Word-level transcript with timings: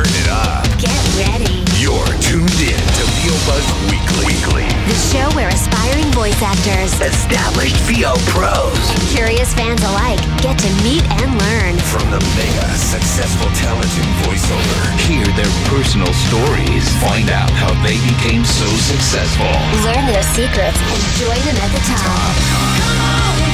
turn 0.00 0.16
it 0.16 0.28
up. 0.32 0.64
Get 0.80 0.96
ready. 1.20 1.60
You're 1.76 2.08
tuned 2.24 2.56
in 2.60 2.80
to 2.80 3.02
VO 3.20 3.36
Buzz 3.44 3.66
Weekly. 3.92 4.32
Weekly. 4.32 4.64
The 4.88 4.96
show 5.12 5.28
where 5.36 5.48
aspiring 5.48 6.08
voice 6.16 6.40
actors 6.40 6.92
Established 7.00 7.76
VO 7.84 8.16
pros. 8.32 8.76
and 8.96 9.02
curious 9.12 9.52
fans 9.52 9.82
alike 9.84 10.20
get 10.40 10.56
to 10.56 10.70
meet 10.80 11.04
and 11.20 11.28
learn. 11.36 11.76
From 11.92 12.08
the 12.08 12.20
mega 12.36 12.68
successful 12.80 13.48
talent 13.60 13.92
in 14.00 14.08
voiceover, 14.24 14.80
hear 15.04 15.24
their 15.36 15.52
personal 15.68 16.12
stories, 16.28 16.84
find 17.04 17.28
out 17.28 17.50
how 17.50 17.72
they 17.84 18.00
became 18.08 18.44
so 18.44 18.68
successful. 18.80 19.52
Learn 19.84 20.04
their 20.08 20.24
secrets 20.32 20.80
and 20.80 21.00
join 21.20 21.40
them 21.44 21.58
at 21.60 21.70
the 21.76 21.82
top. 21.84 22.32
And 23.44 23.49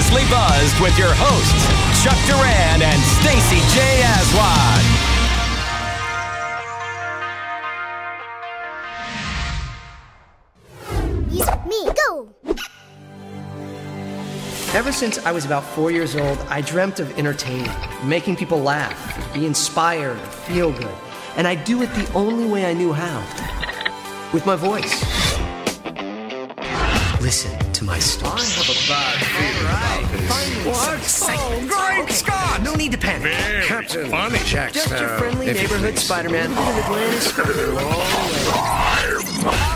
seriously 0.00 0.22
buzzed 0.30 0.80
with 0.80 0.96
your 0.98 1.12
hosts, 1.14 1.66
Chuck 2.02 2.16
Duran 2.26 2.82
and 2.82 3.02
Stacey 3.02 3.60
J. 3.74 4.02
Aswad. 4.02 5.09
Ever 14.72 14.92
since 14.92 15.18
I 15.26 15.32
was 15.32 15.44
about 15.44 15.64
four 15.64 15.90
years 15.90 16.14
old, 16.14 16.38
I 16.48 16.60
dreamt 16.60 17.00
of 17.00 17.18
entertaining, 17.18 17.68
making 18.04 18.36
people 18.36 18.60
laugh, 18.60 19.34
be 19.34 19.44
inspired, 19.44 20.16
feel 20.20 20.70
good. 20.70 20.94
And 21.36 21.48
I 21.48 21.56
do 21.56 21.82
it 21.82 21.92
the 21.94 22.08
only 22.12 22.46
way 22.46 22.64
I 22.64 22.72
knew 22.72 22.92
how 22.92 23.18
with 24.32 24.46
my 24.46 24.54
voice. 24.54 25.02
Listen 27.20 27.58
to 27.72 27.82
my 27.84 27.98
story. 27.98 28.30
I 28.36 28.44
have 28.44 28.70
a 28.70 28.74
bad 28.88 29.18
feeling 29.26 29.66
about 29.66 30.06
this. 30.12 31.20
What? 31.20 31.36
Oh, 31.36 31.66
great 31.66 32.08
Scott! 32.10 32.62
No 32.62 32.76
need 32.76 32.92
to 32.92 32.98
panic. 32.98 33.32
Captain 33.64 34.08
Funny 34.08 34.38
Jack 34.44 34.72
Just 34.72 34.88
your 34.90 35.08
friendly 35.18 35.48
if 35.48 35.56
neighborhood. 35.56 35.98
Spider-Man. 35.98 36.50
Look 36.50 36.58
at 36.58 36.88
the 37.56 37.72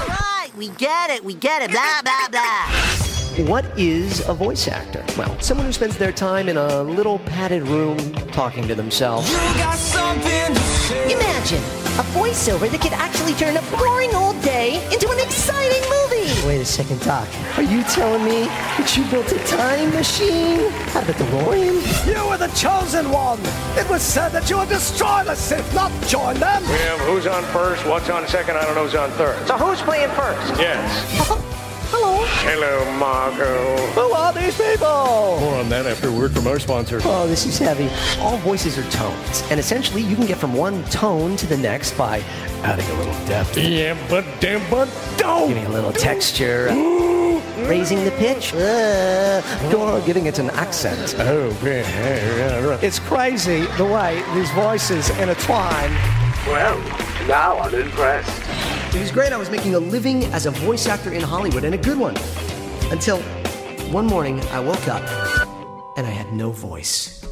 Right, 0.08 0.52
we 0.56 0.68
get 0.68 1.10
it, 1.10 1.24
we 1.24 1.34
get 1.34 1.62
it, 1.62 1.72
blah, 1.72 2.00
blah, 2.02 2.28
blah. 2.30 3.13
What 3.38 3.64
is 3.76 4.20
a 4.28 4.32
voice 4.32 4.68
actor? 4.68 5.04
Well, 5.18 5.36
someone 5.40 5.66
who 5.66 5.72
spends 5.72 5.98
their 5.98 6.12
time 6.12 6.48
in 6.48 6.56
a 6.56 6.84
little 6.84 7.18
padded 7.18 7.64
room 7.64 7.98
talking 8.28 8.68
to 8.68 8.76
themselves. 8.76 9.28
Imagine 9.28 11.58
a 11.58 12.04
voiceover 12.14 12.70
that 12.70 12.80
could 12.80 12.92
actually 12.92 13.32
turn 13.34 13.56
a 13.56 13.62
boring 13.76 14.14
old 14.14 14.40
day 14.42 14.76
into 14.94 15.10
an 15.10 15.18
exciting 15.18 15.82
movie. 15.90 16.46
Wait 16.46 16.60
a 16.60 16.64
second, 16.64 17.00
Doc. 17.00 17.26
Are 17.56 17.64
you 17.64 17.82
telling 17.82 18.24
me 18.24 18.44
that 18.78 18.96
you 18.96 19.02
built 19.10 19.32
a 19.32 19.38
time 19.48 19.90
machine 19.90 20.70
out 20.94 21.02
of 21.02 21.08
a 21.08 21.12
DeLorean? 21.14 21.82
You 22.06 22.28
were 22.28 22.38
the 22.38 22.54
chosen 22.54 23.10
one. 23.10 23.40
It 23.76 23.90
was 23.90 24.02
said 24.02 24.28
that 24.28 24.48
you 24.48 24.58
would 24.58 24.68
destroy 24.68 25.24
the 25.24 25.34
Sith, 25.34 25.74
not 25.74 25.90
join 26.06 26.38
them. 26.38 26.62
We 26.62 26.78
have 26.86 27.00
who's 27.00 27.26
on 27.26 27.42
first, 27.46 27.84
what's 27.84 28.08
on 28.08 28.28
second, 28.28 28.58
I 28.58 28.64
don't 28.64 28.76
know 28.76 28.84
who's 28.84 28.94
on 28.94 29.10
third. 29.18 29.44
So 29.48 29.56
who's 29.56 29.82
playing 29.82 30.10
first? 30.10 30.60
Yes. 30.60 31.42
Hello. 31.96 32.24
Hello, 32.26 32.98
Margot. 32.98 33.76
Who 33.92 34.12
are 34.12 34.32
these 34.32 34.56
people? 34.56 35.38
More 35.40 35.54
on 35.60 35.68
that 35.68 35.86
after 35.86 36.08
a 36.08 36.12
word 36.12 36.32
from 36.34 36.48
our 36.48 36.58
sponsor. 36.58 36.98
Oh, 37.04 37.28
this 37.28 37.46
is 37.46 37.56
heavy. 37.56 37.88
All 38.20 38.36
voices 38.38 38.76
are 38.76 38.90
tones, 38.90 39.44
and 39.48 39.60
essentially 39.60 40.02
you 40.02 40.16
can 40.16 40.26
get 40.26 40.38
from 40.38 40.54
one 40.54 40.82
tone 40.86 41.36
to 41.36 41.46
the 41.46 41.56
next 41.56 41.96
by 41.96 42.18
adding 42.64 42.84
a 42.90 42.94
little 42.94 43.26
depth, 43.26 43.56
Yeah, 43.56 43.96
but 44.10 44.24
damn, 44.40 44.68
but 44.68 44.88
don't. 45.18 45.46
giving 45.48 45.66
a 45.66 45.68
little 45.68 45.92
texture, 45.92 46.66
raising 47.68 48.02
the 48.04 48.12
pitch, 48.18 48.52
uh, 48.54 49.40
or 49.76 50.00
giving 50.00 50.26
it 50.26 50.40
an 50.40 50.50
accent. 50.50 51.14
Oh, 51.20 51.50
man. 51.62 51.84
yeah, 51.84 52.36
yeah, 52.58 52.64
right. 52.66 52.82
It's 52.82 52.98
crazy 52.98 53.66
the 53.78 53.84
way 53.84 54.20
these 54.34 54.50
voices 54.50 55.10
intertwine. 55.10 55.92
Well, 56.48 56.76
now 57.28 57.58
I'm 57.60 57.72
impressed. 57.74 58.42
It 58.94 59.00
was 59.00 59.10
great. 59.10 59.32
I 59.32 59.36
was 59.36 59.50
making 59.50 59.74
a 59.74 59.80
living 59.80 60.24
as 60.26 60.46
a 60.46 60.52
voice 60.52 60.86
actor 60.86 61.12
in 61.12 61.20
Hollywood, 61.20 61.64
and 61.64 61.74
a 61.74 61.78
good 61.78 61.98
one. 61.98 62.16
Until 62.92 63.18
one 63.90 64.06
morning, 64.06 64.40
I 64.50 64.60
woke 64.60 64.86
up 64.86 65.02
and 65.96 66.06
I 66.06 66.10
had 66.10 66.32
no 66.32 66.52
voice. 66.52 67.26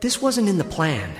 This 0.00 0.20
wasn't 0.20 0.48
in 0.48 0.58
the 0.58 0.64
plan. 0.64 1.14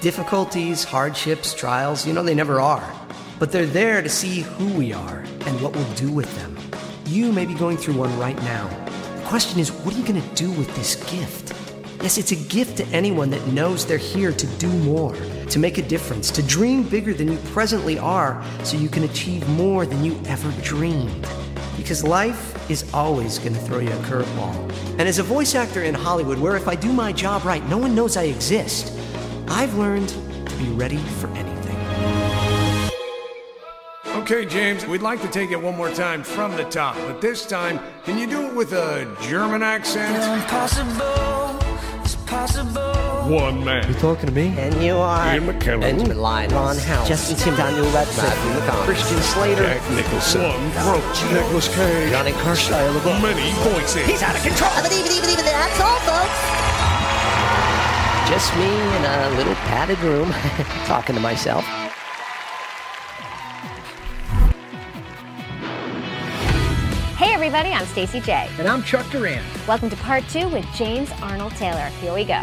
Difficulties, 0.00 0.84
hardships, 0.84 1.52
trials, 1.52 2.06
you 2.06 2.14
know, 2.14 2.22
they 2.22 2.34
never 2.34 2.62
are. 2.62 2.90
But 3.38 3.52
they're 3.52 3.66
there 3.66 4.00
to 4.00 4.08
see 4.08 4.40
who 4.40 4.72
we 4.72 4.94
are 4.94 5.18
and 5.44 5.60
what 5.60 5.76
we'll 5.76 5.94
do 5.94 6.10
with 6.10 6.34
them. 6.36 6.56
You 7.04 7.30
may 7.30 7.44
be 7.44 7.52
going 7.52 7.76
through 7.76 7.98
one 7.98 8.18
right 8.18 8.36
now. 8.42 8.68
The 9.16 9.24
question 9.26 9.60
is, 9.60 9.70
what 9.70 9.94
are 9.94 9.98
you 9.98 10.06
going 10.06 10.22
to 10.22 10.34
do 10.34 10.50
with 10.52 10.74
this 10.76 10.96
gift? 11.10 11.52
Yes, 12.00 12.16
it's 12.16 12.30
a 12.30 12.36
gift 12.36 12.76
to 12.76 12.86
anyone 12.86 13.28
that 13.30 13.44
knows 13.48 13.84
they're 13.84 13.98
here 13.98 14.30
to 14.30 14.46
do 14.58 14.68
more, 14.68 15.16
to 15.50 15.58
make 15.58 15.78
a 15.78 15.82
difference, 15.82 16.30
to 16.30 16.44
dream 16.44 16.84
bigger 16.84 17.12
than 17.12 17.32
you 17.32 17.36
presently 17.46 17.98
are, 17.98 18.40
so 18.62 18.76
you 18.76 18.88
can 18.88 19.02
achieve 19.02 19.46
more 19.48 19.84
than 19.84 20.04
you 20.04 20.16
ever 20.26 20.48
dreamed. 20.62 21.26
Because 21.76 22.04
life 22.04 22.70
is 22.70 22.88
always 22.94 23.40
going 23.40 23.54
to 23.54 23.60
throw 23.60 23.80
you 23.80 23.90
a 23.90 24.02
curveball. 24.02 24.54
And 24.92 25.02
as 25.02 25.18
a 25.18 25.24
voice 25.24 25.56
actor 25.56 25.82
in 25.82 25.92
Hollywood, 25.92 26.38
where 26.38 26.56
if 26.56 26.68
I 26.68 26.76
do 26.76 26.92
my 26.92 27.12
job 27.12 27.44
right, 27.44 27.66
no 27.68 27.78
one 27.78 27.96
knows 27.96 28.16
I 28.16 28.24
exist, 28.24 28.96
I've 29.48 29.74
learned 29.74 30.08
to 30.08 30.56
be 30.56 30.70
ready 30.70 30.98
for 30.98 31.26
anything. 31.30 31.48
Okay, 34.18 34.46
James, 34.46 34.86
we'd 34.86 35.02
like 35.02 35.20
to 35.22 35.28
take 35.28 35.50
it 35.50 35.60
one 35.60 35.76
more 35.76 35.90
time 35.90 36.22
from 36.22 36.56
the 36.56 36.64
top, 36.64 36.94
but 36.94 37.20
this 37.20 37.44
time, 37.44 37.80
can 38.04 38.18
you 38.18 38.28
do 38.28 38.46
it 38.46 38.54
with 38.54 38.72
a 38.72 39.16
German 39.22 39.64
accent? 39.64 40.14
One 42.28 43.64
man. 43.64 43.88
You 43.88 43.94
talking 43.94 44.26
to 44.26 44.32
me? 44.32 44.54
And 44.58 44.74
you 44.82 44.96
are. 44.96 45.34
Ian 45.34 45.46
McKellen. 45.46 45.80
Benjamin 45.80 46.18
Lyon, 46.18 46.50
Ron 46.50 46.76
House, 46.76 47.08
Justin 47.08 47.36
Tim, 47.38 47.56
Daniel 47.56 47.84
Radcliffe, 47.86 48.16
Matthew 48.18 48.50
McConaughey. 48.52 48.84
Christian 48.84 49.22
Slater, 49.22 49.62
Jack 49.62 49.90
Nicholson. 49.92 50.42
One 50.42 50.70
throat. 50.72 51.32
Nicholas 51.32 51.74
Cage. 51.74 52.10
Johnny 52.10 52.32
Carshire, 52.32 53.22
Many 53.22 53.52
voices. 53.72 54.22
out 54.22 54.36
of 54.36 54.42
control. 54.42 54.70
I 54.74 54.82
don't 54.82 54.92
even 54.92 55.12
even 55.12 55.44
that's 55.44 55.80
all, 55.80 55.98
folks. 56.04 56.40
Just 58.28 58.54
me 58.56 58.66
in 58.68 59.04
a 59.04 59.30
little 59.38 59.54
padded 59.72 59.98
room, 60.00 60.30
talking 60.84 61.14
to 61.14 61.20
myself. 61.20 61.64
Everybody, 67.48 67.74
I'm 67.74 67.86
Stacey 67.86 68.20
J. 68.20 68.46
And 68.58 68.68
I'm 68.68 68.82
Chuck 68.82 69.10
Duran. 69.10 69.42
Welcome 69.66 69.88
to 69.88 69.96
part 69.96 70.22
two 70.28 70.48
with 70.50 70.66
James 70.74 71.10
Arnold 71.22 71.52
Taylor. 71.52 71.86
Here 72.02 72.12
we 72.12 72.22
go. 72.24 72.34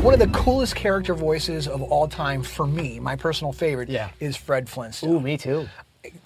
One 0.00 0.14
of 0.14 0.20
the 0.20 0.28
coolest 0.28 0.76
character 0.76 1.12
voices 1.12 1.66
of 1.66 1.82
all 1.82 2.06
time 2.06 2.44
for 2.44 2.68
me, 2.68 3.00
my 3.00 3.16
personal 3.16 3.52
favorite, 3.52 3.88
Yeah. 3.88 4.10
is 4.20 4.36
Fred 4.36 4.68
Flintstone. 4.68 5.10
Ooh, 5.10 5.18
me 5.18 5.36
too. 5.36 5.68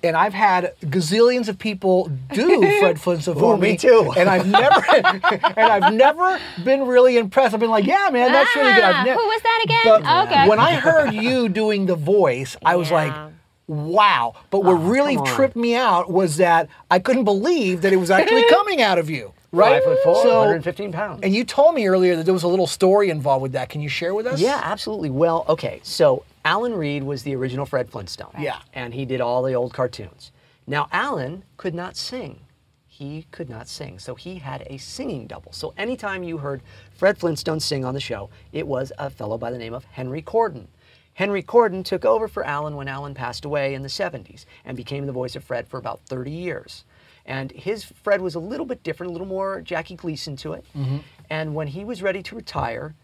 and 0.02 0.14
I've 0.14 0.34
had 0.34 0.74
gazillions 0.82 1.48
of 1.48 1.58
people 1.58 2.10
do 2.34 2.60
Fred 2.80 3.00
Flintstone 3.00 3.36
for 3.38 3.54
Ooh, 3.54 3.56
me 3.56 3.78
too. 3.78 4.12
And 4.14 4.28
I've 4.28 4.46
never, 4.46 4.84
and 5.56 5.58
I've 5.72 5.94
never 5.94 6.38
been 6.62 6.86
really 6.86 7.16
impressed. 7.16 7.54
I've 7.54 7.60
been 7.60 7.70
like, 7.70 7.86
yeah, 7.86 8.10
man, 8.12 8.30
that's 8.30 8.54
really 8.54 8.74
good. 8.74 8.82
Ah, 8.84 9.00
I've 9.00 9.06
ne- 9.06 9.12
who 9.14 9.18
was 9.26 9.40
that 9.42 9.60
again? 9.64 9.80
But 9.84 10.26
Okay. 10.30 10.48
When 10.50 10.58
I 10.58 10.74
heard 10.74 11.14
you 11.14 11.48
doing 11.48 11.86
the 11.86 11.96
voice, 11.96 12.58
I 12.62 12.76
was 12.76 12.90
like. 12.90 13.14
Wow. 13.68 14.34
But 14.50 14.64
what 14.64 14.72
oh, 14.74 14.78
really 14.78 15.18
tripped 15.18 15.54
me 15.54 15.76
out 15.76 16.10
was 16.10 16.38
that 16.38 16.68
I 16.90 16.98
couldn't 16.98 17.24
believe 17.24 17.82
that 17.82 17.92
it 17.92 17.96
was 17.96 18.10
actually 18.10 18.44
coming 18.50 18.82
out 18.82 18.98
of 18.98 19.08
you. 19.08 19.32
Right? 19.52 19.82
Five 19.82 19.84
foot 19.84 19.98
four, 20.04 20.22
So- 20.22 20.38
115 20.38 20.92
pounds. 20.92 21.20
And 21.22 21.34
you 21.34 21.44
told 21.44 21.74
me 21.74 21.86
earlier 21.86 22.16
that 22.16 22.24
there 22.24 22.34
was 22.34 22.42
a 22.42 22.48
little 22.48 22.66
story 22.66 23.10
involved 23.10 23.42
with 23.42 23.52
that. 23.52 23.68
Can 23.68 23.80
you 23.80 23.88
share 23.88 24.14
with 24.14 24.26
us? 24.26 24.40
Yeah, 24.40 24.60
absolutely. 24.62 25.10
Well, 25.10 25.44
okay, 25.48 25.80
so 25.82 26.24
Alan 26.44 26.74
Reed 26.74 27.02
was 27.04 27.22
the 27.22 27.34
original 27.36 27.66
Fred 27.66 27.90
Flintstone. 27.90 28.32
Yeah. 28.38 28.58
And 28.72 28.92
he 28.94 29.04
did 29.04 29.20
all 29.20 29.42
the 29.42 29.54
old 29.54 29.72
cartoons. 29.72 30.32
Now, 30.66 30.88
Alan 30.92 31.44
could 31.56 31.74
not 31.74 31.96
sing. 31.96 32.40
He 32.86 33.26
could 33.30 33.48
not 33.48 33.68
sing. 33.68 33.98
So 33.98 34.14
he 34.14 34.36
had 34.36 34.66
a 34.66 34.76
singing 34.76 35.26
double. 35.26 35.52
So 35.52 35.72
anytime 35.78 36.22
you 36.22 36.38
heard 36.38 36.62
Fred 36.92 37.16
Flintstone 37.16 37.60
sing 37.60 37.84
on 37.84 37.94
the 37.94 38.00
show, 38.00 38.28
it 38.52 38.66
was 38.66 38.92
a 38.98 39.08
fellow 39.08 39.38
by 39.38 39.50
the 39.50 39.58
name 39.58 39.72
of 39.72 39.84
Henry 39.84 40.20
Corden. 40.20 40.66
Henry 41.18 41.42
Corden 41.42 41.84
took 41.84 42.04
over 42.04 42.28
for 42.28 42.44
Alan 42.44 42.76
when 42.76 42.86
Alan 42.86 43.12
passed 43.12 43.44
away 43.44 43.74
in 43.74 43.82
the 43.82 43.88
70s 43.88 44.44
and 44.64 44.76
became 44.76 45.04
the 45.04 45.10
voice 45.10 45.34
of 45.34 45.42
Fred 45.42 45.66
for 45.66 45.76
about 45.76 45.98
30 46.02 46.30
years. 46.30 46.84
And 47.26 47.50
his 47.50 47.82
Fred 47.82 48.20
was 48.20 48.36
a 48.36 48.38
little 48.38 48.64
bit 48.64 48.84
different, 48.84 49.10
a 49.10 49.12
little 49.14 49.26
more 49.26 49.60
Jackie 49.60 49.96
Gleason 49.96 50.36
to 50.36 50.52
it. 50.52 50.64
And 51.28 51.56
when 51.56 51.66
he 51.66 51.84
was 51.84 52.04
ready 52.04 52.22
to 52.22 52.36
retire, 52.36 52.94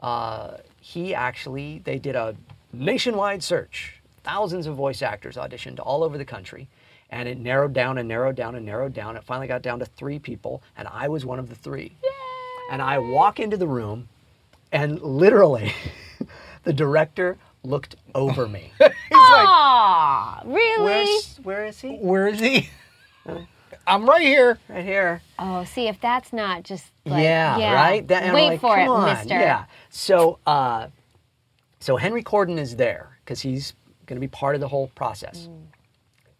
uh, 0.00 0.58
he 0.80 1.16
actually, 1.16 1.80
they 1.80 1.98
did 1.98 2.14
a 2.14 2.36
nationwide 2.72 3.42
search. 3.42 4.00
Thousands 4.22 4.68
of 4.68 4.76
voice 4.76 5.02
actors 5.02 5.34
auditioned 5.34 5.80
all 5.82 6.04
over 6.04 6.16
the 6.16 6.24
country. 6.24 6.68
And 7.10 7.28
it 7.28 7.40
narrowed 7.40 7.72
down 7.72 7.98
and 7.98 8.06
narrowed 8.06 8.36
down 8.36 8.54
and 8.54 8.64
narrowed 8.64 8.94
down. 8.94 9.16
It 9.16 9.24
finally 9.24 9.48
got 9.48 9.62
down 9.62 9.80
to 9.80 9.84
three 9.84 10.20
people, 10.20 10.62
and 10.76 10.86
I 10.86 11.08
was 11.08 11.26
one 11.26 11.40
of 11.40 11.48
the 11.48 11.56
three. 11.56 11.96
And 12.70 12.80
I 12.80 13.00
walk 13.00 13.40
into 13.40 13.56
the 13.56 13.66
room, 13.66 14.08
and 14.70 15.02
literally, 15.02 15.74
the 16.62 16.72
director 16.72 17.36
looked 17.64 17.96
over 18.14 18.46
me. 18.46 18.72
Aw, 19.12 20.42
really? 20.44 20.82
Where's, 20.84 21.36
where 21.42 21.66
is 21.66 21.80
he? 21.80 21.96
Where 21.96 22.28
is 22.28 22.38
he? 22.40 22.68
I'm 23.86 24.08
right 24.08 24.22
here. 24.22 24.58
Right 24.68 24.84
here. 24.84 25.22
Oh, 25.38 25.64
see 25.64 25.88
if 25.88 26.00
that's 26.00 26.32
not 26.32 26.62
just 26.62 26.86
like 27.04 27.22
yeah, 27.22 27.74
right. 27.74 28.06
That- 28.08 28.32
Wait 28.34 28.46
like, 28.48 28.60
for 28.60 28.78
it, 28.78 28.88
on." 28.88 29.04
Mister. 29.12 29.34
Yeah. 29.34 29.64
So, 29.90 30.38
uh, 30.46 30.88
so 31.80 31.96
Henry 31.96 32.22
Corden 32.22 32.58
is 32.58 32.76
there 32.76 33.18
because 33.24 33.40
he's 33.40 33.74
going 34.06 34.16
to 34.16 34.20
be 34.20 34.28
part 34.28 34.54
of 34.54 34.60
the 34.60 34.68
whole 34.68 34.88
process, 34.94 35.48
Mm. 35.48 35.62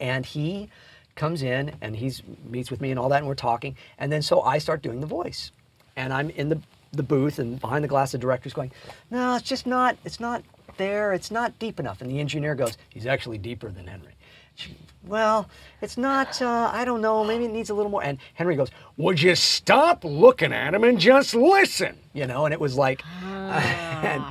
and 0.01 0.27
he 0.27 0.71
comes 1.17 1.43
in 1.43 1.73
and 1.81 1.95
he's 1.97 2.23
meets 2.49 2.71
with 2.71 2.81
me 2.81 2.91
and 2.91 2.99
all 2.99 3.09
that, 3.11 3.19
and 3.19 3.27
we're 3.27 3.35
talking, 3.35 3.77
and 3.99 4.11
then 4.11 4.23
so 4.23 4.41
I 4.43 4.59
start 4.59 4.83
doing 4.83 5.01
the 5.01 5.07
voice, 5.07 5.53
and 5.97 6.13
I'm 6.13 6.31
in 6.31 6.49
the 6.49 6.61
the 6.93 7.03
booth 7.03 7.39
and 7.41 7.61
behind 7.61 7.83
the 7.83 7.89
glass, 7.89 8.13
the 8.13 8.19
director's 8.19 8.53
going, 8.55 8.71
"No, 9.11 9.35
it's 9.37 9.49
just 9.49 9.67
not. 9.67 9.97
It's 10.05 10.21
not 10.21 10.43
there. 10.77 11.13
It's 11.13 11.31
not 11.31 11.59
deep 11.59 11.79
enough." 11.81 12.01
And 12.01 12.11
the 12.11 12.21
engineer 12.21 12.55
goes, 12.55 12.77
"He's 12.89 13.07
actually 13.07 13.39
deeper 13.39 13.71
than 13.71 13.87
Henry." 13.87 14.13
She- 14.57 14.77
well, 15.07 15.51
it's 15.83 15.99
not. 15.99 16.41
Uh, 16.41 16.71
I 16.73 16.85
don't 16.87 17.01
know. 17.03 17.25
Maybe 17.25 17.45
it 17.45 17.51
needs 17.51 17.69
a 17.71 17.75
little 17.75 17.91
more. 17.91 18.03
And 18.03 18.17
Henry 18.35 18.57
goes, 18.57 18.71
Would 18.97 19.21
you 19.21 19.35
stop 19.35 20.03
looking 20.03 20.51
at 20.53 20.73
him 20.73 20.83
and 20.85 20.99
just 20.99 21.35
listen? 21.35 21.99
you 22.15 22.27
know, 22.27 22.47
and 22.47 22.55
it 22.55 22.61
was 22.61 22.77
like, 22.77 23.03
and, 23.23 24.25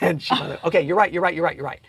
and 0.00 0.20
she 0.22 0.34
went, 0.34 0.64
okay, 0.64 0.80
you're 0.82 0.96
right, 0.96 1.12
you're 1.12 1.22
right, 1.22 1.34
you're 1.34 1.44
right, 1.44 1.54
you're 1.54 1.64
right. 1.64 1.80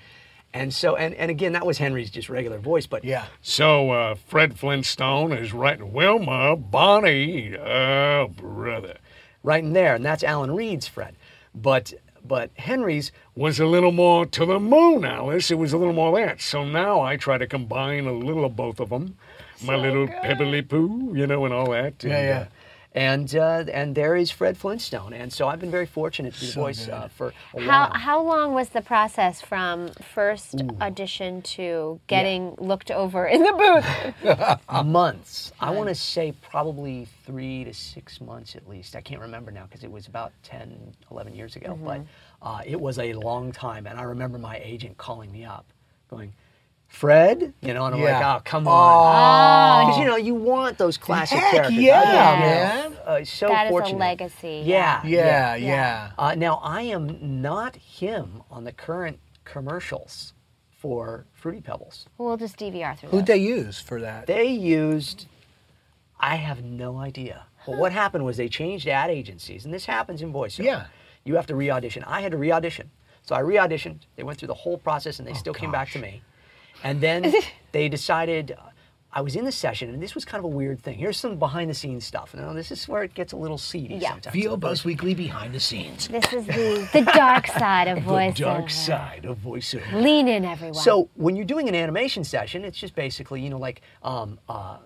And 0.53 0.71
so, 0.73 0.97
and, 0.97 1.15
and 1.15 1.31
again, 1.31 1.53
that 1.53 1.65
was 1.65 1.77
Henry's 1.77 2.11
just 2.11 2.29
regular 2.29 2.59
voice, 2.59 2.85
but 2.85 3.03
Yeah. 3.05 3.25
So, 3.41 3.91
uh, 3.91 4.15
Fred 4.27 4.59
Flintstone 4.59 5.31
is 5.31 5.53
writing 5.53 5.93
Wilma, 5.93 6.57
Bonnie, 6.57 7.57
oh, 7.57 8.27
brother. 8.35 8.97
right 9.43 9.63
in 9.63 9.71
there, 9.73 9.95
and 9.95 10.05
that's 10.05 10.23
Alan 10.23 10.51
Reed's 10.53 10.87
Fred. 10.89 11.15
But, 11.55 11.93
but 12.25 12.51
Henry's, 12.55 13.11
Was 13.35 13.59
a 13.59 13.65
little 13.65 13.91
more 13.91 14.25
to 14.25 14.45
the 14.45 14.59
moon, 14.59 15.05
Alice. 15.05 15.51
It 15.51 15.57
was 15.57 15.73
a 15.73 15.77
little 15.77 15.93
more 15.93 16.15
that. 16.17 16.41
So 16.41 16.63
now 16.65 17.01
I 17.01 17.17
try 17.17 17.37
to 17.37 17.47
combine 17.47 18.05
a 18.05 18.13
little 18.13 18.45
of 18.45 18.55
both 18.55 18.79
of 18.79 18.89
them. 18.89 19.17
My 19.63 19.75
little 19.75 20.07
pebbly 20.07 20.61
poo, 20.61 21.13
you 21.15 21.27
know, 21.27 21.45
and 21.45 21.53
all 21.53 21.69
that. 21.71 22.03
Yeah, 22.03 22.15
and, 22.15 22.27
yeah. 22.27 22.39
uh, 22.39 22.45
and 22.93 23.33
uh, 23.35 23.65
and 23.71 23.95
there 23.95 24.15
is 24.15 24.31
Fred 24.31 24.57
Flintstone, 24.57 25.13
and 25.13 25.31
so 25.31 25.47
I've 25.47 25.59
been 25.59 25.71
very 25.71 25.85
fortunate 25.85 26.33
to 26.33 26.39
be 26.41 26.47
the 26.47 26.53
voice 26.53 26.89
uh, 26.89 27.07
for 27.07 27.33
a 27.55 27.61
How 27.61 27.67
while. 27.67 27.91
how 27.93 28.21
long 28.21 28.53
was 28.53 28.69
the 28.69 28.81
process 28.81 29.41
from 29.41 29.89
first 30.13 30.61
audition 30.81 31.41
to 31.43 31.99
getting 32.07 32.55
looked 32.57 32.91
over 32.91 33.25
in 33.27 33.43
the 33.43 33.53
booth? 33.53 34.59
months. 35.01 35.51
I 35.59 35.71
want 35.71 35.89
to 35.89 35.95
say 35.95 36.33
probably 36.41 37.07
three 37.25 37.63
to 37.63 37.73
six 37.73 38.21
months 38.21 38.55
at 38.55 38.67
least. 38.67 38.95
I 38.95 39.01
can't 39.01 39.21
remember 39.21 39.51
now 39.51 39.65
because 39.65 39.83
it 39.83 39.91
was 39.91 40.07
about 40.07 40.31
10, 40.43 40.93
11 41.09 41.35
years 41.35 41.55
ago. 41.55 41.77
But 41.81 42.01
uh, 42.41 42.61
it 42.65 42.79
was 42.79 42.99
a 42.99 43.13
long 43.13 43.51
time. 43.51 43.87
And 43.87 43.99
I 43.99 44.03
remember 44.03 44.37
my 44.37 44.57
agent 44.63 44.97
calling 44.97 45.31
me 45.31 45.45
up 45.45 45.65
going, 46.09 46.33
Fred? 46.91 47.53
You 47.61 47.73
know, 47.73 47.85
and 47.85 47.95
I'm 47.95 48.01
like, 48.01 48.23
oh, 48.23 48.41
come 48.43 48.67
on. 48.67 49.85
Oh, 49.85 49.87
Because, 49.87 49.99
you 49.99 50.05
know, 50.05 50.17
you 50.17 50.35
want 50.35 50.77
those 50.77 50.97
classic 50.97 51.39
Heck 51.39 51.51
characters. 51.53 51.77
yeah, 51.77 52.01
I 52.03 52.31
mean, 52.33 52.91
man. 52.91 52.99
Uh, 53.05 53.23
so 53.23 53.47
that 53.47 53.67
is 53.67 53.69
fortunate. 53.71 53.95
a 53.95 53.99
legacy. 53.99 54.63
Yeah. 54.65 55.01
Yeah, 55.05 55.55
yeah. 55.55 56.11
Uh, 56.19 56.35
now, 56.35 56.55
I 56.61 56.81
am 56.83 57.41
not 57.41 57.77
him 57.77 58.43
on 58.51 58.65
the 58.65 58.73
current 58.73 59.19
commercials 59.45 60.33
for 60.69 61.25
Fruity 61.33 61.61
Pebbles. 61.61 62.07
We'll 62.17 62.37
just 62.37 62.57
DVR 62.57 62.99
through. 62.99 63.09
Who'd 63.09 63.21
those. 63.21 63.27
they 63.27 63.37
use 63.37 63.79
for 63.79 64.01
that? 64.01 64.27
They 64.27 64.47
used, 64.47 65.27
I 66.19 66.35
have 66.35 66.61
no 66.61 66.97
idea. 66.97 67.45
But 67.65 67.77
what 67.77 67.93
happened 67.93 68.25
was 68.25 68.35
they 68.37 68.49
changed 68.49 68.87
ad 68.87 69.09
agencies, 69.09 69.63
and 69.63 69.73
this 69.73 69.85
happens 69.85 70.21
in 70.21 70.33
voiceover. 70.33 70.65
Yeah. 70.65 70.85
You 71.23 71.35
have 71.35 71.47
to 71.47 71.55
re 71.55 71.71
audition. 71.71 72.03
I 72.03 72.19
had 72.21 72.33
to 72.33 72.37
re 72.37 72.51
audition. 72.51 72.91
So 73.23 73.33
I 73.33 73.39
re 73.39 73.55
auditioned. 73.55 73.99
They 74.17 74.23
went 74.23 74.39
through 74.39 74.49
the 74.49 74.53
whole 74.55 74.77
process, 74.77 75.19
and 75.19 75.27
they 75.27 75.33
still 75.33 75.53
came 75.53 75.71
back 75.71 75.89
to 75.91 75.99
me. 75.99 76.21
And 76.83 77.01
then 77.01 77.33
they 77.71 77.89
decided. 77.89 78.51
uh, 78.51 78.67
I 79.13 79.19
was 79.19 79.35
in 79.35 79.43
the 79.43 79.51
session, 79.51 79.89
and 79.89 80.01
this 80.01 80.15
was 80.15 80.23
kind 80.23 80.39
of 80.39 80.45
a 80.45 80.55
weird 80.55 80.81
thing. 80.81 80.97
Here's 80.97 81.17
some 81.17 81.35
behind 81.37 81.69
the 81.69 81.73
scenes 81.73 82.05
stuff. 82.05 82.33
Now, 82.33 82.53
this 82.53 82.71
is 82.71 82.87
where 82.87 83.03
it 83.03 83.13
gets 83.13 83.33
a 83.33 83.35
little 83.35 83.57
seedy 83.57 83.95
Yeah. 83.95 84.11
sometimes. 84.11 84.33
VO 84.33 84.55
Buzz 84.55 84.85
Weekly 84.85 85.13
behind 85.13 85.53
the 85.53 85.59
scenes. 85.59 86.07
This 86.07 86.31
is 86.31 86.45
the 86.45 86.87
the 86.93 87.01
dark 87.13 87.47
side 87.59 87.89
of 87.89 87.97
voiceover. 88.05 88.35
The 88.37 88.43
dark 88.43 88.69
side 88.69 89.25
of 89.25 89.37
voiceover. 89.39 90.01
Lean 90.01 90.29
in, 90.29 90.45
everyone. 90.45 90.75
So 90.75 91.09
when 91.15 91.35
you're 91.35 91.43
doing 91.43 91.67
an 91.67 91.75
animation 91.75 92.23
session, 92.23 92.63
it's 92.63 92.77
just 92.77 92.95
basically, 92.95 93.41
you 93.41 93.49
know, 93.49 93.57
like 93.59 93.81
um, 94.01 94.39
uh, 94.47 94.77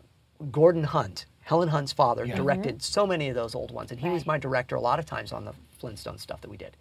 Gordon 0.51 0.85
Hunt, 0.85 1.27
Helen 1.41 1.69
Hunt's 1.69 1.93
father, 1.93 2.25
directed 2.25 2.81
so 2.81 3.05
many 3.05 3.29
of 3.29 3.35
those 3.35 3.53
old 3.53 3.69
ones, 3.69 3.91
and 3.91 3.99
he 3.99 4.09
was 4.09 4.25
my 4.25 4.39
director 4.39 4.75
a 4.75 4.81
lot 4.81 4.97
of 4.97 5.05
times 5.05 5.33
on 5.33 5.45
the 5.45 5.53
Flintstone 5.77 6.17
stuff 6.17 6.41
that 6.41 6.49
we 6.49 6.57
did, 6.57 6.75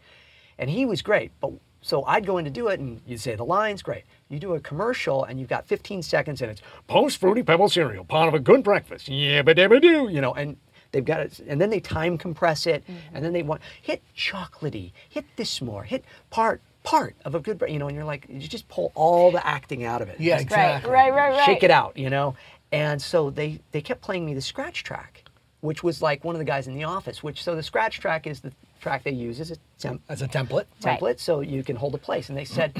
and 0.58 0.70
he 0.70 0.86
was 0.86 1.02
great. 1.02 1.30
But 1.40 1.52
so 1.82 2.04
I'd 2.04 2.24
go 2.24 2.38
in 2.38 2.46
to 2.46 2.50
do 2.50 2.68
it, 2.68 2.80
and 2.80 3.02
you'd 3.06 3.20
say 3.20 3.36
the 3.36 3.44
lines, 3.44 3.82
great. 3.82 4.04
You 4.34 4.40
do 4.40 4.54
a 4.54 4.60
commercial, 4.60 5.22
and 5.24 5.38
you've 5.38 5.48
got 5.48 5.64
15 5.66 6.02
seconds, 6.02 6.42
and 6.42 6.50
it's 6.50 6.60
Post 6.88 7.18
Fruity 7.18 7.42
Pebble 7.44 7.68
cereal, 7.68 8.04
part 8.04 8.26
of 8.26 8.34
a 8.34 8.40
good 8.40 8.64
breakfast. 8.64 9.08
Yeah, 9.08 9.42
but 9.42 9.56
dabba 9.56 9.80
do. 9.80 10.08
you 10.08 10.20
know, 10.20 10.34
and 10.34 10.56
they've 10.90 11.04
got 11.04 11.20
it, 11.20 11.38
and 11.46 11.60
then 11.60 11.70
they 11.70 11.78
time 11.78 12.18
compress 12.18 12.66
it, 12.66 12.82
and 13.14 13.24
then 13.24 13.32
they 13.32 13.44
want 13.44 13.60
hit 13.80 14.02
chocolatey, 14.16 14.90
hit 15.08 15.24
this 15.36 15.62
more, 15.62 15.84
hit 15.84 16.04
part 16.30 16.60
part 16.82 17.14
of 17.24 17.34
a 17.36 17.40
good, 17.40 17.58
bre- 17.58 17.68
you 17.68 17.78
know, 17.78 17.86
and 17.86 17.94
you're 17.96 18.04
like, 18.04 18.26
you 18.28 18.40
just 18.46 18.68
pull 18.68 18.90
all 18.96 19.30
the 19.30 19.46
acting 19.46 19.84
out 19.84 20.02
of 20.02 20.08
it. 20.10 20.20
Yeah, 20.20 20.38
Just 20.42 20.50
right, 20.50 20.66
exactly. 20.66 20.90
right, 20.92 21.12
right, 21.14 21.30
right. 21.30 21.46
shake 21.46 21.62
it 21.62 21.70
out, 21.70 21.96
you 21.96 22.10
know. 22.10 22.34
And 22.72 23.00
so 23.00 23.30
they 23.30 23.60
they 23.70 23.80
kept 23.80 24.02
playing 24.02 24.26
me 24.26 24.34
the 24.34 24.40
scratch 24.42 24.82
track, 24.82 25.22
which 25.60 25.84
was 25.84 26.02
like 26.02 26.24
one 26.24 26.34
of 26.34 26.40
the 26.40 26.44
guys 26.44 26.66
in 26.66 26.74
the 26.74 26.84
office. 26.84 27.22
Which 27.22 27.42
so 27.44 27.54
the 27.54 27.62
scratch 27.62 28.00
track 28.00 28.26
is 28.26 28.40
the 28.40 28.52
track 28.80 29.04
they 29.04 29.12
use 29.12 29.38
as 29.40 29.52
a 29.52 29.56
temp, 29.78 30.02
As 30.08 30.20
a 30.22 30.26
template. 30.28 30.66
Right. 30.84 30.98
template, 31.00 31.20
so 31.20 31.38
you 31.40 31.62
can 31.62 31.76
hold 31.76 31.94
a 31.94 31.98
place. 31.98 32.28
And 32.28 32.36
they 32.36 32.44
said, 32.44 32.76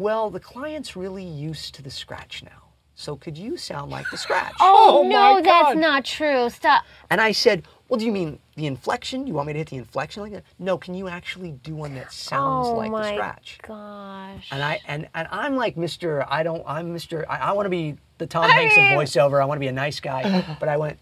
well, 0.00 0.30
the 0.30 0.40
client's 0.40 0.96
really 0.96 1.24
used 1.24 1.74
to 1.76 1.82
the 1.82 1.90
scratch 1.90 2.42
now, 2.42 2.62
so 2.94 3.16
could 3.16 3.36
you 3.38 3.56
sound 3.56 3.90
like 3.90 4.08
the 4.10 4.16
scratch? 4.16 4.54
Oh, 4.60 5.00
Oh, 5.04 5.08
no, 5.08 5.34
my 5.34 5.42
that's 5.42 5.76
not 5.76 6.04
true. 6.04 6.48
Stop. 6.50 6.84
And 7.10 7.20
I 7.20 7.32
said, 7.32 7.64
well, 7.88 7.98
do 7.98 8.04
you 8.06 8.12
mean 8.12 8.38
the 8.56 8.66
inflection? 8.66 9.26
You 9.26 9.34
want 9.34 9.46
me 9.48 9.52
to 9.52 9.58
hit 9.58 9.68
the 9.70 9.76
inflection 9.76 10.22
like 10.22 10.32
that? 10.32 10.44
No, 10.58 10.78
can 10.78 10.94
you 10.94 11.08
actually 11.08 11.52
do 11.52 11.74
one 11.74 11.94
that 11.94 12.12
sounds 12.12 12.68
oh 12.68 12.74
like 12.74 12.90
my 12.90 13.02
the 13.02 13.14
scratch? 13.14 13.58
Oh 13.64 13.68
gosh. 13.68 14.48
And 14.52 14.62
I 14.62 14.80
and, 14.86 15.08
and 15.14 15.26
I'm 15.30 15.56
like 15.56 15.76
Mr. 15.76 16.24
I 16.28 16.42
don't 16.42 16.62
I'm 16.66 16.94
Mr. 16.94 17.24
I, 17.28 17.36
I 17.38 17.52
want 17.52 17.66
to 17.66 17.70
be 17.70 17.96
the 18.18 18.26
Tom 18.26 18.48
Hanks 18.50 18.76
of 18.76 18.82
voiceover. 18.84 19.40
I 19.42 19.44
want 19.44 19.56
to 19.56 19.60
be 19.60 19.68
a 19.68 19.72
nice 19.72 19.98
guy. 20.00 20.22
but 20.60 20.68
I 20.68 20.76
went, 20.76 20.98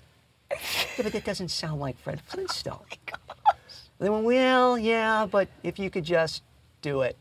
yeah, 0.50 0.59
but 1.03 1.12
that 1.12 1.25
doesn't 1.25 1.49
sound 1.50 1.81
like 1.81 1.99
Fred 1.99 2.21
Flintstone. 2.23 2.79
Oh 4.00 4.05
they 4.05 4.11
went, 4.11 4.25
well, 4.25 4.79
yeah, 4.79 5.27
but 5.27 5.49
if 5.64 5.76
you 5.78 5.90
could 5.90 6.05
just 6.05 6.43
do 6.83 7.00
it. 7.02 7.17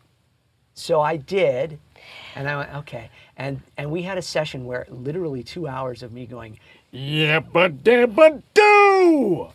So 0.77 1.01
I 1.01 1.17
did, 1.17 1.79
and 2.35 2.47
I 2.47 2.55
went, 2.55 2.73
okay. 2.75 3.09
And 3.35 3.61
and 3.77 3.91
we 3.91 4.03
had 4.03 4.17
a 4.17 4.21
session 4.21 4.65
where 4.65 4.85
literally 4.89 5.41
two 5.43 5.67
hours 5.67 6.03
of 6.03 6.13
me 6.13 6.25
going 6.27 6.59
Yeah, 6.91 7.39
but 7.39 7.83
dabba 7.83 8.43
do. 8.53 9.47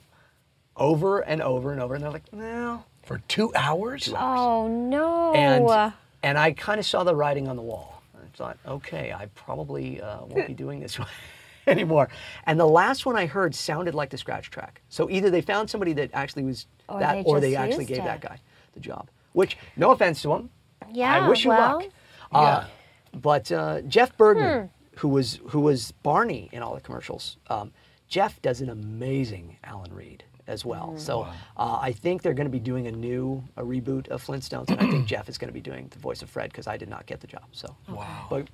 over 0.77 1.21
and 1.21 1.41
over 1.41 1.71
and 1.73 1.81
over, 1.81 1.95
and 1.95 2.03
they're 2.03 2.11
like, 2.11 2.33
no. 2.33 2.85
For 3.05 3.19
two 3.29 3.53
hours? 3.55 4.13
oh 4.17 4.67
no. 4.69 5.33
And 5.35 5.93
and 6.25 6.39
I 6.39 6.53
kind 6.53 6.79
of 6.81 6.87
saw 6.87 7.05
the 7.05 7.15
writing 7.15 7.47
on 7.49 7.57
the 7.57 7.63
wall. 7.63 8.03
I 8.15 8.37
thought, 8.37 8.59
okay, 8.67 9.13
I 9.13 9.27
probably 9.35 10.01
uh, 10.01 10.25
won't 10.25 10.47
be 10.49 10.55
doing 10.55 10.81
this 10.81 10.99
anymore. 11.69 12.09
And 12.47 12.59
the 12.59 12.67
last 12.67 13.07
one 13.07 13.17
I 13.17 13.27
heard 13.27 13.55
sounded 13.55 13.95
like 13.95 14.11
the 14.11 14.19
scratch 14.19 14.51
track. 14.51 14.81
So 14.89 15.09
either 15.11 15.31
they 15.31 15.41
found 15.41 15.71
somebody 15.71 15.93
that 15.95 16.11
actually 16.15 16.45
was 16.45 16.67
Or 16.89 16.99
that, 17.01 17.15
they 17.15 17.23
or 17.25 17.41
they 17.41 17.55
actually 17.57 17.85
gave 17.85 17.99
it. 17.99 18.05
that 18.05 18.21
guy 18.21 18.41
the 18.75 18.81
job. 18.81 19.09
Which, 19.35 19.57
no 19.77 19.91
offense 19.91 20.23
to 20.23 20.33
him, 20.33 20.51
yeah. 20.93 21.25
I 21.25 21.29
wish 21.29 21.45
you 21.45 21.51
well, 21.51 21.79
luck. 21.79 21.85
Uh, 22.33 22.65
but 23.15 23.51
uh, 23.53 23.81
Jeff 23.83 24.17
Bergman, 24.17 24.71
Hmm. 24.71 24.99
who 24.99 25.09
was 25.09 25.41
who 25.51 25.61
was 25.61 25.93
Barney 26.03 26.49
in 26.53 26.63
all 26.63 26.75
the 26.75 26.81
commercials, 26.81 27.37
um, 27.49 27.73
Jeff 28.09 28.41
does 28.43 28.61
an 28.61 28.69
amazing 28.71 29.57
Alan 29.65 29.93
Reed 29.95 30.25
as 30.47 30.65
well. 30.65 30.93
Hmm. 30.93 30.99
So 30.99 31.23
uh, 31.57 31.79
I 31.81 31.93
think 31.93 32.23
they're 32.23 32.35
going 32.35 32.47
to 32.47 32.51
be 32.51 32.59
doing 32.59 32.87
a 32.87 32.93
new 32.93 33.45
a 33.57 33.63
reboot 33.63 34.09
of 34.09 34.25
Flintstones, 34.25 34.71
and 34.71 34.81
I 34.81 34.91
think 34.91 35.07
Jeff 35.15 35.29
is 35.29 35.39
going 35.39 35.49
to 35.49 35.55
be 35.55 35.61
doing 35.61 35.89
the 35.91 35.99
voice 35.99 36.23
of 36.23 36.31
Fred 36.31 36.51
because 36.51 36.67
I 36.67 36.77
did 36.77 36.89
not 36.89 37.07
get 37.07 37.21
the 37.21 37.27
job. 37.27 37.45
So 37.53 37.77
Wow. 37.89 38.27
but 38.31 38.49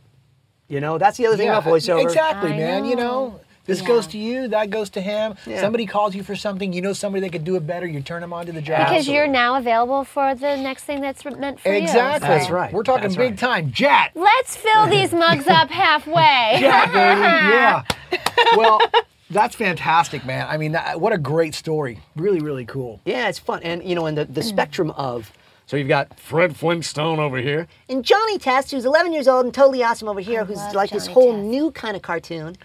you 0.69 0.81
know 0.81 0.99
that's 0.99 1.17
the 1.19 1.27
other 1.27 1.37
thing 1.37 1.47
Yeah, 1.47 1.59
about 1.59 1.73
voiceover. 1.73 2.03
Exactly, 2.03 2.53
I 2.53 2.57
man. 2.59 2.85
You 2.85 2.97
know. 2.97 3.41
Know, 3.69 3.75
this 3.75 3.81
Yeah. 3.81 3.87
goes 3.89 4.07
to 4.09 4.19
you, 4.19 4.49
that 4.49 4.71
goes 4.71 4.91
to 4.91 5.01
him. 5.01 5.35
Yeah. 5.47 5.61
Somebody 5.61 5.87
calls 5.87 6.15
you 6.15 6.23
for 6.23 6.35
something, 6.35 6.73
you 6.73 6.83
know 6.83 6.93
somebody 6.93 7.21
that 7.23 7.33
could 7.33 7.45
do 7.45 7.57
it 7.57 7.67
better, 7.67 7.87
you 7.87 8.01
turn 8.01 8.21
them 8.21 8.33
on 8.33 8.47
to 8.47 8.53
the 8.53 8.63
job. 8.63 8.89
Because 8.89 9.09
you're 9.09 9.27
now 9.27 9.57
available 9.57 10.05
for 10.05 10.35
the 10.35 10.57
next 10.57 10.85
thing 10.85 11.01
that's 11.01 11.25
meant 11.25 11.61
for 11.61 11.73
you. 11.73 11.83
Exactly. 11.83 12.29
That's 12.29 12.51
right. 12.51 12.73
We're 12.73 12.83
talking 12.83 13.03
That's 13.03 13.17
big 13.17 13.33
right. 13.33 13.39
time. 13.39 13.73
Jet. 13.73 14.13
Let's 14.15 14.57
fill 14.57 14.87
these 14.87 15.13
mugs 15.13 15.47
up 15.49 15.71
halfway. 15.71 16.57
Jet, 16.61 16.87
baby. 16.93 17.21
yeah. 17.21 17.83
Well, 18.57 18.81
that's 19.31 19.55
fantastic, 19.55 20.25
man. 20.25 20.47
I 20.49 20.57
mean, 20.57 20.73
that, 20.73 21.01
what 21.01 21.13
a 21.13 21.19
great 21.19 21.55
story. 21.55 22.01
Really, 22.17 22.41
really 22.41 22.65
cool. 22.65 23.01
Yeah, 23.05 23.29
it's 23.29 23.39
fun, 23.39 23.63
and 23.63 23.85
you 23.85 23.95
know, 23.95 24.07
and 24.07 24.17
the, 24.17 24.25
the 24.25 24.41
mm. 24.41 24.45
spectrum 24.45 24.91
of 24.93 25.31
so 25.69 25.77
you've 25.77 25.89
got 25.89 26.19
Fred 26.19 26.57
Flintstone 26.57 27.19
over 27.19 27.37
here. 27.37 27.69
And 27.91 28.03
Johnny 28.03 28.39
Test, 28.39 28.71
who's 28.71 28.87
11 28.87 29.13
years 29.13 29.29
old 29.29 29.45
and 29.45 29.53
totally 29.53 29.83
awesome 29.83 30.09
over 30.09 30.19
here, 30.19 30.47
who's 30.47 30.57
love 30.57 30.75
like 30.75 30.89
this 30.89 31.07
whole 31.07 31.35
Test. 31.35 31.45
new 31.45 31.71
kind 31.73 31.95
of 31.95 32.01
cartoon. 32.01 32.57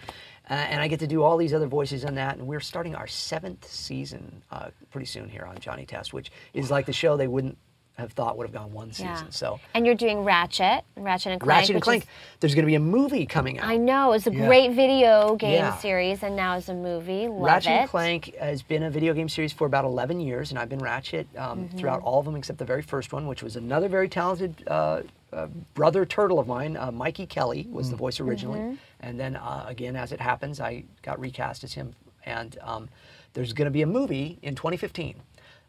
Uh, 0.50 0.54
and 0.54 0.80
I 0.80 0.88
get 0.88 1.00
to 1.00 1.06
do 1.06 1.22
all 1.22 1.36
these 1.38 1.54
other 1.54 1.66
voices 1.66 2.04
on 2.04 2.14
that. 2.16 2.36
And 2.36 2.46
we're 2.46 2.60
starting 2.60 2.94
our 2.94 3.06
seventh 3.06 3.66
season 3.70 4.42
uh, 4.50 4.68
pretty 4.90 5.06
soon 5.06 5.28
here 5.28 5.44
on 5.46 5.58
Johnny 5.58 5.86
Test, 5.86 6.12
which 6.12 6.30
is 6.52 6.70
like 6.70 6.84
the 6.86 6.92
show 6.92 7.16
they 7.16 7.26
wouldn't 7.28 7.56
have 7.96 8.12
thought 8.12 8.36
would 8.36 8.44
have 8.44 8.52
gone 8.52 8.72
one 8.72 8.90
season. 8.90 9.06
Yeah. 9.06 9.22
So 9.30 9.60
And 9.72 9.86
you're 9.86 9.94
doing 9.94 10.24
Ratchet, 10.24 10.82
Ratchet 10.96 11.30
and 11.32 11.40
Clank. 11.40 11.48
Ratchet 11.60 11.76
and 11.76 11.82
Clank, 11.82 12.02
is- 12.02 12.08
there's 12.40 12.54
going 12.54 12.64
to 12.64 12.66
be 12.66 12.74
a 12.74 12.80
movie 12.80 13.24
coming 13.24 13.60
out. 13.60 13.68
I 13.68 13.76
know 13.76 14.12
it's 14.12 14.26
a 14.26 14.32
Yeah. 14.34 14.46
great 14.48 14.72
video 14.72 15.36
game 15.36 15.52
Yeah. 15.52 15.76
series, 15.76 16.24
and 16.24 16.34
now 16.34 16.56
it's 16.56 16.68
a 16.68 16.74
movie. 16.74 17.28
Love 17.28 17.40
Ratchet 17.40 17.70
it. 17.72 17.74
and 17.82 17.90
Clank 17.90 18.34
has 18.40 18.62
been 18.62 18.82
a 18.82 18.90
video 18.90 19.14
game 19.14 19.28
series 19.28 19.52
for 19.52 19.64
about 19.66 19.84
11 19.84 20.20
years, 20.20 20.50
and 20.50 20.58
I've 20.58 20.68
been 20.68 20.80
Ratchet 20.80 21.28
um, 21.38 21.60
Mm-hmm. 21.68 21.78
throughout 21.78 22.02
all 22.02 22.18
of 22.18 22.24
them 22.26 22.34
except 22.34 22.58
the 22.58 22.64
very 22.64 22.82
first 22.82 23.12
one, 23.12 23.28
which 23.28 23.44
was 23.44 23.54
another 23.54 23.88
very 23.88 24.08
talented 24.08 24.64
uh, 24.66 25.02
uh, 25.34 25.48
brother 25.74 26.06
turtle 26.06 26.38
of 26.38 26.46
mine, 26.46 26.76
uh, 26.76 26.90
Mikey 26.90 27.26
Kelley, 27.26 27.66
was 27.70 27.90
the 27.90 27.96
voice 27.96 28.20
originally. 28.20 28.60
Mm-hmm. 28.60 28.74
And 29.00 29.20
then, 29.20 29.36
uh, 29.36 29.64
again, 29.66 29.96
as 29.96 30.12
it 30.12 30.20
happens, 30.20 30.60
I 30.60 30.84
got 31.02 31.20
recast 31.20 31.64
as 31.64 31.74
him. 31.74 31.94
And 32.24 32.56
um, 32.62 32.88
there's 33.34 33.52
going 33.52 33.66
to 33.66 33.70
be 33.70 33.82
a 33.82 33.86
movie 33.86 34.38
in 34.42 34.54
2015. 34.54 35.16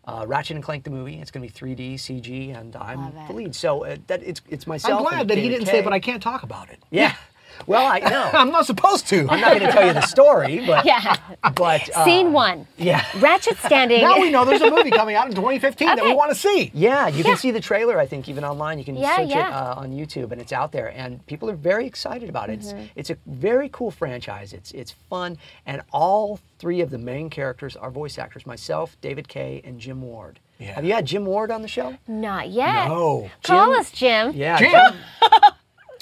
Uh, 0.08 0.24
Ratchet 0.28 0.56
and 0.56 0.64
Clank 0.64 0.84
the 0.84 0.92
movie. 0.92 1.20
It's 1.20 1.32
going 1.32 1.48
to 1.48 1.52
be 1.52 1.76
3D, 1.76 1.96
CG, 1.96 2.56
and 2.56 2.76
I'm 2.76 3.12
the 3.28 3.34
lead. 3.34 3.56
So 3.56 3.86
uh, 3.86 3.98
that 4.06 4.22
it's 4.22 4.40
it's 4.48 4.68
myself. 4.68 5.02
I'm 5.02 5.08
glad 5.08 5.28
that 5.30 5.38
he 5.40 5.50
didn't 5.50 5.66
Kaye. 5.66 5.72
say, 5.72 5.82
but 5.82 5.94
I 5.94 6.00
can't 6.00 6.22
talk 6.22 6.44
about 6.44 6.70
it. 6.70 6.80
Yeah. 6.92 7.16
Well, 7.68 7.86
I 7.92 8.00
know. 8.10 8.30
I'm 8.34 8.52
not 8.52 8.66
supposed 8.66 9.08
to. 9.08 9.28
I'm 9.30 9.40
not 9.42 9.58
going 9.58 9.66
to 9.66 9.72
tell 9.72 9.86
you 9.88 9.94
the 9.94 10.02
story, 10.02 10.64
but 10.66 10.86
Yeah. 10.86 11.18
but 11.56 11.90
uh, 11.96 12.04
Scene 12.06 12.32
one. 12.34 12.68
Yeah. 12.78 13.06
Ratchet 13.20 13.58
standing. 13.58 14.02
now 14.02 14.20
we 14.20 14.30
know 14.30 14.46
there's 14.46 14.62
a 14.62 14.70
movie 14.72 14.92
coming 14.92 15.16
out 15.16 15.28
in 15.28 15.36
2015 15.36 15.96
that 15.96 16.04
we 16.04 16.14
want 16.14 16.32
to 16.32 16.36
see. 16.36 16.72
Yeah, 16.74 17.08
you 17.08 17.24
can 17.24 17.38
see 17.38 17.52
the 17.52 17.60
trailer. 17.60 18.00
I 18.00 18.06
think 18.06 18.28
even 18.30 18.44
online, 18.44 18.80
you 18.80 18.86
can 18.86 18.96
Yeah, 18.96 19.18
search 19.18 19.30
it 19.32 19.38
uh, 19.38 19.76
on 19.78 19.92
YouTube, 19.92 20.32
and 20.32 20.42
it's 20.42 20.54
out 20.54 20.72
there. 20.72 20.92
And 20.96 21.26
people 21.26 21.50
are 21.50 21.56
very 21.56 21.86
excited 21.86 22.30
about 22.30 22.50
it. 22.50 22.60
Mm-hmm. 22.62 22.78
It's, 22.96 23.10
it's 23.10 23.10
a 23.12 23.18
very 23.26 23.70
cool 23.70 23.92
franchise. 23.92 24.54
It's 24.54 24.72
it's 24.72 24.92
fun, 24.92 25.38
and 25.66 25.82
all 25.92 26.40
three 26.60 26.82
of 26.82 26.90
the 26.90 26.98
main 26.98 27.30
characters 27.30 27.76
are 27.76 27.90
voice 27.92 28.18
actors: 28.18 28.46
myself, 28.46 28.98
David 29.02 29.28
Kaye, 29.28 29.62
and 29.64 29.80
Jim 29.80 30.02
Ward. 30.02 30.40
Yeah. 30.60 30.74
Have 30.76 30.86
you 30.86 30.94
had 30.94 31.06
Jim 31.06 31.26
Ward 31.26 31.52
on 31.52 31.62
the 31.62 31.68
show? 31.68 31.98
Not 32.08 32.50
yet. 32.50 32.88
No. 32.88 33.30
Call 33.44 33.72
Jim? 33.72 33.80
us, 33.80 33.92
Jim. 33.92 34.32
Yeah, 34.34 34.58
Jim? 34.58 35.00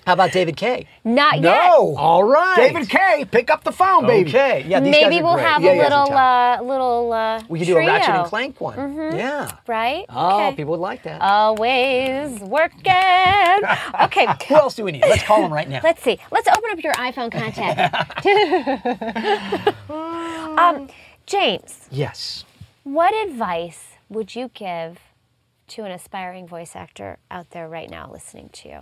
How 0.06 0.14
about 0.14 0.32
David 0.34 0.58
Kaye? 0.58 0.88
Not 1.06 1.36
yet. 1.36 1.44
No. 1.44 1.96
All 1.96 2.24
right, 2.26 2.56
David 2.58 2.90
Kaye, 2.90 3.26
pick 3.30 3.50
up 3.50 3.64
the 3.64 3.72
phone, 3.72 4.06
baby. 4.06 4.30
Okay, 4.30 4.66
yeah, 4.68 4.80
these 4.82 4.92
Maybe 4.92 5.16
guys 5.16 5.20
are 5.22 5.24
we'll 5.24 5.34
great. 5.36 5.46
have 5.46 5.62
Yeah, 5.64 5.72
a 5.72 5.76
yeah. 5.76 5.84
little, 5.84 6.14
uh, 6.14 6.62
little. 6.62 7.14
Uh, 7.14 7.42
we 7.48 7.60
could 7.60 7.66
do 7.68 7.78
a 7.78 7.80
Ratchet 7.80 8.10
and 8.10 8.16
trio, 8.16 8.30
Clank 8.30 8.60
one. 8.62 9.16
Yeah. 9.16 9.50
Right? 9.68 10.06
Oh, 10.10 10.48
okay. 10.48 10.56
people 10.58 10.72
would 10.72 10.80
like 10.82 11.04
that. 11.04 11.22
Always 11.22 12.40
working. 12.42 12.82
okay. 14.02 14.28
Who 14.50 14.56
else 14.56 14.76
do 14.76 14.84
we 14.84 14.92
need? 14.92 15.02
Let's 15.04 15.24
call 15.24 15.46
him 15.46 15.54
right 15.54 15.70
now. 15.70 15.80
Let's 15.84 16.04
see. 16.04 16.20
Let's 16.32 16.48
open 16.50 16.72
up 16.72 16.84
your 16.84 16.94
iPhone 16.96 17.32
contact. 17.32 18.26
um, 19.90 20.90
James, 21.26 21.88
yes. 21.90 22.44
what 22.84 23.14
advice 23.28 23.94
would 24.10 24.36
you 24.36 24.52
give 24.54 25.00
to 25.70 25.84
an 25.84 25.92
aspiring 25.92 26.46
voice 26.48 26.76
actor 26.76 27.20
out 27.32 27.52
there 27.52 27.70
right 27.70 27.90
now 27.90 28.10
listening 28.12 28.50
to 28.54 28.68
you? 28.70 28.80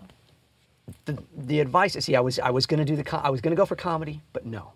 The, 1.06 1.18
the 1.38 1.60
advice 1.60 1.94
see 2.06 2.16
i 2.16 2.20
was 2.20 2.40
i 2.40 2.50
was 2.50 2.66
going 2.66 2.80
to 2.80 2.86
do 2.86 2.96
the 2.96 3.04
co- 3.04 3.18
i 3.24 3.30
was 3.30 3.42
going 3.42 3.52
to 3.56 3.60
go 3.60 3.66
for 3.66 3.76
comedy 3.76 4.22
but 4.34 4.46
no 4.46 4.72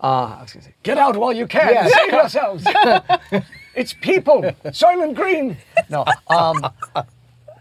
uh, 0.00 0.36
i 0.38 0.42
was 0.42 0.52
going 0.52 0.62
to 0.64 0.68
say 0.70 0.74
get 0.82 0.98
out 0.98 1.16
while 1.16 1.32
you 1.32 1.46
can 1.46 1.68
Yeah. 1.72 1.88
save 1.88 2.12
yourselves 2.12 2.64
it's 3.74 3.92
people 3.94 4.42
soylent 4.66 5.14
green 5.14 5.56
no 5.88 6.04
um, 6.28 6.64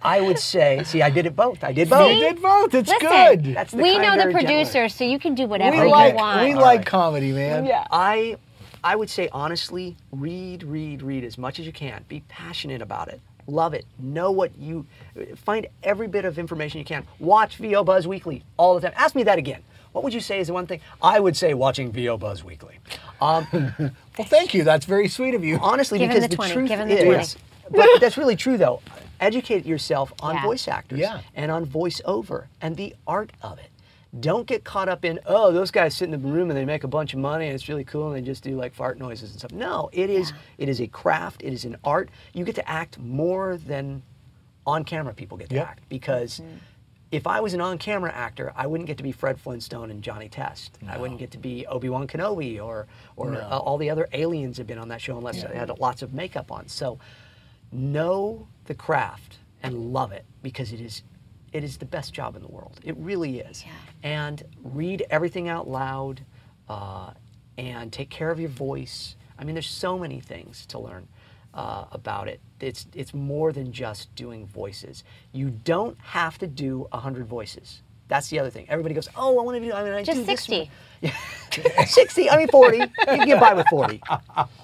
i 0.01 0.19
would 0.21 0.39
say 0.39 0.83
see 0.83 1.01
i 1.01 1.09
did 1.09 1.25
it 1.25 1.35
both 1.35 1.63
i 1.63 1.71
did 1.71 1.89
both 1.89 2.07
We 2.09 2.19
did 2.19 2.41
both. 2.41 2.73
It's 2.73 2.89
Listen, 2.89 3.07
good. 3.09 3.55
That's 3.55 3.71
the 3.71 3.77
we 3.81 3.97
know 3.97 4.01
the 4.01 4.07
kinder, 4.07 4.23
gentler. 4.31 4.39
producer, 4.39 4.89
so 4.89 5.03
you 5.03 5.19
can 5.19 5.35
do 5.35 5.45
whatever 5.45 5.77
we 5.77 5.83
you 5.83 5.89
like 5.91 6.15
want. 6.15 6.41
we 6.43 6.53
like 6.55 6.85
comedy, 6.85 7.31
man. 7.31 7.65
yeah. 7.65 7.85
i 7.91 8.35
i 8.83 8.95
would 8.95 9.09
say 9.09 9.29
honestly 9.31 9.95
read 10.11 10.63
read 10.63 11.01
read 11.03 11.23
as 11.23 11.38
much 11.38 11.59
as 11.59 11.65
you 11.67 11.71
can 11.73 12.03
be 12.07 12.21
passionate 12.29 12.81
about 12.81 13.07
it 13.09 13.19
love 13.48 13.74
it. 13.74 13.86
Know 14.00 14.31
what 14.31 14.57
you 14.57 14.86
find 15.36 15.67
every 15.83 16.07
bit 16.07 16.25
of 16.25 16.38
information 16.39 16.79
you 16.79 16.86
can. 16.86 17.05
Watch 17.19 17.57
vo 17.57 17.83
buzz 17.83 18.07
weekly 18.07 18.43
all 18.57 18.75
the 18.75 18.81
time. 18.81 18.93
Ask 18.95 19.15
me 19.15 19.24
that 19.24 19.38
again. 19.38 19.62
What 19.91 20.03
would 20.03 20.13
you 20.13 20.21
say 20.21 20.39
is 20.39 20.48
the 20.48 20.53
one 20.53 20.67
thing 20.67 20.79
i 21.01 21.19
would 21.19 21.36
say 21.36 21.53
watching 21.53 21.91
vo 21.91 22.17
buzz 22.17 22.43
weekly? 22.43 22.79
Um, 23.19 23.48
Well, 24.17 24.27
thank 24.27 24.53
you. 24.53 24.63
That's 24.63 24.86
very 24.86 25.07
sweet 25.07 25.33
of 25.36 25.43
you. 25.43 25.57
honestly 25.62 26.00
Give 26.00 26.10
because 26.10 26.24
the 26.24 26.29
the, 26.29 26.36
20, 26.36 26.53
truth 26.53 26.69
give 26.69 26.79
the 26.79 27.19
is 27.19 27.38
but 27.69 27.88
that's 28.00 28.17
really 28.17 28.36
true 28.36 28.57
though. 28.57 28.81
Educate 29.19 29.65
yourself 29.65 30.12
on 30.21 30.36
Yeah. 30.36 30.43
voice 30.43 30.67
actors 30.67 31.00
Yeah. 31.00 31.21
and 31.36 31.51
on 31.51 31.65
voiceover 31.65 32.45
and 32.62 32.75
the 32.77 32.95
art 33.07 33.31
of 33.41 33.60
it 33.60 33.69
don't 34.20 34.46
get 34.46 34.63
caught 34.65 34.89
up 34.89 35.06
in 35.06 35.20
oh 35.25 35.51
those 35.53 35.72
guys 35.72 35.96
sit 35.96 36.06
in 36.06 36.12
the 36.12 36.18
room 36.18 36.50
and 36.50 36.58
they 36.58 36.65
make 36.65 36.84
a 36.84 36.88
bunch 36.88 37.13
of 37.13 37.20
money 37.20 37.46
and 37.46 37.56
it's 37.56 37.70
really 37.70 37.86
cool 37.86 38.08
and 38.08 38.15
they 38.15 38.22
just 38.22 38.44
do 38.44 38.56
like 38.58 38.74
fart 38.74 38.98
noises 39.00 39.32
and 39.32 39.39
stuff. 39.39 39.51
No 39.53 39.89
it 39.94 40.10
is 40.10 40.34
it 40.58 40.68
is 40.68 40.82
a 40.82 40.88
craft. 40.88 41.41
It 41.44 41.53
is 41.53 41.63
an 41.65 41.77
art. 41.84 42.10
You 42.34 42.44
get 42.44 42.56
to 42.56 42.70
act 42.70 43.00
more 43.00 43.56
than 43.58 44.03
on 44.68 44.84
camera 44.84 45.13
people 45.13 45.38
get 45.38 45.50
to 45.50 45.56
Yep. 45.56 45.68
act 45.68 45.84
because 45.89 46.41
if 47.12 47.27
I 47.27 47.41
was 47.41 47.53
an 47.53 47.60
on-camera 47.60 48.10
actor, 48.13 48.53
I 48.56 48.68
wouldn't 48.68 48.88
get 48.88 48.96
to 48.98 49.03
be 49.03 49.12
Fred 49.12 49.38
Flintstone 49.38 49.91
and 49.91 50.01
Johnny 50.01 50.30
Test. 50.30 50.77
I 50.88 50.98
wouldn't 50.98 51.20
get 51.20 51.32
to 51.32 51.38
be 51.38 51.65
Obi-Wan 51.68 52.08
Kenobi 52.08 52.63
or 52.63 52.88
or 53.18 53.36
uh, 53.36 53.58
all 53.58 53.77
the 53.77 53.89
other 53.89 54.08
aliens 54.13 54.58
have 54.58 54.68
been 54.68 54.77
on 54.77 54.88
that 54.89 55.01
show 55.01 55.18
unless 55.18 55.44
they 55.44 55.53
had 55.56 55.77
lots 55.80 56.01
of 56.01 56.13
makeup 56.13 56.51
on. 56.53 56.68
So 56.70 57.00
know 57.72 58.48
the 58.65 58.74
craft 58.75 59.38
and 59.63 59.91
love 59.94 60.12
it 60.12 60.25
because 60.41 60.72
it 60.72 60.80
is 60.82 61.03
it 61.53 61.63
is 61.63 61.77
the 61.77 61.86
best 61.86 62.13
job 62.13 62.36
in 62.36 62.41
the 62.41 62.48
world. 62.48 62.79
It 62.84 62.96
really 62.98 63.39
is. 63.39 63.63
And 64.03 64.43
read 64.63 65.05
everything 65.10 65.50
out 65.50 65.67
loud 65.67 66.22
uh, 66.70 67.12
and 67.58 67.91
take 67.91 68.10
care 68.10 68.31
of 68.31 68.39
your 68.39 68.50
voice. 68.50 69.15
I 69.38 69.43
mean, 69.43 69.55
there's 69.55 69.67
so 69.67 69.98
many 69.98 70.20
things 70.20 70.65
to 70.67 70.79
learn 70.79 71.08
uh, 71.53 71.86
about 71.91 72.27
it. 72.27 72.39
It's 72.60 72.88
it's 72.93 73.13
more 73.13 73.51
than 73.51 73.72
just 73.74 74.13
doing 74.15 74.46
voices. 74.48 75.03
You 75.34 75.50
don't 75.50 75.98
have 76.00 76.38
to 76.39 76.48
do 76.48 76.88
hundred 76.93 77.25
voices. 77.27 77.81
That's 78.08 78.29
the 78.29 78.39
other 78.39 78.50
thing. 78.50 78.65
Everybody 78.70 78.93
goes, 78.93 79.10
"Oh, 79.15 79.39
I 79.39 79.43
want 79.43 79.62
to 79.62 79.65
do." 79.65 79.74
I 79.74 79.84
mean, 79.84 79.93
I 79.93 80.03
Just 80.03 80.20
do 80.20 80.25
this 80.25 80.43
60. 80.43 80.70
60. 81.86 82.29
I 82.29 82.38
mean, 82.38 82.48
40. 82.50 82.77
You 82.77 82.88
can 83.05 83.27
get 83.27 83.39
by 83.39 83.53
with 83.53 83.67
40. 83.70 84.01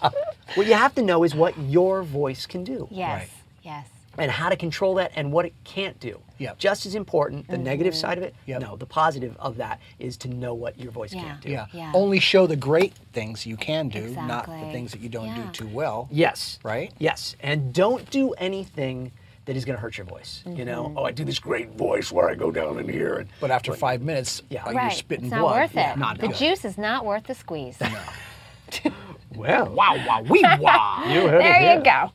what 0.56 0.68
you 0.68 0.74
have 0.74 0.94
to 0.96 1.02
know 1.02 1.24
is 1.24 1.34
what 1.34 1.58
your 1.58 2.04
voice 2.04 2.46
can 2.46 2.64
do 2.64 2.88
Yes. 2.92 3.20
Right. 3.20 3.30
Yes. 3.64 3.88
And 4.18 4.32
how 4.32 4.50
to 4.50 4.56
control 4.56 4.96
that 4.96 5.12
and 5.16 5.32
what 5.32 5.46
it 5.46 5.54
can't 5.64 6.00
do. 6.00 6.20
Yep. 6.40 6.58
Just 6.60 6.86
as 6.86 6.94
important, 6.96 7.48
the 7.48 7.58
negative 7.58 7.94
Mm-hmm. 7.94 8.00
side 8.02 8.18
of 8.18 8.24
it, 8.24 8.36
Yep. 8.46 8.62
no, 8.62 8.76
the 8.76 8.86
positive 8.86 9.36
of 9.40 9.58
that 9.58 9.80
is 10.00 10.18
to 10.18 10.28
know 10.28 10.54
what 10.54 10.78
your 10.80 10.92
voice 10.92 11.14
Yeah. 11.14 11.22
can't 11.24 11.42
do. 11.42 11.50
Yeah. 11.52 11.66
Yeah. 11.74 11.92
Only 11.96 12.20
show 12.20 12.46
the 12.48 12.56
great 12.56 12.94
things 13.14 13.46
you 13.46 13.58
can 13.58 13.90
do, 13.90 14.10
not 14.10 14.46
the 14.46 14.72
things 14.72 14.92
that 14.92 15.02
you 15.02 15.10
don't 15.10 15.28
Yeah. 15.28 15.44
do 15.46 15.50
too 15.52 15.68
well. 15.68 16.08
Yes. 16.12 16.60
Right? 16.64 16.92
Yes. 17.00 17.36
And 17.40 17.74
don't 17.74 18.08
do 18.12 18.34
anything 18.34 19.12
that 19.46 19.56
is 19.56 19.64
going 19.66 19.78
to 19.78 19.82
hurt 19.82 19.98
your 19.98 20.06
voice. 20.06 20.44
You 20.46 20.66
know, 20.66 20.86
Mm-hmm. 20.90 20.98
Oh, 20.98 21.04
I 21.06 21.12
do 21.12 21.24
this 21.24 21.40
great 21.40 21.72
voice 21.72 22.12
where 22.12 22.30
I 22.30 22.36
go 22.36 22.52
down 22.52 22.78
in 22.80 22.88
here 22.90 23.16
and 23.16 23.30
But 23.40 23.50
after 23.50 23.74
five 23.74 24.02
minutes, 24.02 24.42
Yeah. 24.50 24.64
uh, 24.66 24.74
right. 24.74 24.84
you're 24.84 24.92
spitting 24.92 25.26
it's 25.28 25.32
not 25.32 25.42
blood. 25.42 25.56
worth 25.62 25.74
Yeah, 25.76 25.94
it. 25.94 25.98
not 26.00 26.20
the 26.20 26.28
good. 26.28 26.36
juice 26.36 26.66
is 26.66 26.78
not 26.78 27.06
worth 27.06 27.24
the 27.24 27.34
squeeze. 27.36 27.78
well, 29.36 29.70
Wow, 29.70 29.96
wow, 30.06 30.22
wee 30.28 30.44
wow. 30.60 31.04
you 31.08 31.22
heard 31.28 31.42
there 31.42 31.60
here. 31.60 31.78
you 31.78 31.84
go. 31.84 32.12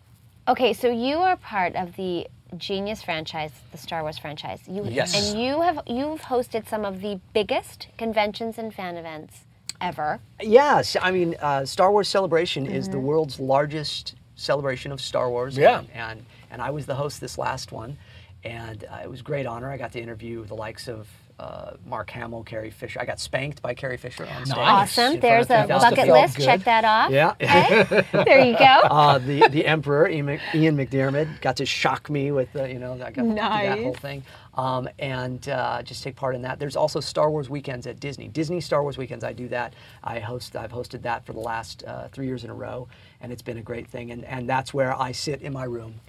Okay, 0.48 0.72
so 0.72 0.90
you 0.90 1.16
are 1.18 1.36
part 1.36 1.76
of 1.76 1.94
the 1.96 2.26
Genius 2.56 3.02
franchise, 3.02 3.52
the 3.70 3.78
Star 3.78 4.02
Wars 4.02 4.18
franchise. 4.18 4.60
You, 4.68 4.84
Yes. 4.84 5.14
And 5.32 5.40
you 5.40 5.60
have 5.60 5.80
you've 5.86 6.20
hosted 6.22 6.68
some 6.68 6.84
of 6.84 7.00
the 7.00 7.20
biggest 7.32 7.86
conventions 7.96 8.58
and 8.58 8.74
fan 8.74 8.96
events 8.96 9.40
ever. 9.80 10.20
Yes, 10.40 10.96
I 11.00 11.10
mean, 11.12 11.34
uh, 11.40 11.64
Star 11.64 11.90
Wars 11.92 12.08
Celebration 12.08 12.66
is 12.66 12.84
Mm-hmm. 12.86 12.92
the 12.92 13.00
world's 13.00 13.40
largest 13.40 14.14
celebration 14.36 14.92
of 14.92 15.00
Star 15.00 15.30
Wars. 15.30 15.56
Yeah. 15.56 15.78
And, 15.78 15.90
and, 15.94 16.26
and 16.50 16.62
I 16.62 16.70
was 16.70 16.86
the 16.86 16.94
host 16.96 17.20
this 17.20 17.38
last 17.38 17.72
one, 17.72 17.96
and 18.44 18.84
uh, 18.84 18.98
it 19.04 19.08
was 19.10 19.20
a 19.20 19.24
great 19.24 19.46
honor. 19.46 19.70
I 19.70 19.76
got 19.76 19.92
to 19.92 20.00
interview 20.00 20.44
the 20.44 20.54
likes 20.54 20.88
of 20.88 21.08
uh, 21.38 21.72
Mark 21.86 22.10
Hamill, 22.10 22.44
Carrie 22.44 22.70
Fisher. 22.70 23.00
I 23.00 23.04
got 23.04 23.18
spanked 23.18 23.62
by 23.62 23.74
Carrie 23.74 23.96
Fisher 23.96 24.26
on 24.26 24.46
stage. 24.46 24.58
Awesome. 24.58 25.20
There's 25.20 25.46
a 25.50 25.66
bucket 25.68 25.98
people. 25.98 26.20
list. 26.20 26.38
Check 26.38 26.64
that 26.64 26.84
off. 26.84 27.10
Yeah. 27.10 27.34
Okay. 27.40 28.06
there 28.12 28.44
you 28.44 28.56
go. 28.58 28.64
uh, 28.90 29.18
the 29.18 29.48
the 29.48 29.66
Emperor 29.66 30.08
Ian, 30.08 30.26
Mc, 30.26 30.40
McDiarmid 30.52 31.40
got 31.40 31.56
to 31.56 31.66
shock 31.66 32.10
me 32.10 32.30
with 32.32 32.52
the 32.52 32.68
you 32.70 32.78
know 32.78 32.94
I 32.94 33.10
got 33.10 33.14
to 33.14 33.22
do 33.22 33.34
that 33.34 33.78
whole 33.78 33.94
thing, 33.94 34.22
um, 34.54 34.88
and 34.98 35.48
uh, 35.48 35.82
just 35.82 36.02
take 36.02 36.16
part 36.16 36.34
in 36.34 36.42
that. 36.42 36.58
There's 36.58 36.76
also 36.76 37.00
Star 37.00 37.30
Wars 37.30 37.50
weekends 37.50 37.86
at 37.86 38.00
Disney. 38.00 38.28
Disney 38.28 38.60
Star 38.60 38.82
Wars 38.82 38.98
weekends. 38.98 39.24
I 39.24 39.32
do 39.32 39.48
that. 39.48 39.74
I 40.04 40.18
host. 40.20 40.56
I've 40.56 40.72
hosted 40.72 41.02
that 41.02 41.24
for 41.26 41.32
the 41.32 41.40
last 41.40 41.84
uh, 41.86 42.08
three 42.08 42.26
years 42.26 42.44
in 42.44 42.50
a 42.50 42.54
row, 42.54 42.88
and 43.20 43.32
it's 43.32 43.42
been 43.42 43.58
a 43.58 43.62
great 43.62 43.88
thing. 43.88 44.10
And 44.10 44.24
and 44.24 44.48
that's 44.48 44.72
where 44.72 44.94
I 44.94 45.12
sit 45.12 45.42
in 45.42 45.52
my 45.52 45.64
room. 45.64 46.00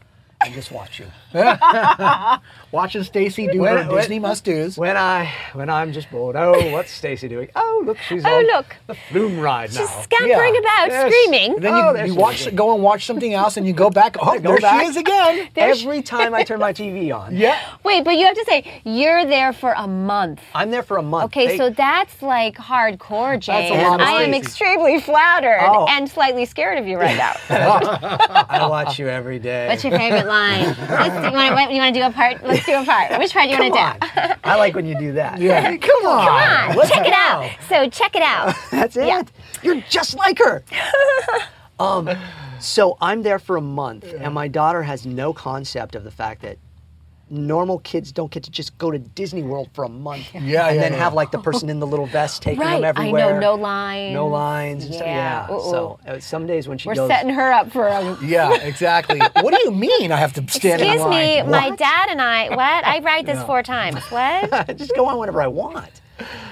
And 0.45 0.53
just 0.53 0.71
watch 0.71 1.00
you. 1.00 1.05
Watching 2.71 3.03
Stacey 3.03 3.47
do 3.47 3.59
When- 3.59 3.77
her 3.77 3.88
when- 3.89 3.97
Disney 4.01 4.19
must 4.19 4.43
do's. 4.43 4.77
When 4.77 4.97
I 4.97 5.31
when 5.53 5.69
I'm 5.69 5.93
just 5.93 6.09
bored, 6.12 6.35
oh, 6.35 6.71
what's 6.71 6.91
Stacey 6.91 7.27
doing? 7.27 7.50
Oh, 7.55 7.83
look, 7.85 7.97
she's 8.00 8.23
Oh, 8.25 8.38
on 8.38 8.45
look. 8.47 8.75
the 8.88 8.95
flume 8.95 9.39
ride 9.39 9.73
now. 9.73 9.81
She's 9.81 9.89
scampering 10.03 10.57
about, 10.57 10.88
Yes. 10.89 11.12
screaming. 11.12 11.55
Then 11.59 11.73
Oh, 11.73 11.88
you, 11.89 11.93
there 11.97 12.05
you 12.07 12.15
watch, 12.15 12.47
is. 12.47 12.53
go 12.53 12.73
and 12.73 12.83
watch 12.83 13.05
something 13.05 13.33
else, 13.33 13.57
and 13.57 13.65
you 13.67 13.73
go 13.73 13.89
back. 13.89 14.15
Oh, 14.21 14.33
Go 14.39 14.51
there 14.51 14.57
back. 14.59 14.81
she 14.81 14.88
is 14.88 14.97
again. 14.97 15.50
Every 15.55 16.01
time 16.01 16.33
I 16.33 16.43
turn 16.43 16.59
my 16.59 16.71
TV 16.73 17.13
on, 17.15 17.35
Yeah. 17.35 17.59
Wait, 17.83 18.03
but 18.03 18.15
you 18.15 18.25
have 18.25 18.35
to 18.35 18.45
say 18.45 18.81
you're 18.85 19.25
there 19.25 19.53
for 19.53 19.73
a 19.77 19.88
month. 19.88 20.41
I'm 20.55 20.71
there 20.71 20.83
for 20.83 20.97
a 20.97 21.01
month. 21.03 21.25
Okay, 21.25 21.47
They- 21.47 21.57
so 21.57 21.69
that's 21.69 22.21
like 22.21 22.55
hardcore, 22.57 23.39
James. 23.39 23.71
a 23.71 23.83
lot 23.83 24.01
of 24.01 24.07
I 24.07 24.23
am 24.23 24.33
extremely 24.33 25.00
flattered 25.00 25.59
Oh. 25.62 25.88
and 25.89 26.09
slightly 26.09 26.45
scared 26.45 26.77
of 26.79 26.88
you 26.88 26.97
right 26.97 27.17
now. 27.17 27.33
I 27.50 28.65
watch 28.69 28.97
you 29.00 29.07
every 29.09 29.39
day. 29.39 29.67
What's 29.67 29.83
your 29.83 29.97
favorite 29.97 30.25
line? 30.34 30.66
Let's, 30.90 31.16
you 31.16 31.32
want 31.32 31.70
to 31.70 31.74
you 31.74 31.80
want 31.82 31.94
to 31.96 32.00
do 32.02 32.06
a 32.06 32.12
part? 32.12 32.44
Let's 32.44 32.66
do 32.66 32.74
a 32.74 32.84
part. 32.84 33.18
Which 33.20 33.34
part 33.34 33.46
do 33.46 33.52
you 33.52 33.60
want 33.60 33.74
to 33.74 34.08
do? 34.28 34.34
I 34.44 34.56
like 34.58 34.75
when 34.75 34.86
you 34.86 34.98
do 34.98 35.13
that. 35.13 35.40
Yeah. 35.40 35.75
Come 35.90 36.06
on. 36.06 36.25
Come 36.28 36.70
on, 36.70 36.75
Let's 36.75 36.90
check 36.90 37.06
it 37.06 37.12
go. 37.12 37.16
out. 37.16 37.52
So 37.70 37.90
check 37.90 38.16
it 38.16 38.22
out. 38.22 38.56
That's 38.72 38.98
it. 38.98 39.08
Yeah. 39.08 39.24
You're 39.62 39.82
just 39.90 40.16
like 40.18 40.40
her. 40.40 40.63
um, 41.80 42.10
so 42.60 42.98
I'm 43.02 43.24
there 43.24 43.40
for 43.40 43.58
a 43.58 43.62
month, 43.62 44.06
and 44.06 44.34
my 44.34 44.48
daughter 44.48 44.84
has 44.84 45.06
no 45.06 45.34
concept 45.34 45.96
of 45.96 46.04
the 46.04 46.12
fact 46.12 46.42
that 46.42 46.58
normal 47.30 47.80
kids 47.80 48.12
don't 48.12 48.30
get 48.32 48.44
to 48.44 48.51
just 48.51 48.77
go 48.77 48.92
to 48.92 49.00
Disney 49.00 49.42
World 49.44 49.70
for 49.74 49.84
a 49.86 49.89
month 49.89 50.27
Yeah, 50.34 50.39
and 50.39 50.48
yeah, 50.50 50.74
then 50.74 50.92
yeah. 50.94 51.00
have 51.00 51.13
like 51.13 51.32
the 51.32 51.39
person 51.39 51.70
in 51.70 51.80
the 51.80 51.88
little 51.88 52.06
vest 52.06 52.42
taking 52.44 52.60
Right, 52.60 52.75
them 52.75 52.84
I 52.86 52.88
everywhere. 52.89 53.34
know, 53.34 53.39
no 53.39 53.56
lines. 53.56 54.13
No 54.13 54.27
lines. 54.27 54.86
and 54.86 54.94
stuff. 54.94 55.08
Yeah, 55.08 55.48
Yeah. 55.50 55.56
ooh, 55.56 55.62
So 55.62 56.00
uh, 56.06 56.20
some 56.20 56.46
days 56.46 56.68
when 56.68 56.77
she 56.77 56.89
We're 56.89 56.96
goes, 56.96 57.10
setting 57.10 57.34
her 57.34 57.51
up 57.51 57.72
for 57.72 57.88
a. 57.88 58.18
Yeah, 58.24 58.53
exactly. 58.62 59.20
what 59.20 59.53
do 59.53 59.60
you 59.63 59.72
mean 59.72 60.12
I 60.12 60.18
have 60.18 60.34
to 60.34 60.48
stand 60.50 60.82
in 60.82 60.88
Excuse 60.88 61.10
me, 61.10 61.42
line? 61.42 61.50
my 61.50 61.70
dad 61.75 62.10
and 62.10 62.22
I. 62.22 62.50
What? 62.50 62.60
I 62.86 63.00
write 63.00 63.25
this 63.25 63.42
four 63.46 63.63
times. 63.63 64.00
What? 64.12 64.77
just 64.77 64.94
go 64.96 65.06
on 65.08 65.18
whenever 65.18 65.42
I 65.42 65.48
want. 65.48 66.01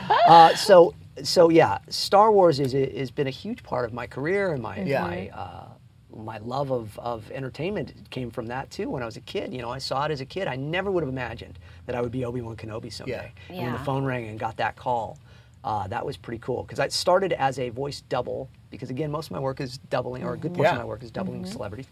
Uh, 0.09 0.55
so 0.55 0.93
so 1.23 1.49
yeah, 1.49 1.77
Star 1.89 2.31
Wars 2.31 2.59
is 2.59 2.71
has 2.73 3.11
been 3.11 3.27
a 3.27 3.31
huge 3.31 3.61
part 3.63 3.85
of 3.85 3.93
my 3.93 4.07
career 4.07 4.53
and 4.53 4.63
my 4.63 4.79
Yeah. 4.81 5.01
my 5.03 5.29
uh, 5.29 5.65
my 6.15 6.37
love 6.39 6.71
of, 6.71 6.97
of 6.99 7.29
entertainment 7.31 7.93
came 8.09 8.31
from 8.31 8.47
that 8.47 8.69
too. 8.69 8.89
When 8.89 9.01
I 9.03 9.05
was 9.05 9.17
a 9.17 9.21
kid, 9.21 9.53
you 9.53 9.61
know, 9.61 9.69
I 9.69 9.77
saw 9.77 10.05
it 10.05 10.11
as 10.11 10.21
a 10.21 10.25
kid. 10.25 10.47
I 10.47 10.55
never 10.55 10.91
would 10.91 11.03
have 11.03 11.09
imagined 11.09 11.57
that 11.85 11.95
I 11.95 12.01
would 12.01 12.11
be 12.11 12.25
Obi 12.25 12.41
Wan 12.41 12.55
Kenobi 12.55 12.91
someday. 12.91 13.31
And 13.49 13.57
when 13.63 13.73
the 13.73 13.79
phone 13.79 14.03
rang 14.03 14.27
and 14.27 14.39
got 14.39 14.57
that 14.57 14.75
call, 14.75 15.17
uh, 15.63 15.87
that 15.87 16.05
was 16.05 16.17
pretty 16.17 16.39
cool 16.39 16.63
because 16.63 16.79
I 16.79 16.87
started 16.87 17.33
as 17.33 17.59
a 17.59 17.69
voice 17.69 18.01
double 18.09 18.49
because 18.71 18.89
again, 18.89 19.11
most 19.11 19.27
of 19.27 19.31
my 19.31 19.39
work 19.39 19.59
is 19.61 19.77
doubling, 19.77 20.23
or 20.23 20.33
a 20.33 20.37
good 20.37 20.53
portion 20.53 20.73
Yeah. 20.75 20.79
of 20.79 20.85
my 20.85 20.89
work 20.89 21.03
is 21.03 21.11
doubling 21.11 21.45
celebrities 21.45 21.87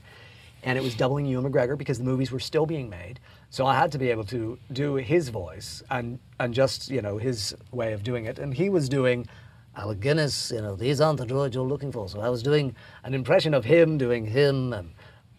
and 0.64 0.78
it 0.78 0.82
was 0.82 0.96
doubling 0.96 1.26
Ewan 1.26 1.50
McGregor 1.52 1.78
because 1.78 1.98
the 2.00 2.04
movies 2.04 2.32
were 2.32 2.40
still 2.40 2.66
being 2.66 2.90
made. 2.90 3.20
So 3.50 3.66
I 3.66 3.76
had 3.76 3.92
to 3.94 3.98
be 3.98 4.10
able 4.10 4.26
to 4.26 4.58
do 4.74 4.96
his 4.96 5.30
voice 5.30 5.82
and 5.90 6.20
and 6.40 6.54
just 6.54 6.90
you 6.90 7.02
know 7.02 7.18
his 7.18 7.56
way 7.72 7.94
of 7.94 8.04
doing 8.04 8.26
it. 8.26 8.40
And 8.40 8.54
he 8.54 8.70
was 8.70 8.90
doing 8.90 9.28
Alec 9.80 10.00
Guinness. 10.02 10.52
You 10.52 10.62
know 10.62 10.76
these 10.76 11.00
aren't 11.02 11.20
the 11.20 11.26
droids 11.26 11.54
you're 11.54 11.66
looking 11.66 11.92
for. 11.92 12.08
So 12.10 12.20
I 12.22 12.30
was 12.30 12.44
doing 12.44 12.76
an 13.04 13.14
impression 13.14 13.54
of 13.54 13.66
him 13.66 13.98
doing 13.98 14.26
him, 14.26 14.74
and 14.74 14.92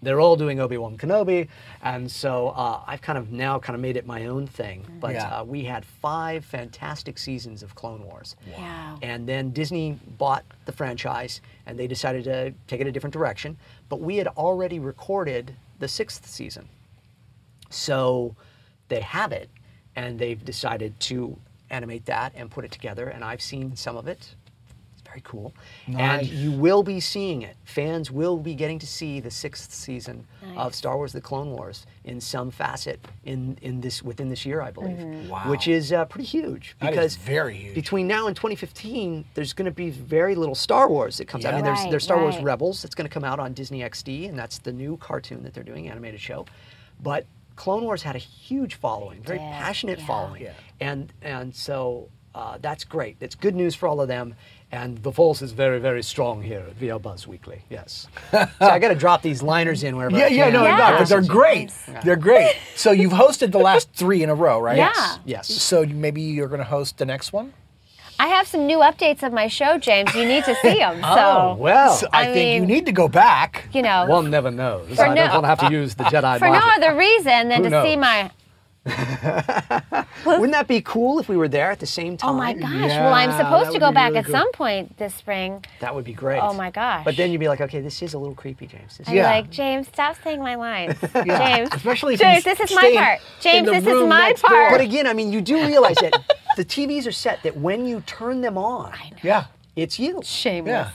they're 0.02 0.20
all 0.20 0.34
doing 0.34 0.60
Obi 0.60 0.78
Wan 0.78 0.96
Kenobi. 0.96 1.48
And 1.82 2.10
so 2.10 2.48
uh, 2.48 2.80
I've 2.86 3.02
kind 3.02 3.18
of 3.18 3.30
now 3.32 3.58
kind 3.58 3.74
of 3.74 3.82
made 3.82 3.96
it 3.98 4.06
my 4.06 4.26
own 4.26 4.46
thing. 4.46 4.86
But 4.98 5.12
Yeah. 5.12 5.40
uh, 5.40 5.44
we 5.44 5.64
had 5.64 5.84
five 5.84 6.42
fantastic 6.44 7.18
seasons 7.18 7.62
of 7.62 7.74
Clone 7.74 8.02
Wars. 8.04 8.34
Wow. 8.56 8.98
And 9.02 9.28
then 9.28 9.50
Disney 9.50 9.98
bought 10.16 10.44
the 10.64 10.72
franchise 10.72 11.42
and 11.66 11.78
they 11.78 11.86
decided 11.86 12.24
to 12.24 12.54
take 12.66 12.80
it 12.80 12.86
a 12.86 12.92
different 12.92 13.12
direction. 13.12 13.58
But 13.90 14.00
we 14.00 14.16
had 14.16 14.28
already 14.28 14.78
recorded 14.78 15.54
the 15.80 15.88
sixth 15.88 16.26
season. 16.26 16.66
So 17.68 18.34
they 18.88 19.00
have 19.00 19.32
it 19.32 19.50
and 19.96 20.18
they've 20.18 20.42
decided 20.44 20.98
to 21.00 21.36
animate 21.70 22.06
that 22.06 22.32
and 22.34 22.50
put 22.50 22.64
it 22.64 22.70
together. 22.70 23.08
And 23.08 23.24
I've 23.24 23.42
seen 23.42 23.76
some 23.76 23.96
of 23.96 24.06
it. 24.08 24.34
It's 24.92 25.02
very 25.08 25.22
cool. 25.24 25.54
And 25.88 26.26
you 26.26 26.52
will 26.52 26.82
be 26.82 27.00
seeing 27.00 27.42
it. 27.42 27.56
Fans 27.64 28.10
will 28.10 28.36
be 28.36 28.54
getting 28.54 28.78
to 28.80 28.86
see 28.86 29.18
the 29.20 29.30
sixth 29.30 29.72
season 29.72 30.26
of 30.56 30.74
Star 30.74 30.96
Wars 30.96 31.12
The 31.12 31.20
Clone 31.20 31.50
Wars 31.50 31.86
in 32.04 32.20
some 32.20 32.50
facet 32.50 33.00
in, 33.24 33.56
in 33.62 33.80
this 33.80 34.02
within 34.02 34.28
this 34.28 34.44
year, 34.46 34.60
I 34.60 34.70
believe. 34.70 35.28
Wow, 35.28 35.50
Which 35.50 35.68
is 35.68 35.92
uh, 35.92 36.04
pretty 36.06 36.24
huge. 36.26 36.76
That 36.80 36.90
is 36.90 36.96
Because 36.96 37.16
very 37.16 37.56
huge. 37.56 37.74
between 37.74 38.06
now 38.06 38.26
and 38.26 38.36
2015, 38.36 39.24
there's 39.34 39.52
going 39.52 39.66
to 39.66 39.70
be 39.70 39.90
very 39.90 40.34
little 40.34 40.54
Star 40.54 40.88
Wars 40.88 41.18
that 41.18 41.26
comes 41.28 41.44
out. 41.44 41.54
I 41.54 41.56
mean, 41.56 41.64
there's, 41.64 41.78
Right, 41.80 41.90
there's 41.90 42.04
Star 42.04 42.20
Wars. 42.20 42.36
Rebels 42.38 42.82
that's 42.82 42.94
going 42.94 43.08
to 43.08 43.12
come 43.12 43.24
out 43.24 43.38
on 43.38 43.52
Disney 43.52 43.80
XD, 43.80 44.28
and 44.28 44.38
that's 44.38 44.58
the 44.58 44.72
new 44.72 44.96
cartoon 44.98 45.42
that 45.44 45.54
they're 45.54 45.64
doing, 45.64 45.88
animated 45.88 46.20
show. 46.20 46.46
But 47.02 47.26
Clone 47.60 47.84
Wars 47.84 48.02
had 48.02 48.16
a 48.16 48.18
huge 48.18 48.76
following, 48.76 49.22
very 49.22 49.38
did, 49.38 49.52
passionate 49.52 49.98
yeah. 49.98 50.06
following, 50.06 50.42
Yeah. 50.42 50.52
and 50.80 51.12
and 51.20 51.54
so 51.54 52.08
uh, 52.34 52.56
that's 52.58 52.84
great. 52.84 53.18
It's 53.20 53.34
good 53.34 53.54
news 53.54 53.74
for 53.74 53.86
all 53.86 54.00
of 54.00 54.08
them. 54.08 54.34
And 54.72 54.96
the 55.02 55.12
Force 55.12 55.42
is 55.42 55.52
very, 55.52 55.78
very 55.78 56.02
strong 56.02 56.42
here 56.42 56.60
at 56.60 56.76
VO 56.76 56.98
Buzz 57.00 57.26
Weekly. 57.26 57.60
Yes. 57.68 58.06
so 58.30 58.48
I 58.60 58.78
got 58.78 58.88
to 58.88 58.94
drop 58.94 59.20
these 59.20 59.42
liners 59.42 59.82
in 59.82 59.96
wherever. 59.96 60.16
Yeah, 60.16 60.26
I 60.26 60.28
yeah, 60.28 60.44
can. 60.44 60.52
no, 60.54 60.62
Yeah. 60.64 60.76
no, 60.76 60.98
but 61.00 61.08
they're 61.08 61.22
great. 61.22 61.72
They're 62.04 62.16
great. 62.16 62.56
So 62.76 62.92
you've 62.92 63.12
hosted 63.12 63.50
the 63.50 63.58
last 63.58 63.92
three 63.92 64.22
in 64.22 64.30
a 64.30 64.34
row, 64.34 64.58
right? 64.60 64.78
Yeah. 64.78 65.16
Yes. 65.26 65.48
So 65.48 65.84
maybe 65.84 66.22
you're 66.22 66.48
going 66.48 66.60
to 66.60 66.64
host 66.64 66.98
the 66.98 67.04
next 67.04 67.32
one. 67.32 67.52
I 68.20 68.26
have 68.26 68.46
some 68.46 68.66
new 68.66 68.78
updates 68.80 69.22
of 69.22 69.32
my 69.32 69.48
show, 69.48 69.78
James. 69.78 70.14
You 70.14 70.26
need 70.26 70.44
to 70.44 70.54
see 70.56 70.74
them. 70.84 71.00
Oh, 71.02 71.14
so, 71.14 71.22
Oh 71.24 71.54
well. 71.58 71.92
So 71.94 72.06
I, 72.12 72.28
I 72.28 72.32
think 72.34 72.60
you 72.60 72.66
need 72.66 72.84
to 72.84 72.92
go 72.92 73.08
back. 73.08 73.66
you 73.72 73.80
know, 73.80 74.04
One 74.06 74.28
never 74.30 74.50
knows. 74.50 74.94
For 74.96 75.04
I 75.06 75.14
no- 75.14 75.22
don't 75.26 75.42
want 75.42 75.44
to 75.44 75.48
have 75.48 75.60
to 75.60 75.72
use 75.72 75.94
the 75.94 76.04
Jedi 76.04 76.38
for 76.38 76.48
no 76.48 76.60
other 76.76 76.94
reason 76.96 77.48
than 77.48 77.64
Who 77.64 77.70
to 77.70 77.82
see 77.82 77.96
my. 77.96 78.30
Wouldn't 78.86 80.52
that 80.52 80.66
be 80.68 80.80
cool 80.80 81.18
if 81.18 81.28
we 81.28 81.36
were 81.36 81.48
there 81.48 81.70
at 81.70 81.80
the 81.80 81.86
same 81.86 82.16
time? 82.16 82.30
Oh 82.30 82.32
my 82.34 82.52
gosh! 82.54 82.70
well, 82.90 83.12
I'm 83.12 83.32
supposed 83.32 83.72
to 83.72 83.78
go 83.78 83.92
back 83.92 84.08
really 84.10 84.18
at 84.20 84.24
cool. 84.26 84.32
some 84.34 84.52
point 84.52 84.96
this 84.98 85.14
spring. 85.14 85.64
That 85.80 85.94
would 85.94 86.04
be 86.04 86.12
great. 86.14 86.40
Oh 86.40 86.54
my 86.54 86.70
gosh! 86.70 87.04
But 87.04 87.16
then 87.16 87.30
you'd 87.30 87.38
be 87.40 87.48
like, 87.48 87.60
okay, 87.60 87.80
this 87.80 88.00
is 88.02 88.14
a 88.14 88.18
little 88.18 88.34
creepy, 88.34 88.66
James. 88.66 88.96
This 88.98 89.08
I'm 89.08 89.14
Yeah. 89.16 89.30
like, 89.30 89.50
James, 89.50 89.88
stop 89.88 90.16
saying 90.24 90.40
my 90.40 90.54
lines. 90.54 90.96
Yeah. 91.14 91.56
James, 91.56 91.70
Especially 91.74 92.14
if 92.14 92.20
James, 92.20 92.44
this 92.44 92.60
is 92.60 92.74
my 92.74 92.92
part. 92.94 93.20
James, 93.40 93.68
this 93.68 93.86
is 93.86 94.02
my 94.08 94.28
next 94.28 94.40
door. 94.42 94.48
part. 94.50 94.72
But 94.72 94.80
again, 94.80 95.06
I 95.06 95.12
mean, 95.12 95.32
you 95.32 95.40
do 95.42 95.56
realize 95.66 95.96
that 95.96 96.14
the 96.56 96.64
TVs 96.64 97.06
are 97.06 97.12
set 97.12 97.42
that 97.42 97.56
when 97.56 97.84
you 97.86 98.00
turn 98.06 98.40
them 98.40 98.56
on, 98.56 98.92
Yeah. 99.22 99.44
it's 99.76 99.98
you. 99.98 100.20
Shameless. 100.24 100.70
Yeah. 100.70 100.90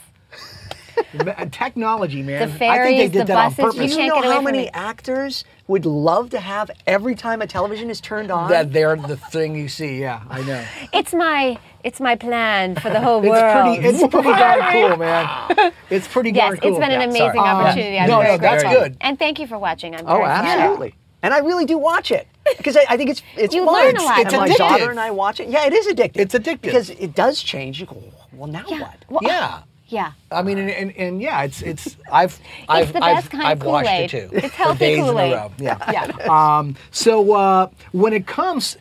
Ma- 1.25 1.33
Technology, 1.51 2.21
man. 2.21 2.49
The 2.57 2.65
I 2.67 2.77
think 2.83 2.97
they 2.97 3.07
did 3.09 3.27
the 3.27 3.33
that 3.33 3.37
on 3.37 3.53
buses, 3.53 3.57
you 3.57 3.63
purpose. 3.65 3.77
Do 3.77 3.83
you 3.83 3.95
can't 4.09 4.15
know 4.15 4.21
get 4.21 4.31
how 4.33 4.41
many 4.41 4.57
me. 4.59 4.69
actors 4.73 5.43
would 5.67 5.85
love 5.85 6.29
to 6.31 6.39
have 6.39 6.69
every 6.87 7.15
time 7.15 7.41
a 7.41 7.47
television 7.47 7.89
is 7.89 7.99
turned 8.01 8.31
on? 8.31 8.49
that 8.49 8.71
they're 8.73 8.95
the 8.95 9.17
thing 9.17 9.55
you 9.55 9.67
see. 9.67 9.99
Yeah, 9.99 10.21
I 10.29 10.41
know. 10.43 10.63
It's 10.93 11.13
my 11.13 11.57
it's 11.83 11.99
my 11.99 12.15
plan 12.15 12.75
for 12.75 12.89
the 12.89 12.99
whole 13.01 13.19
It's 13.23 13.29
world. 13.29 13.77
pretty. 13.79 13.87
It's 13.87 14.07
pretty 14.07 14.29
darn 14.29 14.71
cool, 14.71 14.97
man. 15.05 15.73
It's 15.89 16.07
pretty 16.07 16.31
yes, 16.31 16.47
darn 16.49 16.57
cool. 16.59 16.69
it's 16.71 16.79
been 16.79 16.91
an 16.91 17.01
Yeah, 17.01 17.07
amazing 17.07 17.19
sorry. 17.33 17.39
Um, 17.39 17.57
opportunity. 17.57 17.99
I'm 17.99 18.09
no, 18.09 18.19
very 18.21 18.31
no, 18.31 18.37
that's 18.41 18.63
grateful. 18.63 18.83
good. 18.83 18.97
And 19.01 19.19
thank 19.19 19.39
you 19.39 19.47
for 19.47 19.57
watching. 19.57 19.95
I'm 19.95 20.01
oh, 20.05 20.17
very 20.17 20.23
flattered. 20.25 20.47
absolutely. 20.61 20.95
And 21.23 21.33
I 21.33 21.39
really 21.39 21.65
do 21.65 21.77
watch 21.79 22.11
it 22.11 22.27
because 22.57 22.77
I, 22.77 22.85
I 22.89 22.97
think 22.97 23.09
it's 23.09 23.21
it's 23.35 23.55
You 23.55 23.65
fun. 23.65 23.73
learn 23.73 23.97
a 23.97 24.03
lot 24.03 24.19
and 24.19 24.29
from 24.29 24.39
my 24.41 24.47
it. 24.47 24.57
daughter 24.57 24.91
and 24.91 24.99
I 24.99 25.09
watch 25.11 25.39
it. 25.39 25.49
Yeah, 25.49 25.65
it 25.65 25.73
is 25.73 25.87
addictive. 25.87 26.17
It's 26.17 26.35
addictive. 26.35 26.61
because 26.61 26.89
it 26.91 27.15
does 27.15 27.41
change. 27.41 27.79
You 27.79 27.87
go, 27.87 28.03
well, 28.33 28.47
now 28.51 28.63
Yeah. 28.67 28.81
what? 28.81 29.05
Well, 29.09 29.19
Yeah. 29.23 29.61
Yeah. 29.87 30.13
I 30.31 30.41
mean, 30.41 30.57
and, 30.57 30.69
and, 30.71 30.91
and 30.97 31.21
yeah, 31.21 31.43
it's 31.43 31.61
it's 31.61 31.95
I've 32.11 32.39
I've 32.67 32.91
the 32.93 33.03
I've, 33.03 33.29
kind 33.29 33.43
I've 33.47 33.61
of 33.61 33.67
watched 33.67 33.89
it 33.89 34.09
too. 34.09 34.29
It's 34.33 34.47
for 34.47 34.53
healthy 34.53 34.79
days 34.79 34.99
Kool-Aid. 35.03 35.27
in 35.27 35.33
a 35.33 35.41
row. 35.41 35.51
Yeah. 35.59 35.91
Yeah. 36.27 36.57
Um, 36.57 36.75
so 36.91 37.33
uh, 37.33 37.69
when 37.91 38.13
it 38.13 38.25
comes, 38.25 38.77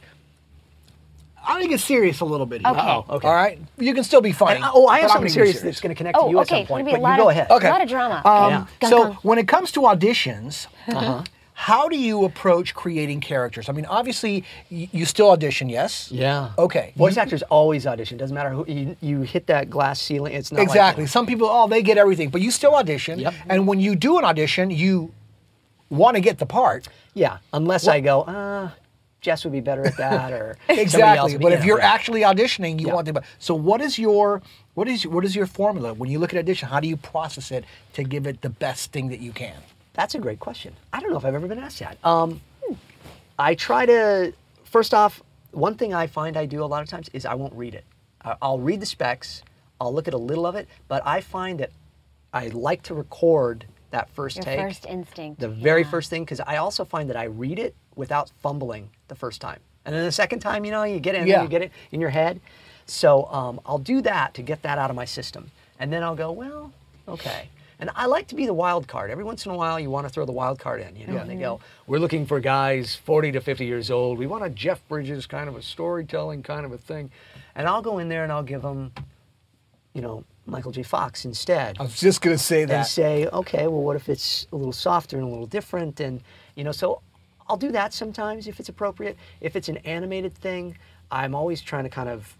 I'm 1.47 1.57
gonna 1.59 1.69
get 1.69 1.81
serious 1.81 2.21
a 2.21 2.25
little 2.25 2.47
bit 2.47 2.62
here. 2.62 2.71
Okay. 2.71 2.81
Uh-oh, 2.81 3.17
okay. 3.17 3.29
All 3.29 3.35
right. 3.35 3.59
You 3.79 3.93
can 3.93 4.03
still 4.03 4.23
be 4.23 4.33
funny. 4.33 4.57
And, 4.62 4.64
oh, 4.73 4.87
I 4.87 5.01
have 5.01 5.11
something 5.11 5.25
gonna 5.25 5.31
serious 5.35 5.61
that's 5.61 5.81
going 5.81 5.95
to 5.95 5.99
connect 5.99 6.17
Oh, 6.19 6.25
to 6.25 6.31
you 6.31 6.38
okay. 6.40 6.62
at 6.62 6.67
some 6.69 6.77
point. 6.77 6.88
It's 6.88 6.97
But 6.97 7.03
gonna 7.03 7.17
be 7.17 7.19
a 7.19 7.19
you 7.19 7.25
lot 7.25 7.25
go 7.25 7.29
ahead. 7.29 7.51
Okay. 7.51 7.69
A 7.69 7.71
lot 7.71 7.83
of 7.83 7.88
drama. 7.90 8.23
Um, 8.25 8.51
Yeah. 8.51 8.67
Gun, 8.81 8.90
so 8.90 9.03
gun. 9.05 9.12
when 9.23 9.38
it 9.38 9.47
comes 9.47 9.71
to 9.73 9.81
auditions, 9.81 10.69
Uh-huh. 10.88 11.23
How 11.57 11.88
do 11.88 11.97
you 11.97 12.25
approach 12.25 12.75
creating 12.75 13.21
characters? 13.21 13.69
I 13.69 13.73
mean, 13.73 13.87
obviously 13.87 14.45
y- 14.71 14.88
you 14.93 15.05
still 15.07 15.31
audition, 15.31 15.69
yes? 15.69 16.11
Yeah. 16.11 16.51
Okay. 16.59 16.93
Voice 16.97 17.17
actors 17.17 17.43
always 17.45 17.87
audition. 17.87 18.19
Doesn't 18.19 18.35
matter 18.35 18.51
who 18.51 18.64
you, 18.67 18.97
you 19.01 19.21
hit 19.23 19.47
that 19.47 19.71
glass 19.71 20.01
ceiling. 20.01 20.35
It's 20.35 20.51
not 20.51 20.59
like 20.59 20.69
Exactly. 20.69 21.05
that. 21.05 21.11
Some 21.11 21.27
people, 21.27 21.47
oh, 21.49 21.69
they 21.69 21.81
get 21.83 21.97
everything, 21.97 22.29
but 22.31 22.40
you 22.40 22.51
still 22.51 22.75
audition. 22.75 23.19
Yep. 23.21 23.35
And 23.49 23.69
when 23.69 23.79
you 23.79 23.95
do 23.95 24.19
an 24.19 24.25
audition, 24.25 24.71
you 24.71 25.12
want 25.90 26.17
to 26.17 26.21
get 26.21 26.38
the 26.38 26.47
part. 26.47 26.88
Yeah, 27.14 27.38
unless 27.53 27.87
I 27.87 28.01
go, 28.01 28.23
uh, 28.23 28.71
Jess 29.21 29.45
would 29.45 29.53
be 29.53 29.61
better 29.61 29.87
at 29.87 29.97
that, 29.97 30.33
or 30.33 30.57
somebody 30.67 30.81
else 30.81 30.93
Exactly. 30.95 31.33
would 31.35 31.38
be- 31.38 31.43
But 31.45 31.53
if 31.53 31.61
yeah, 31.61 31.67
you're 31.67 31.81
actually 31.81 32.23
auditioning, 32.23 32.81
you 32.81 32.88
Yeah. 32.88 32.95
want 32.95 33.07
to. 33.07 33.23
So 33.38 33.55
what 33.55 33.81
is 33.81 33.97
your 33.99 34.43
what 34.75 34.88
is 34.88 35.07
what 35.07 35.25
is 35.25 35.37
your 35.37 35.47
formula 35.47 35.95
when 35.95 36.11
you 36.11 36.19
look 36.19 36.35
at 36.35 36.38
audition? 36.40 36.69
How 36.69 36.81
do 36.81 36.88
you 36.88 36.97
process 36.97 37.53
it 37.53 37.64
to 37.93 38.03
give 38.03 38.27
it 38.27 38.43
the 38.43 38.51
best 38.51 38.90
thing 38.93 39.09
that 39.11 39.21
you 39.21 39.31
can? 39.33 39.55
That's 39.95 40.15
a 40.15 40.19
great 40.19 40.41
question. 40.41 40.75
I 40.93 41.01
don't 41.01 41.11
know 41.11 41.17
if 41.17 41.25
I've 41.25 41.35
ever 41.35 41.47
been 41.49 41.59
asked 41.59 41.79
that. 41.79 41.99
Um, 42.05 42.41
I 43.39 43.55
try 43.55 43.87
to, 43.87 44.33
first 44.65 44.93
off, 44.93 45.23
one 45.53 45.77
thing 45.77 45.95
I 45.95 46.07
find 46.07 46.37
I 46.37 46.47
do 46.47 46.63
a 46.63 46.67
lot 46.67 46.83
of 46.83 46.89
times 46.89 47.09
is 47.13 47.25
I 47.25 47.35
won't 47.35 47.55
read 47.55 47.75
it. 47.75 47.85
I- 48.23 48.37
I'll 48.43 48.59
read 48.59 48.81
the 48.81 48.87
specs, 48.87 49.43
I'll 49.81 49.93
look 49.95 50.09
at 50.09 50.15
a 50.15 50.19
little 50.19 50.47
of 50.47 50.55
it, 50.57 50.69
but 50.89 51.03
I 51.07 51.21
find 51.21 51.61
that 51.61 51.71
I 52.33 52.49
like 52.49 52.83
to 52.85 52.95
record 52.95 53.67
that 53.91 54.09
first 54.11 54.37
Your 54.37 54.45
take. 54.45 54.61
first 54.61 54.87
instinct. 54.87 55.41
The 55.41 55.49
very 55.49 55.85
first 55.85 56.11
thing, 56.11 56.25
because 56.25 56.41
I 56.41 56.57
also 56.57 56.85
find 56.85 57.09
that 57.11 57.17
I 57.17 57.25
read 57.25 57.59
it 57.61 57.75
without 57.95 58.31
fumbling 58.43 58.91
the 59.07 59.15
first 59.15 59.41
time. 59.41 59.61
And 59.85 59.95
then 59.95 60.05
the 60.05 60.11
second 60.13 60.41
time, 60.41 60.65
you 60.65 60.73
know, 60.73 60.83
you 60.83 60.99
get 60.99 61.15
it, 61.15 61.27
Yeah. 61.29 61.43
you 61.43 61.49
get 61.49 61.63
it 61.63 61.71
in 61.93 62.01
your 62.01 62.11
head. 62.11 62.41
So 62.87 63.27
um, 63.27 63.61
I'll 63.65 63.79
do 63.79 64.01
that 64.03 64.35
to 64.35 64.43
get 64.43 64.63
that 64.63 64.79
out 64.79 64.91
of 64.91 64.97
my 64.97 65.05
system. 65.05 65.51
And 65.79 65.93
then 65.93 66.03
I'll 66.03 66.17
go, 66.17 66.33
well, 66.33 66.73
okay. 67.07 67.49
And 67.81 67.91
I 67.95 68.07
like 68.07 68.29
to 68.29 68.35
be 68.35 68.47
the 68.47 68.55
wild 68.55 68.87
card. 68.87 69.11
Every 69.11 69.25
once 69.25 69.47
in 69.47 69.53
a 69.53 69.57
while, 69.57 69.81
you 69.81 69.91
want 69.91 70.07
to 70.07 70.13
throw 70.13 70.25
the 70.25 70.33
wild 70.33 70.59
card 70.59 70.81
in, 70.81 70.95
you 70.97 71.07
know, 71.07 71.17
and 71.17 71.29
they 71.29 71.37
go, 71.37 71.57
mm-hmm. 71.57 71.91
we're 71.91 71.99
looking 71.99 72.25
for 72.25 72.39
guys 72.41 72.95
40 72.95 73.33
to 73.33 73.41
50 73.41 73.67
years 73.67 73.91
old. 73.91 74.19
We 74.19 74.27
want 74.27 74.45
a 74.45 74.51
Jeff 74.51 74.87
Bridges 74.89 75.27
kind 75.27 75.49
of 75.49 75.57
a 75.57 75.63
storytelling 75.63 76.43
kind 76.43 76.65
of 76.65 76.73
a 76.73 76.79
thing. 76.79 77.11
And 77.55 77.67
I'll 77.67 77.83
go 77.83 77.99
in 77.99 78.09
there 78.09 78.23
and 78.23 78.33
I'll 78.33 78.43
give 78.43 78.63
them, 78.63 78.93
you 79.93 80.03
know, 80.03 80.25
Michael 80.47 80.73
J. 80.73 80.83
Fox 80.83 81.25
instead 81.25 81.79
I 81.81 81.85
was 81.85 81.99
just 81.99 82.21
gonna 82.21 82.37
say 82.37 82.67
that. 82.67 82.75
and 82.75 82.87
say, 82.87 83.27
okay, 83.29 83.67
well, 83.67 83.81
what 83.81 83.97
if 83.97 84.09
it's 84.11 84.47
a 84.53 84.57
little 84.57 84.73
softer 84.75 85.17
and 85.17 85.27
a 85.27 85.29
little 85.29 85.47
different? 85.47 86.01
And, 86.01 86.21
you 86.55 86.65
know, 86.65 86.73
so 86.73 87.01
I'll 87.49 87.57
do 87.57 87.73
that 87.73 87.93
sometimes 87.95 88.47
if 88.47 88.61
it's 88.61 88.69
appropriate. 88.69 89.17
If 89.41 89.57
it's 89.57 89.69
an 89.69 89.79
animated 89.79 90.35
thing, 90.35 90.77
I'm 91.11 91.35
always 91.35 91.61
trying 91.61 91.85
to 91.85 91.91
kind 91.91 92.09
of 92.09 92.37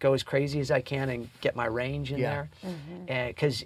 go 0.00 0.12
as 0.12 0.22
crazy 0.22 0.60
as 0.60 0.70
I 0.70 0.80
can 0.80 1.08
and 1.08 1.30
get 1.40 1.56
my 1.56 1.66
range 1.66 2.12
in 2.12 2.18
Yeah. 2.18 2.30
there. 2.30 2.48
Mm-hmm. 2.64 3.04
Eh, 3.08 3.28
because, 3.28 3.64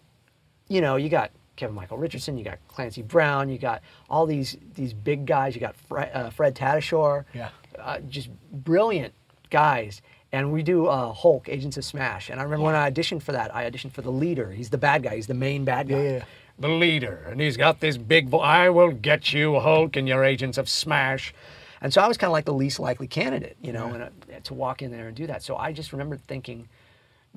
you 0.68 0.80
know, 0.80 0.96
you 0.96 1.08
got 1.08 1.30
Kevin 1.56 1.74
Michael 1.74 1.98
Richardson, 1.98 2.38
you 2.38 2.44
got 2.44 2.58
Clancy 2.68 3.02
Brown, 3.02 3.48
you 3.48 3.58
got 3.58 3.82
all 4.08 4.26
these 4.26 4.56
these 4.74 4.92
big 4.92 5.26
guys, 5.26 5.54
you 5.54 5.60
got 5.60 5.76
Fred, 5.76 6.10
uh, 6.14 6.30
Fred 6.30 6.54
Tatasciore, 6.54 7.24
Yeah. 7.34 7.48
uh, 7.78 7.98
just 8.08 8.28
brilliant 8.52 9.12
guys. 9.50 10.00
And 10.30 10.52
we 10.52 10.62
do 10.62 10.86
uh, 10.86 11.12
Hulk, 11.14 11.48
Agents 11.48 11.78
of 11.78 11.84
Smash. 11.86 12.28
And 12.28 12.38
I 12.38 12.42
remember 12.42 12.66
when 12.66 12.74
I 12.74 12.90
auditioned 12.90 13.22
for 13.22 13.32
that, 13.32 13.54
I 13.56 13.68
auditioned 13.68 13.92
for 13.92 14.02
the 14.02 14.12
leader. 14.12 14.50
He's 14.50 14.68
the 14.68 14.76
bad 14.76 15.02
guy. 15.02 15.16
He's 15.16 15.26
the 15.26 15.32
main 15.32 15.64
bad 15.64 15.88
guy. 15.88 16.02
Yeah, 16.02 16.10
yeah. 16.18 16.24
the 16.58 16.68
leader, 16.68 17.24
and 17.30 17.40
he's 17.40 17.56
got 17.56 17.80
this 17.80 17.96
big 17.96 18.28
voice. 18.28 18.42
I 18.44 18.68
will 18.68 18.90
get 18.90 19.32
you, 19.32 19.58
Hulk, 19.58 19.96
and 19.96 20.06
your 20.06 20.22
agents 20.24 20.58
of 20.58 20.68
Smash. 20.68 21.32
And 21.80 21.94
so 21.94 22.02
I 22.02 22.08
was 22.08 22.18
kind 22.18 22.28
of 22.28 22.32
like 22.32 22.44
the 22.44 22.52
least 22.52 22.78
likely 22.78 23.06
candidate, 23.06 23.56
you 23.62 23.72
know, 23.72 23.86
and, 23.86 24.02
uh, 24.02 24.08
to 24.44 24.52
walk 24.54 24.82
in 24.82 24.90
there 24.90 25.06
and 25.08 25.16
do 25.16 25.26
that. 25.28 25.42
So 25.42 25.56
I 25.56 25.72
just 25.72 25.92
remember 25.92 26.16
thinking, 26.16 26.68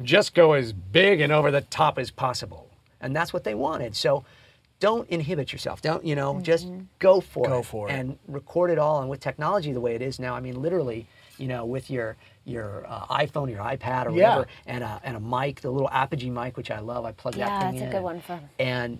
Just 0.04 0.34
go 0.34 0.54
as 0.54 0.74
big 0.74 1.22
and 1.22 1.32
over 1.32 1.50
the 1.52 1.62
top 1.62 1.98
as 2.00 2.12
possible. 2.12 2.68
And 3.02 3.16
that's 3.16 3.34
what 3.34 3.44
they 3.44 3.56
wanted. 3.56 3.96
So 3.96 4.24
don't 4.80 5.08
inhibit 5.10 5.52
yourself. 5.52 5.82
Don't, 5.82 6.04
you 6.06 6.16
know, 6.16 6.40
just 6.42 6.68
go 7.00 7.22
for 7.22 7.48
Go 7.48 7.60
it. 7.60 7.66
for 7.66 7.90
it. 7.90 7.94
And 7.94 8.18
record 8.28 8.72
it 8.72 8.80
all. 8.80 9.02
And 9.02 9.10
with 9.10 9.20
technology 9.20 9.74
the 9.74 9.82
way 9.82 9.94
it 9.96 10.02
is 10.02 10.20
now, 10.20 10.34
I 10.34 10.40
mean, 10.40 10.60
literally, 10.62 11.06
you 11.38 11.48
know, 11.48 11.66
with 11.66 11.90
your 11.90 12.16
your 12.46 12.84
uh, 12.88 13.06
iPhone, 13.08 13.50
your 13.52 13.60
iPad, 13.60 14.08
or 14.08 14.12
Yeah. 14.12 14.30
whatever, 14.38 14.48
and 14.66 14.84
a, 14.84 15.00
and 15.04 15.16
a 15.16 15.20
mic, 15.20 15.62
the 15.62 15.70
little 15.70 15.90
Apogee 15.92 16.32
mic, 16.32 16.58
which 16.58 16.72
I 16.72 16.80
love. 16.80 17.06
I 17.06 17.12
plug 17.12 17.36
Yeah, 17.36 17.48
that 17.50 17.72
thing 17.72 17.80
that's 17.80 17.92
a 17.92 17.96
good 17.98 18.04
one 18.04 18.20
for- 18.22 18.40
And 18.58 19.00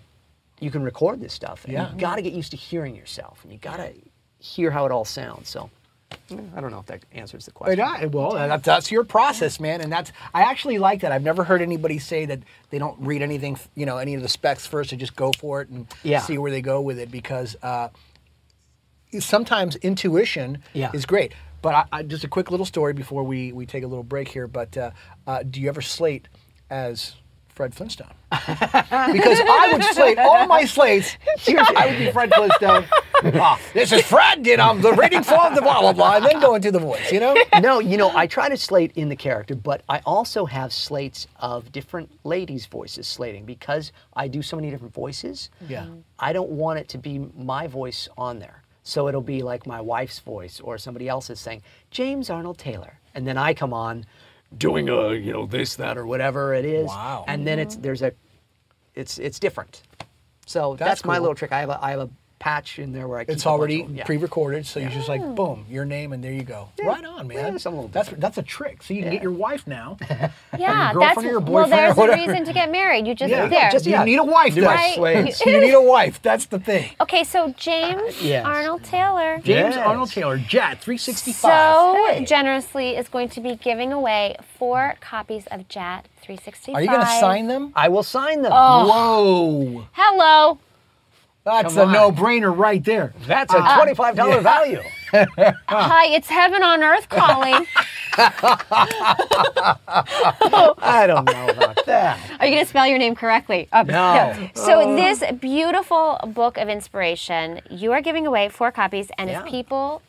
you 0.60 0.70
can 0.70 0.84
record 0.84 1.20
this 1.20 1.32
stuff. 1.32 1.64
And 1.64 1.72
Yeah. 1.72 1.90
you 1.92 1.98
got 1.98 2.16
to 2.16 2.22
get 2.22 2.32
used 2.34 2.52
to 2.52 2.56
hearing 2.56 2.94
yourself, 2.94 3.40
and 3.42 3.52
you 3.52 3.58
got 3.58 3.78
to 3.78 3.92
hear 4.38 4.70
how 4.70 4.86
it 4.86 4.92
all 4.92 5.04
sounds. 5.04 5.48
So. 5.48 5.70
I 6.56 6.60
don't 6.60 6.70
know 6.70 6.80
if 6.80 6.86
that 6.86 7.02
answers 7.12 7.44
the 7.46 7.50
question. 7.52 7.78
well, 8.12 8.32
that's, 8.48 8.64
that's 8.64 8.90
your 8.90 9.04
process, 9.04 9.58
man, 9.60 9.80
and 9.80 9.92
that's 9.92 10.12
I 10.34 10.42
actually 10.42 10.78
like 10.78 11.00
that. 11.02 11.12
I've 11.12 11.22
never 11.22 11.44
heard 11.44 11.62
anybody 11.62 11.98
say 11.98 12.24
that 12.26 12.40
they 12.70 12.78
don't 12.78 12.98
read 13.00 13.22
anything, 13.22 13.58
you 13.74 13.86
know, 13.86 13.98
any 13.98 14.14
of 14.14 14.22
the 14.22 14.28
specs 14.28 14.66
first 14.66 14.92
and 14.92 15.00
just 15.00 15.16
go 15.16 15.32
for 15.38 15.60
it 15.60 15.68
and 15.68 15.86
Yeah. 16.02 16.20
see 16.20 16.38
where 16.38 16.50
they 16.50 16.62
go 16.62 16.80
with 16.80 16.98
it 16.98 17.10
because 17.10 17.56
uh, 17.62 17.88
sometimes 19.18 19.76
intuition 19.76 20.62
Yeah. 20.72 20.90
is 20.94 21.06
great. 21.06 21.32
But 21.60 21.74
I, 21.74 21.84
I, 21.92 22.02
just 22.02 22.24
a 22.24 22.28
quick 22.28 22.50
little 22.50 22.66
story 22.66 22.92
before 22.92 23.22
we, 23.22 23.52
we 23.52 23.66
take 23.66 23.84
a 23.84 23.86
little 23.86 24.02
break 24.02 24.28
here. 24.28 24.48
But 24.48 24.76
uh, 24.76 24.90
uh, 25.26 25.42
do 25.44 25.60
you 25.60 25.68
ever 25.68 25.80
slate 25.80 26.26
as 26.70 27.14
Fred 27.54 27.74
Flintstone? 27.74 28.08
because 28.30 29.40
I 29.40 29.70
would 29.72 29.84
slate 29.84 30.18
all 30.18 30.46
my 30.46 30.64
slates. 30.64 31.16
I 31.46 31.86
would 31.88 31.98
be 31.98 32.10
Fred 32.10 32.32
Flintstone. 32.34 32.86
Ah, 33.24 33.56
this 33.72 33.92
is 33.92 34.02
Fred, 34.02 34.44
and 34.48 34.60
I'm 34.60 34.80
the 34.82 34.92
reading 34.94 35.22
for 35.22 35.48
the 35.54 35.62
blah 35.62 35.80
blah 35.80 35.92
blah, 35.92 36.16
and 36.16 36.24
then 36.24 36.40
go 36.40 36.56
into 36.56 36.72
the 36.72 36.80
voice. 36.80 37.12
You 37.12 37.20
know? 37.20 37.36
no, 37.60 37.78
you 37.78 37.96
know, 37.96 38.10
I 38.16 38.26
try 38.26 38.48
to 38.48 38.56
slate 38.56 38.90
in 38.96 39.08
the 39.08 39.14
character, 39.14 39.54
but 39.54 39.82
I 39.88 40.00
also 40.04 40.44
have 40.44 40.72
slates 40.72 41.28
of 41.36 41.70
different 41.70 42.10
ladies' 42.24 42.66
voices 42.66 43.06
slating 43.06 43.44
because 43.44 43.92
I 44.14 44.26
do 44.26 44.42
so 44.42 44.56
many 44.56 44.70
different 44.70 44.92
voices. 44.92 45.50
Yeah. 45.68 45.86
I 46.18 46.32
don't 46.32 46.50
want 46.50 46.80
it 46.80 46.88
to 46.88 46.98
be 46.98 47.20
my 47.36 47.68
voice 47.68 48.08
on 48.18 48.40
there. 48.40 48.64
So 48.82 49.06
it'll 49.06 49.20
be 49.20 49.42
like 49.42 49.68
my 49.68 49.80
wife's 49.80 50.18
voice 50.18 50.58
or 50.58 50.76
somebody 50.76 51.08
else's 51.08 51.38
saying, 51.38 51.62
James 51.92 52.28
Arnold 52.28 52.58
Taylor. 52.58 52.98
And 53.14 53.24
then 53.24 53.38
I 53.38 53.54
come 53.54 53.72
on 53.72 54.04
doing 54.58 54.88
a, 54.88 55.12
you 55.12 55.32
know, 55.32 55.46
this, 55.46 55.76
that, 55.76 55.96
or 55.98 56.06
whatever 56.06 56.54
it 56.54 56.64
is. 56.64 56.86
Wow. 56.86 57.24
And 57.28 57.46
then 57.46 57.58
it's 57.58 57.76
there's 57.76 58.02
a 58.02 58.12
it's 58.94 59.18
it's 59.18 59.38
different. 59.38 59.82
So 60.46 60.76
that's, 60.76 60.90
That's 60.90 61.04
my 61.04 61.16
cool. 61.16 61.22
little 61.22 61.34
trick. 61.34 61.52
I 61.52 61.60
have 61.60 61.70
a 61.70 61.78
I 61.82 61.90
have 61.92 62.00
a 62.00 62.10
patch 62.42 62.80
in 62.80 62.92
there 62.92 63.06
where 63.06 63.20
I 63.20 63.24
keep 63.24 63.34
It's 63.36 63.46
already 63.46 63.82
of. 63.82 63.94
Yeah. 63.94 64.02
pre-recorded, 64.04 64.66
so 64.66 64.80
you 64.80 64.88
just 64.88 65.08
like 65.08 65.22
boom, 65.36 65.64
your 65.70 65.84
name, 65.84 66.12
and 66.12 66.22
there 66.24 66.32
you 66.32 66.42
go. 66.42 66.68
Right 66.84 67.04
on, 67.04 67.28
man. 67.28 67.52
Yeah, 67.52 67.56
some 67.58 67.88
that's 67.92 68.08
that's 68.18 68.36
a 68.36 68.42
trick. 68.42 68.82
So 68.82 68.92
you 68.94 69.02
can 69.02 69.12
get 69.12 69.22
your 69.22 69.32
wife 69.32 69.64
now. 69.66 69.96
Yeah, 70.58 70.92
girlfriend 70.92 71.00
that's 71.02 71.18
or 71.18 71.22
your 71.22 71.40
well. 71.40 71.64
boyfriend 71.64 71.72
or 71.98 72.06
There's 72.06 72.26
a 72.26 72.26
reason 72.28 72.44
to 72.44 72.52
get 72.52 72.70
married. 72.70 73.06
You 73.06 73.14
just 73.14 73.30
Yeah, 73.30 73.46
there. 73.48 73.70
just- 73.70 73.86
You 73.86 74.04
need 74.04 74.16
a 74.18 74.24
wife. 74.24 74.54
Do. 74.54 74.64
Right. 74.66 74.96
You 75.46 75.60
need 75.60 75.72
a 75.72 75.80
wife. 75.80 76.20
That's 76.20 76.46
the 76.46 76.58
thing. 76.58 76.90
Okay, 77.00 77.24
so 77.24 77.54
James 77.56 78.02
uh, 78.02 78.12
Yes. 78.20 78.44
Arnold 78.44 78.82
Taylor. 78.84 79.36
James 79.36 79.74
Yes. 79.76 79.86
Arnold 79.86 80.10
Taylor, 80.10 80.36
JAT, 80.38 80.80
365. 80.82 81.40
So 81.40 82.24
generously 82.24 82.96
is 82.96 83.08
going 83.08 83.28
to 83.30 83.40
be 83.40 83.56
giving 83.56 83.92
away 83.92 84.36
four 84.58 84.94
copies 85.00 85.46
of 85.46 85.68
JAT 85.68 86.06
365. 86.20 86.74
Are 86.74 86.82
you 86.82 86.88
going 86.88 87.00
to 87.00 87.06
sign 87.20 87.46
them? 87.46 87.72
I 87.74 87.88
will 87.88 88.02
sign 88.02 88.42
them. 88.42 88.52
Oh. 88.54 88.88
Whoa. 88.88 89.86
Hello. 89.92 90.58
That's 91.44 91.74
Come 91.74 91.90
a 91.90 91.92
no-brainer 91.92 92.56
right 92.56 92.82
there. 92.84 93.12
That's 93.26 93.52
a 93.52 93.58
twenty-five 93.58 94.14
dollar 94.20 94.40
value. 94.40 94.80
Hi, 95.12 96.06
it's 96.06 96.28
heaven 96.28 96.62
on 96.62 96.82
earth 96.84 97.08
calling. 97.08 97.66
I 98.16 99.76
don't 101.06 101.24
know 101.26 101.48
about 101.48 101.84
that. 101.86 102.18
Are 102.38 102.46
you 102.46 102.52
going 102.52 102.64
to 102.64 102.68
spell 102.68 102.86
your 102.86 102.98
name 102.98 103.14
correctly? 103.14 103.68
Uh, 103.72 103.82
No. 103.82 104.48
So 104.54 104.94
this 104.94 105.22
beautiful 105.40 106.18
book 106.34 106.56
of 106.58 106.68
inspiration, 106.68 107.60
you 107.70 107.92
are 107.92 108.00
giving 108.00 108.26
away 108.26 108.48
four 108.48 108.70
copies, 108.70 109.10
and 109.18 109.28
Yeah. 109.28 109.40
if 109.40 109.46
people 109.50 110.02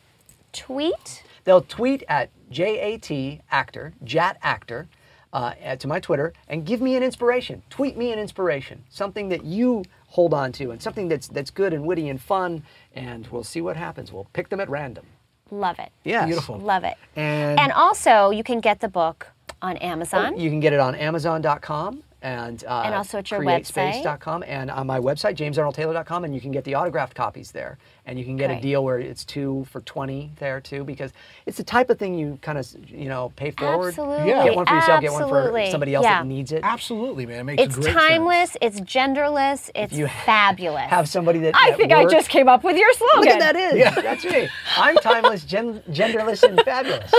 tweet, 0.52 1.22
They'll 1.44 1.60
tweet 1.62 2.02
at 2.08 2.30
JAT 2.50 3.10
actor, 3.50 3.92
JAT 4.02 4.38
actor, 4.42 4.86
uh, 5.34 5.52
uh, 5.62 5.76
to 5.76 5.86
my 5.88 6.00
Twitter 6.00 6.32
and 6.48 6.64
give 6.64 6.80
me 6.80 6.96
an 6.96 7.02
inspiration. 7.02 7.62
Tweet 7.68 7.98
me 7.98 8.12
an 8.12 8.18
inspiration, 8.18 8.84
something 8.88 9.28
that 9.30 9.44
you 9.44 9.84
hold 10.14 10.32
on 10.32 10.52
to, 10.52 10.70
and 10.70 10.80
something 10.80 11.08
that's 11.08 11.26
that's 11.26 11.50
good 11.50 11.72
and 11.72 11.84
witty 11.84 12.08
and 12.08 12.20
fun. 12.20 12.62
And 12.94 13.26
we'll 13.32 13.42
see 13.44 13.60
what 13.60 13.76
happens. 13.76 14.12
We'll 14.12 14.28
pick 14.32 14.48
them 14.48 14.60
at 14.60 14.68
random. 14.70 15.04
love 15.50 15.78
it. 15.80 15.90
Yes. 16.04 16.26
Beautiful. 16.26 16.58
Love 16.58 16.84
it. 16.84 16.96
And, 17.16 17.58
And 17.60 17.72
also, 17.72 18.30
you 18.30 18.44
can 18.44 18.60
get 18.60 18.80
the 18.80 18.88
book 18.88 19.26
on 19.60 19.76
Amazon. 19.78 20.34
Oh, 20.34 20.38
you 20.38 20.50
can 20.50 20.60
get 20.60 20.72
it 20.72 20.80
on 20.80 20.94
Amazon.com 20.94 22.02
and 22.24 22.64
uh, 22.64 22.82
And 22.86 22.94
also 22.94 23.18
at 23.18 23.30
your 23.30 23.40
createspace.com 23.40 24.44
and 24.46 24.70
on 24.70 24.86
my 24.86 24.98
website 24.98 25.36
jamesarnoldtaylor.com 25.36 26.24
and 26.24 26.34
you 26.34 26.40
can 26.40 26.52
get 26.52 26.64
the 26.64 26.74
autographed 26.74 27.14
copies 27.14 27.52
there 27.52 27.76
and 28.06 28.18
you 28.18 28.24
can 28.24 28.36
get 28.36 28.48
Great. 28.48 28.58
a 28.58 28.62
deal 28.62 28.82
where 28.82 28.98
it's 28.98 29.24
two 29.26 29.66
for 29.70 29.80
20 29.82 30.32
there 30.38 30.60
too 30.60 30.84
because 30.84 31.12
it's 31.46 31.58
the 31.58 31.64
type 31.64 31.90
of 31.90 31.98
thing 31.98 32.18
you 32.18 32.38
kind 32.40 32.56
of 32.58 32.66
you 32.88 33.08
know 33.10 33.30
pay 33.36 33.50
forward 33.50 33.88
Absolutely. 33.88 34.28
Yeah. 34.28 34.44
get 34.44 34.56
one 34.56 34.64
for 34.66 34.74
yourself 34.74 35.00
get 35.02 35.12
one 35.12 35.28
for 35.28 35.66
somebody 35.70 35.94
else 35.94 36.04
Yeah. 36.04 36.22
that 36.22 36.26
needs 36.26 36.50
it 36.52 36.60
absolutely, 36.64 37.26
man. 37.26 37.40
It 37.40 37.44
makes 37.44 37.62
It's 37.62 37.76
great 37.76 37.94
timeless, 37.94 38.52
sense. 38.52 38.58
it's 38.62 38.80
genderless, 38.80 39.70
it's 39.74 39.92
you 39.92 40.08
fabulous. 40.08 40.88
have 40.90 41.08
somebody 41.08 41.40
that 41.40 41.54
I 41.54 41.70
at 41.70 41.76
think 41.76 41.92
I 41.92 42.06
just 42.06 42.30
came 42.30 42.48
up 42.48 42.64
with 42.64 42.76
your 42.78 42.92
slogan. 42.94 43.20
look 43.20 43.28
at 43.28 43.40
that 43.40 43.56
is 43.56 43.76
yeah. 43.78 43.90
that's 44.00 44.24
me 44.24 44.48
i'm 44.78 44.96
timeless 44.96 45.44
gen- 45.44 45.80
genderless 45.90 46.42
and 46.42 46.58
fabulous 46.62 47.12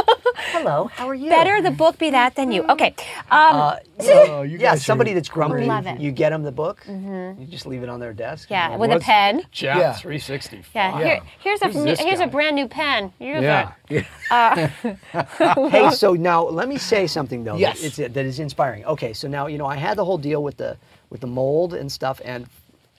hello 0.51 0.89
how 0.95 1.07
are 1.07 1.13
you 1.15 1.29
Better 1.29 1.61
the 1.61 1.71
book 1.71 1.97
be 1.99 2.09
that 2.11 2.35
than 2.35 2.51
you. 2.51 2.63
Okay. 2.63 2.95
Um, 3.29 3.55
uh, 3.55 3.75
Oh, 3.97 4.41
you 4.41 4.57
yeah, 4.57 4.71
guys 4.71 4.81
are 4.81 4.83
somebody 4.95 5.13
that's 5.13 5.29
grumpy. 5.29 5.65
Love 5.65 5.88
it. 5.88 5.99
You 5.99 6.12
get 6.12 6.29
them 6.31 6.43
the 6.43 6.51
book. 6.51 6.84
Mm-hmm. 6.88 7.41
You 7.41 7.47
just 7.47 7.65
leave 7.65 7.84
it 7.84 7.89
on 7.89 7.99
their 7.99 8.13
desk. 8.13 8.49
yeah, 8.49 8.71
and 8.71 8.79
with 8.79 8.91
a 8.91 8.95
What's 8.95 9.05
pen. 9.05 9.43
JAT 9.51 9.77
Yeah. 9.77 9.93
365. 9.93 10.73
Yeah. 10.75 10.97
Here, 11.05 11.21
here's 11.39 11.62
a 11.62 11.65
Who's 11.67 11.84
this 11.84 11.99
here's 11.99 12.19
guy? 12.19 12.25
a 12.25 12.27
brand 12.27 12.55
new 12.55 12.67
pen. 12.67 13.13
Use 13.19 13.43
Yeah. 13.43 13.71
it. 13.89 14.05
Uh, 14.31 14.67
hey, 15.69 15.89
so 15.91 16.13
now 16.13 16.43
let 16.43 16.67
me 16.67 16.77
say 16.77 17.08
something 17.08 17.43
though. 17.43 17.55
Yes. 17.58 17.81
That, 17.81 17.88
it's, 17.88 18.13
that 18.13 18.17
is 18.25 18.39
inspiring. 18.39 18.86
Okay, 18.86 19.13
so 19.13 19.27
now 19.27 19.47
you 19.47 19.58
know 19.58 19.65
I 19.65 19.75
had 19.75 19.97
the 19.97 20.05
whole 20.05 20.17
deal 20.17 20.43
with 20.43 20.58
the 20.58 20.77
with 21.10 21.21
the 21.21 21.27
mold 21.27 21.73
and 21.73 21.91
stuff, 21.91 22.21
and 22.25 22.47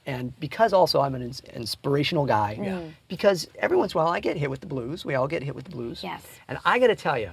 and 0.06 0.38
because 0.38 0.72
also 0.72 1.00
I'm 1.00 1.14
an 1.14 1.22
ins- 1.22 1.40
inspirational 1.54 2.26
guy. 2.26 2.56
Mm. 2.60 2.64
Yeah. 2.64 2.80
Because 3.08 3.48
every 3.58 3.76
once 3.76 3.92
in 3.94 3.98
a 4.00 4.04
while 4.04 4.12
I 4.12 4.20
get 4.20 4.36
hit 4.36 4.48
with 4.50 4.60
the 4.60 4.66
blues. 4.66 5.04
We 5.04 5.14
all 5.14 5.26
get 5.26 5.42
hit 5.42 5.54
with 5.54 5.64
the 5.64 5.70
blues. 5.70 6.00
Yes. 6.02 6.22
And 6.48 6.58
I 6.64 6.78
got 6.78 6.86
to 6.88 6.96
tell 6.96 7.18
you, 7.18 7.30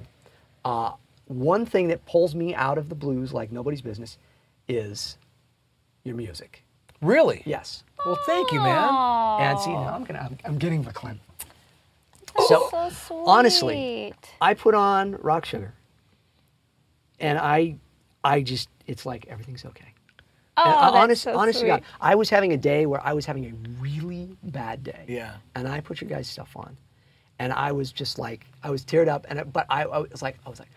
uh, 0.65 0.93
one 1.27 1.65
thing 1.65 1.87
that 1.89 2.03
pulls 2.05 2.33
me 2.35 2.53
out 2.55 2.77
of 2.77 2.89
the 2.89 2.95
blues 2.95 3.31
like 3.31 3.51
nobody's 3.51 3.81
business 3.81 4.17
is 4.67 5.17
your 6.03 6.15
music. 6.15 6.63
Really? 7.01 7.43
Yes. 7.45 7.83
Well, 8.05 8.17
thank 8.25 8.51
you, 8.51 8.59
man. 8.59 8.77
And 9.41 9.59
see 9.59 9.71
now 9.71 9.93
I'm 9.93 10.03
gonna 10.03 10.19
I'm, 10.19 10.37
I'm 10.45 10.57
getting 10.57 10.81
the 10.83 10.91
clip. 10.93 11.17
So, 12.47 12.67
So 12.69 12.89
sweet. 12.89 13.23
honestly, 13.25 14.13
I 14.41 14.53
put 14.53 14.73
on 14.73 15.13
Rock 15.21 15.45
Sugar, 15.45 15.73
and 17.19 17.37
I, 17.37 17.75
I 18.23 18.41
just 18.41 18.69
it's 18.87 19.05
like 19.05 19.27
everything's 19.29 19.65
okay. 19.65 19.85
Oh, 20.57 20.63
And, 20.65 20.73
uh, 20.73 20.81
that's 20.91 20.95
honest, 21.03 21.21
so 21.23 21.37
honest 21.37 21.59
to 21.61 21.65
God. 21.67 21.83
I 22.01 22.15
was 22.15 22.29
having 22.29 22.53
a 22.53 22.57
day 22.57 22.85
where 22.85 23.01
I 23.05 23.13
was 23.13 23.25
having 23.25 23.45
a 23.45 23.53
really 23.81 24.35
bad 24.43 24.83
day. 24.83 25.03
Yeah. 25.07 25.35
And 25.55 25.67
I 25.67 25.79
put 25.79 25.99
your 26.01 26.09
guys' 26.09 26.27
stuff 26.27 26.51
on, 26.55 26.75
and 27.39 27.51
I 27.53 27.71
was 27.71 27.91
just 27.91 28.19
like, 28.19 28.45
I 28.63 28.69
was 28.69 28.83
teared 28.85 29.07
up, 29.07 29.25
and 29.29 29.39
I- 29.39 29.43
but 29.43 29.65
I, 29.69 29.83
I 29.83 29.99
was 29.99 30.21
like, 30.21 30.37
I 30.45 30.49
was 30.49 30.59
like, 30.59 30.69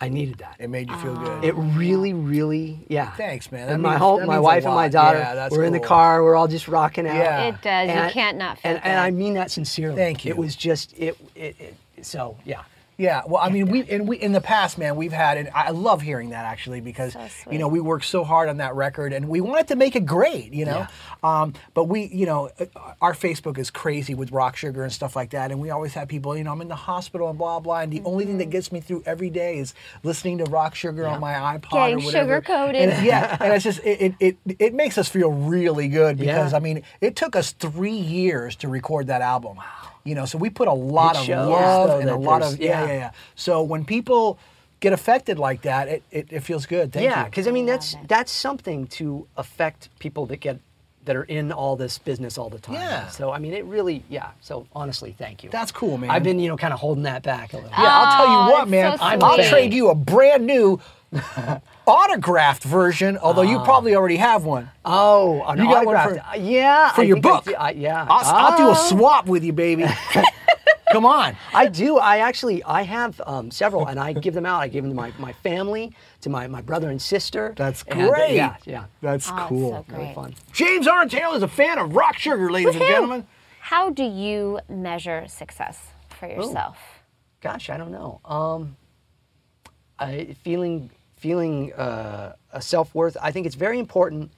I 0.00 0.08
needed 0.08 0.38
that. 0.38 0.56
It 0.58 0.68
made 0.68 0.90
you 0.90 0.96
feel 0.98 1.14
good. 1.16 1.44
It 1.44 1.52
really, 1.54 2.12
really, 2.12 2.80
yeah. 2.88 3.12
Thanks, 3.12 3.50
man. 3.52 3.68
That 3.68 3.74
And 3.74 3.82
my 3.82 3.90
means- 3.90 4.00
whole, 4.00 4.18
that 4.18 4.26
my 4.26 4.34
means 4.34 4.40
a 4.40 4.42
wife 4.42 4.64
and 4.64 4.74
my 4.74 4.82
lot. 4.82 4.90
daughter, 4.92 5.18
Yeah, 5.18 5.34
that's 5.34 5.56
we're 5.56 5.64
in 5.64 5.72
the 5.72 5.78
cool. 5.78 5.88
car, 5.88 6.22
we're 6.24 6.34
all 6.34 6.48
just 6.48 6.68
rocking 6.68 7.06
out. 7.06 7.14
Yeah. 7.16 7.42
It 7.44 7.62
does. 7.62 7.88
You 7.88 7.94
And- 7.94 8.12
can't 8.12 8.36
not 8.36 8.58
feel 8.58 8.72
and, 8.72 8.84
and 8.84 8.98
I 8.98 9.10
mean 9.10 9.34
that 9.34 9.50
sincerely. 9.50 9.96
Thank 9.96 10.24
you. 10.24 10.30
It 10.30 10.36
was 10.36 10.56
just 10.56 10.92
it, 10.98 11.16
it, 11.34 11.56
it 11.96 12.04
so 12.04 12.36
yeah. 12.44 12.62
Yeah, 12.96 13.22
well, 13.26 13.42
I 13.42 13.48
mean, 13.50 13.68
we 13.70 13.82
and 13.90 14.06
we 14.06 14.16
in 14.18 14.30
the 14.32 14.40
past, 14.40 14.78
man, 14.78 14.94
we've 14.94 15.12
had, 15.12 15.36
and 15.36 15.48
I 15.52 15.70
love 15.70 16.00
hearing 16.00 16.30
that 16.30 16.44
actually 16.44 16.80
because 16.80 17.16
you 17.50 17.58
know 17.58 17.66
we 17.66 17.80
worked 17.80 18.04
so 18.04 18.22
hard 18.22 18.48
on 18.48 18.58
that 18.58 18.74
record 18.76 19.12
and 19.12 19.28
we 19.28 19.40
wanted 19.40 19.66
to 19.68 19.76
make 19.76 19.96
it 19.96 20.06
great, 20.06 20.52
you 20.52 20.64
know. 20.64 20.86
Um, 21.24 21.54
but 21.74 21.84
we, 21.84 22.04
you 22.04 22.24
know, 22.26 22.50
uh, 22.60 22.66
our 23.00 23.12
Facebook 23.14 23.58
is 23.58 23.70
crazy 23.70 24.14
with 24.14 24.30
Rock 24.30 24.56
Sugar 24.56 24.84
and 24.84 24.92
stuff 24.92 25.16
like 25.16 25.30
that, 25.30 25.50
and 25.50 25.60
we 25.60 25.70
always 25.70 25.94
have 25.94 26.06
people, 26.06 26.36
you 26.36 26.44
know, 26.44 26.52
I'm 26.52 26.60
in 26.60 26.68
the 26.68 26.76
hospital 26.76 27.28
and 27.28 27.36
blah 27.38 27.58
blah, 27.58 27.80
and 27.80 27.92
the 27.92 28.02
only 28.04 28.26
thing 28.26 28.38
that 28.38 28.50
gets 28.50 28.70
me 28.70 28.80
through 28.80 29.02
every 29.06 29.30
day 29.30 29.58
is 29.58 29.74
listening 30.04 30.38
to 30.38 30.44
Rock 30.44 30.76
Sugar 30.76 31.06
on 31.06 31.20
my 31.20 31.32
iPod 31.32 31.70
Getting 31.70 31.96
or 31.96 32.04
whatever. 32.04 32.34
sugar-coated. 32.36 32.90
And, 32.90 33.04
yeah, 33.06 33.36
and 33.40 33.52
it's 33.52 33.64
just 33.64 33.80
it, 33.84 34.14
it 34.20 34.36
it 34.46 34.56
it 34.60 34.74
makes 34.74 34.98
us 34.98 35.08
feel 35.08 35.32
really 35.32 35.88
good 35.88 36.16
because 36.16 36.52
Yeah. 36.52 36.56
I 36.56 36.60
mean, 36.60 36.82
it 37.00 37.16
took 37.16 37.34
us 37.34 37.50
three 37.52 37.90
years 37.90 38.54
to 38.56 38.68
record 38.68 39.08
that 39.08 39.20
album. 39.20 39.58
You 40.04 40.14
know, 40.14 40.26
so 40.26 40.36
we 40.38 40.50
put 40.50 40.68
a 40.68 40.72
lot 40.72 41.16
It 41.16 41.20
of 41.20 41.24
shows, 41.26 41.48
love 41.48 41.88
though, 41.88 41.98
and 42.00 42.10
a 42.10 42.16
lot 42.16 42.42
of 42.42 42.58
yeah, 42.58 42.82
yeah. 42.82 42.86
yeah, 42.86 42.92
yeah. 42.98 43.10
So 43.36 43.62
when 43.62 43.84
people 43.84 44.38
get 44.80 44.92
affected 44.92 45.38
like 45.38 45.62
that, 45.62 45.88
it, 45.88 46.02
it, 46.10 46.26
it 46.30 46.40
feels 46.40 46.66
good. 46.66 46.92
Thank 46.92 47.04
yeah, 47.04 47.24
because 47.24 47.48
I 47.48 47.52
mean 47.52 47.64
that's 47.66 47.96
that's 48.06 48.30
something 48.30 48.86
to 48.88 49.26
affect 49.36 49.88
people 49.98 50.26
that 50.26 50.40
get 50.40 50.58
that 51.06 51.16
are 51.16 51.24
in 51.24 51.52
all 51.52 51.76
this 51.76 51.98
business 51.98 52.36
all 52.38 52.50
the 52.50 52.58
time. 52.58 52.74
Yeah. 52.76 53.08
So 53.08 53.30
I 53.32 53.38
mean 53.38 53.54
it 53.54 53.64
really 53.64 54.02
yeah. 54.10 54.30
So 54.42 54.66
honestly, 54.74 55.14
thank 55.18 55.42
you. 55.42 55.50
That's 55.50 55.72
cool, 55.72 55.96
man. 55.96 56.10
I've 56.10 56.22
been 56.22 56.38
you 56.38 56.48
know 56.48 56.56
kind 56.58 56.74
of 56.74 56.80
holding 56.80 57.04
that 57.04 57.22
back 57.22 57.54
a 57.54 57.56
little. 57.56 57.70
Yeah, 57.70 57.76
I'll 57.78 58.16
tell 58.16 58.26
Oh, 58.36 58.46
you 58.46 58.52
what, 58.52 58.68
man. 58.68 58.98
so 58.98 59.04
I'll 59.04 59.48
trade 59.48 59.72
you 59.72 59.88
a 59.88 59.94
brand 59.94 60.46
new 60.46 60.80
autographed 61.86 62.62
version, 62.64 63.18
although 63.18 63.42
you 63.42 63.58
probably 63.60 63.94
already 63.94 64.16
have 64.16 64.44
one. 64.44 64.70
Oh, 64.84 65.42
an 65.44 65.58
You 65.58 65.64
got 65.64 65.86
one 65.86 65.96
autograph. 65.96 66.34
for- 66.34 66.40
yeah, 66.40 66.92
for 66.92 67.00
I 67.02 67.04
your 67.04 67.16
think 67.16 67.26
I 67.26 67.30
book. 67.30 67.54
I- 67.58 67.70
yeah, 67.72 68.06
I'll, 68.08 68.34
I'll 68.52 68.56
do 68.58 68.68
a 68.68 68.70
Oh. 68.70 68.74
swap 68.74 69.26
with 69.26 69.44
you, 69.44 69.52
baby. 69.52 69.84
Come 70.92 71.06
on. 71.06 71.36
I 71.52 71.66
do. 71.66 71.96
I 71.98 72.18
actually 72.18 72.62
I 72.62 72.82
have 72.82 73.20
um, 73.26 73.50
several, 73.50 73.86
and 73.86 73.98
I 73.98 74.12
give 74.12 74.32
them 74.32 74.46
out. 74.46 74.60
I 74.60 74.68
give 74.68 74.84
them 74.84 74.92
to 74.92 74.96
my, 74.96 75.12
my 75.18 75.32
family, 75.32 75.92
to 76.20 76.30
my, 76.30 76.46
my 76.46 76.60
brother 76.62 76.88
and 76.90 77.02
sister. 77.02 77.52
That's 77.56 77.82
And, 77.88 78.00
uh, 78.02 78.10
great. 78.10 78.34
yeah, 78.36 78.56
yeah. 78.64 78.84
That's 79.00 79.28
Oh, 79.28 79.36
it's 79.36 79.48
cool. 79.48 79.70
so 79.70 79.84
Really 79.92 80.04
great. 80.06 80.14
fun. 80.14 80.34
James 80.52 80.86
Arnold 80.86 81.10
Taylor 81.10 81.36
is 81.36 81.42
a 81.42 81.48
fan 81.48 81.78
of 81.78 81.96
Rock 81.96 82.18
Sugar, 82.18 82.48
ladies 82.50 82.76
and 82.76 82.84
gentlemen. 82.84 83.26
How 83.58 83.90
do 83.90 84.04
you 84.04 84.60
measure 84.68 85.26
success 85.26 85.80
for 86.10 86.28
yourself? 86.28 86.76
Gosh, 87.40 87.70
I 87.70 87.76
don't 87.76 87.90
know. 87.90 88.20
Um, 88.24 88.76
I 89.98 90.36
feeling 90.44 90.90
feeling 91.24 91.72
uh, 91.72 92.34
a 92.52 92.60
self 92.60 92.94
worth. 92.94 93.16
I 93.18 93.30
think 93.30 93.46
it's 93.46 93.54
very 93.54 93.78
important 93.78 94.30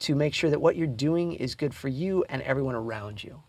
to 0.00 0.14
make 0.14 0.34
sure 0.34 0.50
that 0.50 0.60
what 0.60 0.76
you're 0.76 0.86
doing 0.86 1.32
is 1.32 1.54
good 1.54 1.72
for 1.72 1.88
you 1.88 2.22
and 2.28 2.42
everyone 2.42 2.74
around 2.74 3.24
you. 3.24 3.42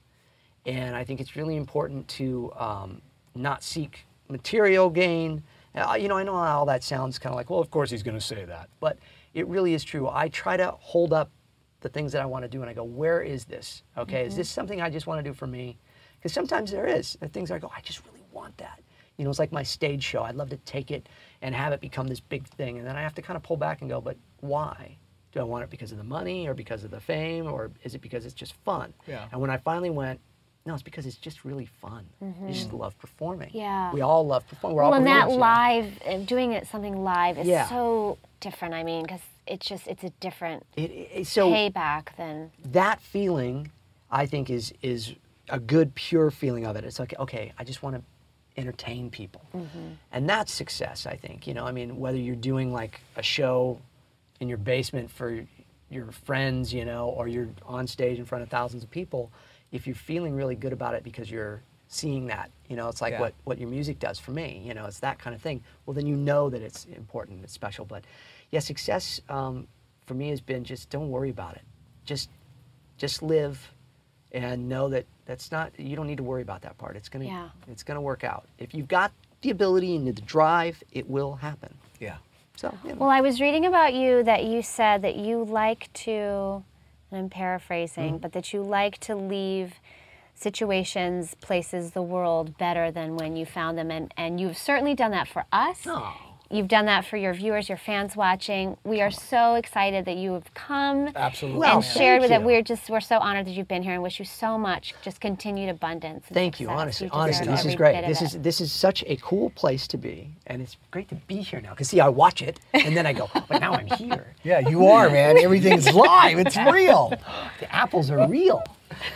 And 0.66 0.96
I 0.96 1.04
think 1.04 1.20
it's 1.20 1.36
really 1.36 1.58
important 1.58 2.08
to 2.20 2.54
um, 2.56 3.02
not 3.36 3.64
seek 3.64 4.06
material 4.30 4.90
gain. 4.90 5.44
Uh, 5.76 5.98
you 6.00 6.08
know, 6.08 6.16
I 6.16 6.24
know 6.24 6.36
all 6.36 6.66
that 6.68 6.86
sounds 6.86 7.20
kind 7.20 7.34
of 7.34 7.36
like, 7.36 7.50
well, 7.50 7.60
of 7.60 7.70
course 7.70 7.90
he's 7.90 8.02
going 8.02 8.16
to 8.18 8.28
say 8.34 8.46
that, 8.46 8.70
but 8.80 8.98
it 9.34 9.46
really 9.48 9.74
is 9.74 9.84
true. 9.84 10.08
I 10.08 10.30
try 10.30 10.56
to 10.56 10.72
hold 10.80 11.12
up 11.12 11.30
the 11.82 11.90
things 11.90 12.14
that 12.14 12.22
I 12.22 12.26
want 12.26 12.46
to 12.46 12.48
do, 12.48 12.62
and 12.62 12.70
I 12.70 12.74
go, 12.74 12.86
where 12.86 13.22
is 13.22 13.44
this? 13.44 13.84
Okay, 13.98 14.26
is 14.26 14.38
this 14.38 14.50
something 14.50 14.80
I 14.80 14.90
just 14.90 15.06
want 15.06 15.20
to 15.20 15.30
do 15.30 15.34
for 15.34 15.48
me? 15.48 15.78
Because 16.18 16.32
sometimes 16.32 16.72
there 16.72 16.88
is 16.88 17.18
There 17.20 17.28
are 17.28 17.30
things 17.30 17.52
I 17.52 17.60
go, 17.60 17.70
I 17.76 17.82
just 17.82 18.06
really 18.06 18.24
want 18.32 18.58
that. 18.60 18.80
You 19.18 19.26
know, 19.26 19.30
it's 19.30 19.40
like 19.40 19.52
my 19.52 19.64
stage 19.64 20.04
show. 20.04 20.24
I'd 20.24 20.36
love 20.36 20.50
to 20.50 20.58
take 20.58 20.92
it 20.92 21.08
and 21.46 21.54
have 21.54 21.72
it 21.74 21.80
become 21.80 22.08
this 22.08 22.20
big 22.20 22.48
thing, 22.48 22.80
and 22.80 22.88
then 22.88 22.96
I 22.98 23.04
have 23.04 23.14
to 23.16 23.22
kind 23.22 23.38
of 23.38 23.44
pull 23.44 23.56
back 23.56 23.82
and 23.82 23.90
go, 23.90 24.02
but 24.02 24.18
why? 24.40 24.98
Do 25.32 25.40
I 25.40 25.44
want 25.44 25.64
it 25.64 25.70
because 25.70 25.92
of 25.92 26.00
the 26.00 26.04
money, 26.04 26.48
or 26.48 26.56
because 26.56 26.84
of 26.84 26.90
the 26.90 27.00
fame, 27.00 27.46
or 27.46 27.70
is 27.84 27.94
it 27.94 28.02
because 28.02 28.26
it's 28.26 28.34
just 28.34 28.54
fun? 28.66 28.96
Yeah. 29.06 29.28
And 29.32 29.40
when 29.40 29.52
I 29.52 29.58
finally 29.58 29.92
went, 29.92 30.20
no, 30.66 30.74
it's 30.74 30.82
because 30.82 31.06
it's 31.06 31.18
just 31.18 31.46
really 31.46 31.68
fun. 31.68 32.08
You 32.20 32.52
just 32.52 32.74
love 32.74 32.98
performing. 32.98 33.52
Yeah. 33.54 33.94
We 33.94 34.02
all 34.02 34.26
love 34.26 34.48
performing. 34.48 34.76
We're 34.78 34.82
Well, 34.82 34.94
all 34.94 34.98
and 34.98 35.06
that 35.06 35.26
performers, 35.26 35.34
you 35.34 36.08
know? 36.08 36.12
live, 36.16 36.22
uh, 36.22 36.26
doing 36.26 36.54
it 36.54 36.66
something 36.66 37.04
live 37.04 37.38
is 37.38 37.46
Yeah. 37.46 37.68
so 37.70 38.18
different. 38.40 38.74
I 38.74 38.82
mean, 38.84 39.04
because 39.04 39.22
it's 39.46 39.68
just 39.68 39.86
it's 39.86 40.04
a 40.04 40.10
different 40.20 40.66
It, 40.76 40.90
it, 40.90 41.28
so 41.28 41.52
payback 41.52 42.16
than 42.18 42.52
that 42.72 43.00
feeling, 43.02 43.70
I 44.10 44.26
think, 44.26 44.50
is 44.50 44.74
is 44.82 45.14
a 45.50 45.60
good 45.60 45.94
pure 45.94 46.32
feeling 46.32 46.66
of 46.66 46.76
it. 46.76 46.84
It's 46.84 46.98
like, 46.98 47.14
okay, 47.20 47.54
I 47.60 47.64
just 47.64 47.84
want 47.84 47.98
to 47.98 48.02
entertain 48.58 49.10
people, 49.10 49.42
and 50.12 50.30
that's 50.30 50.52
success. 50.52 51.06
I 51.06 51.16
think. 51.16 51.48
You 51.48 51.54
know, 51.54 51.66
I 51.66 51.72
mean, 51.72 51.98
whether 51.98 52.18
you're 52.18 52.36
doing 52.36 52.72
like 52.72 53.02
a 53.16 53.24
show 53.24 53.80
in 54.40 54.50
your 54.50 54.58
basement 54.58 55.10
for 55.12 55.46
your 55.90 56.12
friends, 56.12 56.74
you 56.74 56.84
know, 56.86 57.10
or 57.10 57.28
you're 57.28 57.50
on 57.66 57.88
stage 57.88 58.18
in 58.20 58.26
front 58.26 58.42
of 58.44 58.50
thousands 58.50 58.84
of 58.84 58.90
people, 58.92 59.32
if 59.72 59.86
you're 59.88 59.96
feeling 59.96 60.36
really 60.36 60.56
good 60.56 60.74
about 60.74 60.94
it 60.96 61.04
because 61.04 61.30
you're 61.30 61.62
seeing 61.88 62.26
that, 62.28 62.50
you 62.68 62.76
know, 62.76 62.90
it's 62.90 63.02
like 63.02 63.14
Yeah. 63.14 63.20
what 63.22 63.34
what 63.44 63.58
your 63.60 63.70
music 63.70 64.00
does 64.00 64.20
for 64.20 64.32
me. 64.32 64.62
You 64.66 64.74
know, 64.74 64.86
it's 64.86 65.00
that 65.00 65.20
kind 65.20 65.36
of 65.36 65.42
thing. 65.42 65.62
Well, 65.86 65.94
then 65.94 66.08
you 66.08 66.16
know 66.16 66.50
that 66.50 66.62
it's 66.62 66.86
important, 66.86 67.44
it's 67.44 67.54
special. 67.54 67.86
But 67.86 68.04
yeah, 68.52 68.60
success 68.60 69.22
um, 69.30 69.68
for 70.06 70.14
me 70.16 70.30
has 70.30 70.42
been 70.42 70.64
just 70.64 70.90
don't 70.90 71.10
worry 71.10 71.30
about 71.30 71.56
it. 71.56 71.62
Just 72.06 72.30
just 72.98 73.22
live 73.22 73.72
and 74.32 74.68
know 74.68 74.90
that 74.90 75.06
that's 75.26 75.52
not 75.52 75.78
you 75.80 75.96
don't 75.96 76.08
need 76.08 76.18
to 76.18 76.24
worry 76.24 76.42
about 76.42 76.62
that 76.62 76.78
part. 76.78 76.96
It's 76.96 77.10
gonna 77.10 77.26
Yeah. 77.26 77.50
it's 77.68 77.84
gonna 77.84 78.02
work 78.02 78.24
out. 78.24 78.48
If 78.58 78.74
you've 78.74 78.88
got 78.88 79.12
the 79.42 79.50
ability 79.52 79.96
and 79.96 80.08
the 80.08 80.14
drive, 80.14 80.82
it 80.92 81.10
will 81.10 81.36
happen. 81.36 81.74
Yeah. 82.00 82.18
So 82.56 82.74
you 82.84 82.92
know. 82.92 82.96
Well, 82.96 83.10
I 83.10 83.22
was 83.22 83.42
reading 83.42 83.66
about 83.66 83.94
you 83.94 84.24
that 84.24 84.44
you 84.44 84.62
said 84.62 85.02
that 85.02 85.16
you 85.16 85.44
like 85.44 85.92
to, 85.94 86.64
and 87.12 87.20
I'm 87.20 87.30
paraphrasing, 87.30 88.14
mm-hmm. 88.14 88.18
but 88.18 88.34
that 88.34 88.54
you 88.54 88.62
like 88.64 89.00
to 89.00 89.16
leave 89.16 89.76
situations, 90.36 91.36
places, 91.42 91.92
the 91.92 92.02
world 92.02 92.58
better 92.58 92.92
than 92.92 93.16
when 93.16 93.36
you 93.36 93.46
found 93.46 93.78
them. 93.78 93.90
And, 93.90 94.14
and 94.18 94.40
you've 94.40 94.58
certainly 94.58 94.94
done 94.94 95.12
that 95.12 95.28
for 95.28 95.46
us. 95.52 95.82
Oh. 95.86 96.14
You've 96.52 96.68
done 96.68 96.86
that 96.86 97.06
for 97.06 97.18
your 97.18 97.34
viewers, 97.34 97.70
your 97.70 97.78
fans 97.78 98.16
watching. 98.16 98.78
We 98.84 99.02
are 99.02 99.10
so 99.12 99.56
excited 99.56 100.06
that 100.06 100.16
you 100.18 100.34
have 100.34 100.54
come 100.54 101.10
Absolutely. 101.16 101.60
Well, 101.60 101.78
and 101.78 101.84
thank 101.86 101.98
shared 101.98 102.22
with 102.22 102.32
it. 102.32 102.42
We're 102.44 102.62
just 102.62 102.90
we're 102.90 103.00
so 103.00 103.18
honored 103.18 103.48
that 103.48 103.52
you've 103.52 103.68
been 103.68 103.82
here 103.84 103.94
and 103.94 104.04
wish 104.04 104.20
you 104.20 104.26
so 104.26 104.58
much 104.58 104.94
just 105.02 105.20
continued 105.20 105.70
abundance. 105.70 106.26
and 106.28 106.36
Thank 106.36 106.60
you. 106.60 106.70
Honestly, 106.70 107.08
deserve 107.08 107.20
honestly, 107.20 107.48
this 107.48 107.66
is 107.66 107.76
great. 107.76 107.94
bit 107.96 108.04
of 108.04 108.10
This 108.10 108.22
it. 108.22 108.26
is 108.26 108.42
this 108.42 108.62
is 108.62 108.72
such 108.72 109.04
a 109.08 109.16
cool 109.18 109.50
place 109.52 109.88
to 109.88 109.98
be, 109.98 110.30
and 110.48 110.62
it's 110.62 110.78
great 110.92 111.10
to 111.10 111.16
be 111.16 111.38
here 111.38 111.62
now. 111.62 111.74
Cause 111.74 111.90
see, 111.90 112.00
I 112.00 112.10
watch 112.10 112.42
it, 112.42 112.60
and 112.74 112.96
then 112.96 113.06
I 113.08 113.14
go, 113.14 113.30
but 113.34 113.60
now 113.60 113.74
I'm 113.74 113.88
here. 113.88 114.34
Yeah, 114.44 114.60
you 114.70 114.86
are, 114.86 115.10
man. 115.10 115.40
Everything's 115.40 115.92
live. 115.92 116.38
It's 116.38 116.56
real. 116.56 117.10
The 117.60 117.74
apples 117.76 118.12
are 118.12 118.28
real. 118.28 118.64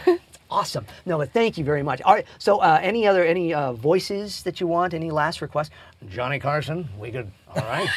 It's 0.50 0.56
awesome. 0.56 0.86
No, 1.06 1.18
but 1.18 1.32
thank 1.32 1.58
you 1.58 1.64
very 1.64 1.84
much. 1.84 2.02
All 2.02 2.16
right. 2.16 2.26
So, 2.40 2.58
uh, 2.60 2.80
any 2.82 3.06
other 3.06 3.24
any 3.24 3.54
uh, 3.54 3.74
voices 3.74 4.42
that 4.44 4.60
you 4.60 4.68
want? 4.68 4.94
Any 4.96 5.12
last 5.12 5.42
requests? 5.42 5.70
Johnny 6.10 6.40
Carson, 6.40 6.90
we 6.98 7.12
could. 7.12 7.32
All 7.56 7.62
right. 7.64 7.88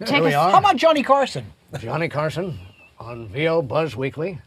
Check 0.00 0.08
Here 0.08 0.22
we 0.22 0.28
us- 0.30 0.34
are. 0.34 0.50
How 0.50 0.58
about 0.58 0.76
Johnny 0.76 1.02
Carson? 1.02 1.46
Johnny 1.78 2.08
Carson 2.08 2.58
on 2.98 3.28
VO 3.28 3.62
Buzz 3.62 3.94
Weekly. 3.94 4.40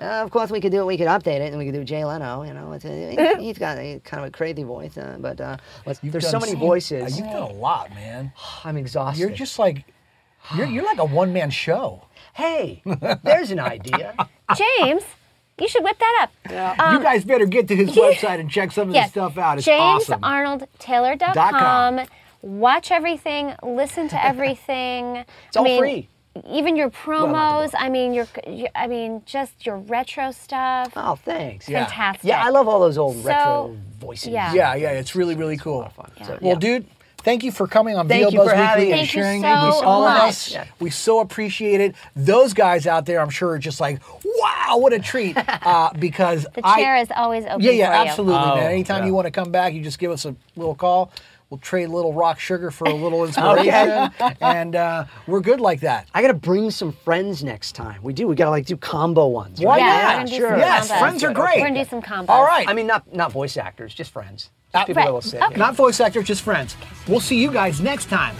Uh, 0.00 0.06
of 0.24 0.30
course, 0.32 0.50
we 0.50 0.60
could 0.60 0.72
do 0.72 0.80
it. 0.80 0.86
We 0.86 0.96
could 0.98 1.06
update 1.06 1.38
it, 1.40 1.50
and 1.52 1.58
we 1.58 1.64
could 1.66 1.74
do 1.74 1.84
Jay 1.84 2.04
Leno. 2.04 2.42
You 2.42 2.52
know, 2.52 2.72
it's 2.72 2.84
a, 2.84 3.36
he's 3.38 3.56
got 3.58 3.78
a, 3.78 4.00
kind 4.00 4.24
of 4.24 4.28
a 4.28 4.32
crazy 4.32 4.64
voice, 4.64 4.98
uh, 4.98 5.16
but 5.20 5.40
uh, 5.40 5.56
let's- 5.86 6.00
there's 6.02 6.28
so 6.28 6.40
many 6.40 6.52
so- 6.54 6.58
voices. 6.58 7.12
Uh, 7.14 7.16
You've 7.22 7.32
done 7.32 7.42
a 7.42 7.52
lot, 7.52 7.90
man. 7.94 8.32
I'm 8.64 8.76
exhausted. 8.76 9.20
You're 9.20 9.30
just 9.30 9.56
like, 9.60 9.84
you're, 10.56 10.66
you're 10.66 10.84
like 10.84 10.98
a 10.98 11.04
one 11.04 11.32
man 11.32 11.50
show. 11.50 12.06
hey, 12.34 12.82
there's 13.22 13.52
an 13.52 13.60
idea. 13.60 14.14
James, 14.56 15.04
you 15.58 15.68
should 15.68 15.84
whip 15.84 15.98
that 15.98 16.28
up. 16.48 16.78
Um, 16.80 16.96
you 16.96 17.02
guys 17.02 17.24
better 17.24 17.46
get 17.46 17.68
to 17.68 17.76
his 17.76 17.90
website 17.96 18.40
and 18.40 18.50
check 18.50 18.72
some 18.72 18.88
of 18.88 18.94
Yes. 18.94 19.08
the 19.08 19.20
stuff 19.28 19.38
out. 19.38 19.58
It's 19.58 19.66
James 19.66 20.08
awesome. 20.10 20.20
JamesArnoldTaylor.com. 20.20 22.06
Watch 22.42 22.90
everything, 22.90 23.54
listen 23.62 24.08
to 24.08 24.24
everything. 24.24 25.24
It's 25.48 25.56
all 25.56 25.78
free. 25.78 26.08
Even 26.48 26.74
your 26.74 26.90
promos. 26.90 27.70
book. 27.70 27.80
I 27.80 27.88
mean, 27.88 28.12
your, 28.12 28.26
your, 28.48 28.68
I 28.74 28.88
mean, 28.88 29.22
just 29.24 29.64
your 29.64 29.76
retro 29.78 30.32
stuff. 30.32 30.92
Oh, 30.96 31.14
thanks. 31.14 31.68
Yeah. 31.68 31.84
Fantastic. 31.86 32.24
Yeah, 32.28 32.44
I 32.44 32.48
love 32.50 32.66
all 32.66 32.80
those 32.80 32.98
old 32.98 33.16
So, 33.22 33.28
retro 33.28 33.76
voices. 34.00 34.28
yeah. 34.30 34.52
yeah, 34.52 34.74
yeah, 34.74 34.90
it's 34.90 35.14
really, 35.14 35.36
really 35.36 35.56
cool. 35.56 35.78
A 35.78 35.82
lot 35.82 35.86
of 35.86 35.92
fun. 35.94 36.10
So, 36.24 36.38
Well, 36.42 36.54
yeah. 36.54 36.58
dude, 36.58 36.86
thank 37.24 37.42
you 37.42 37.50
for 37.50 37.66
coming 37.66 37.96
on 37.96 38.06
Thank 38.08 38.24
VO 38.24 38.30
you 38.30 38.38
Buzz 38.38 38.50
for 38.50 38.56
Weekly 38.56 38.84
me. 38.84 38.90
and 38.92 39.00
Thank 39.00 39.14
you 39.14 39.22
sharing 39.22 39.42
so 39.42 39.66
with 39.66 39.84
all 39.84 40.04
of 40.04 40.20
us. 40.22 40.52
Yeah. 40.52 40.66
We 40.80 40.90
so 40.90 41.20
appreciate 41.20 41.80
it. 41.80 41.94
Those 42.14 42.54
guys 42.54 42.86
out 42.86 43.06
there, 43.06 43.20
I'm 43.20 43.30
sure, 43.30 43.50
are 43.50 43.58
just 43.58 43.80
like, 43.80 44.00
wow, 44.24 44.76
what 44.78 44.92
a 44.92 44.98
treat. 44.98 45.36
Uh, 45.64 45.90
because 45.98 46.46
The 46.54 46.60
I, 46.66 46.76
chair 46.80 46.96
is 46.96 47.08
always 47.16 47.44
open 47.46 47.60
yeah, 47.62 47.70
yeah, 47.70 47.86
for 47.98 48.04
you. 48.04 48.10
absolutely, 48.10 48.34
Oh, 48.40 48.54
man. 48.56 48.70
Anytime 48.72 49.02
yeah. 49.02 49.06
you 49.06 49.14
want 49.14 49.26
to 49.26 49.30
come 49.30 49.50
back, 49.50 49.72
you 49.72 49.82
just 49.82 49.98
give 49.98 50.10
us 50.10 50.24
a 50.26 50.36
little 50.56 50.74
call. 50.74 51.10
We'll 51.50 51.58
trade 51.58 51.84
a 51.84 51.92
little 51.92 52.12
rock 52.12 52.38
sugar 52.40 52.70
for 52.70 52.86
a 52.86 52.92
little 52.94 53.24
inspiration, 53.26 54.10
and 54.40 54.74
uh, 54.76 55.04
we're 55.26 55.40
good 55.40 55.60
like 55.60 55.80
that. 55.80 56.08
I 56.12 56.20
gotta 56.22 56.34
bring 56.34 56.70
some 56.70 56.92
friends 56.92 57.42
next 57.44 57.72
time. 57.72 58.02
We 58.02 58.12
do. 58.12 58.26
We 58.26 58.34
gotta 58.34 58.50
like 58.50 58.66
do 58.66 58.76
combo 58.76 59.26
ones. 59.28 59.60
Why? 59.60 59.78
Yeah, 59.78 59.86
not? 59.86 60.02
we're 60.04 60.12
gonna 60.18 60.26
do 60.30 60.36
Sure. 60.36 60.56
Yes, 60.58 60.90
combos. 60.90 60.98
friends 60.98 61.24
are 61.24 61.32
great. 61.32 61.60
We're 61.60 61.68
gonna 61.68 61.84
do 61.84 61.88
some 61.90 62.02
combos. 62.02 62.28
All 62.30 62.44
right. 62.44 62.68
I 62.68 62.72
mean, 62.74 62.86
not 62.86 63.12
not 63.14 63.30
voice 63.32 63.56
actors, 63.56 63.94
just 63.94 64.10
friends. 64.10 64.50
People 64.74 64.94
right. 64.94 65.06
that 65.06 65.12
will 65.12 65.20
sit. 65.22 65.40
Okay. 65.42 65.56
Not 65.56 65.76
voice 65.76 66.00
actors, 66.00 66.24
just 66.24 66.42
friends. 66.42 66.76
We'll 67.06 67.20
see 67.20 67.40
you 67.40 67.50
guys 67.52 67.80
next 67.80 68.06
time. 68.06 68.34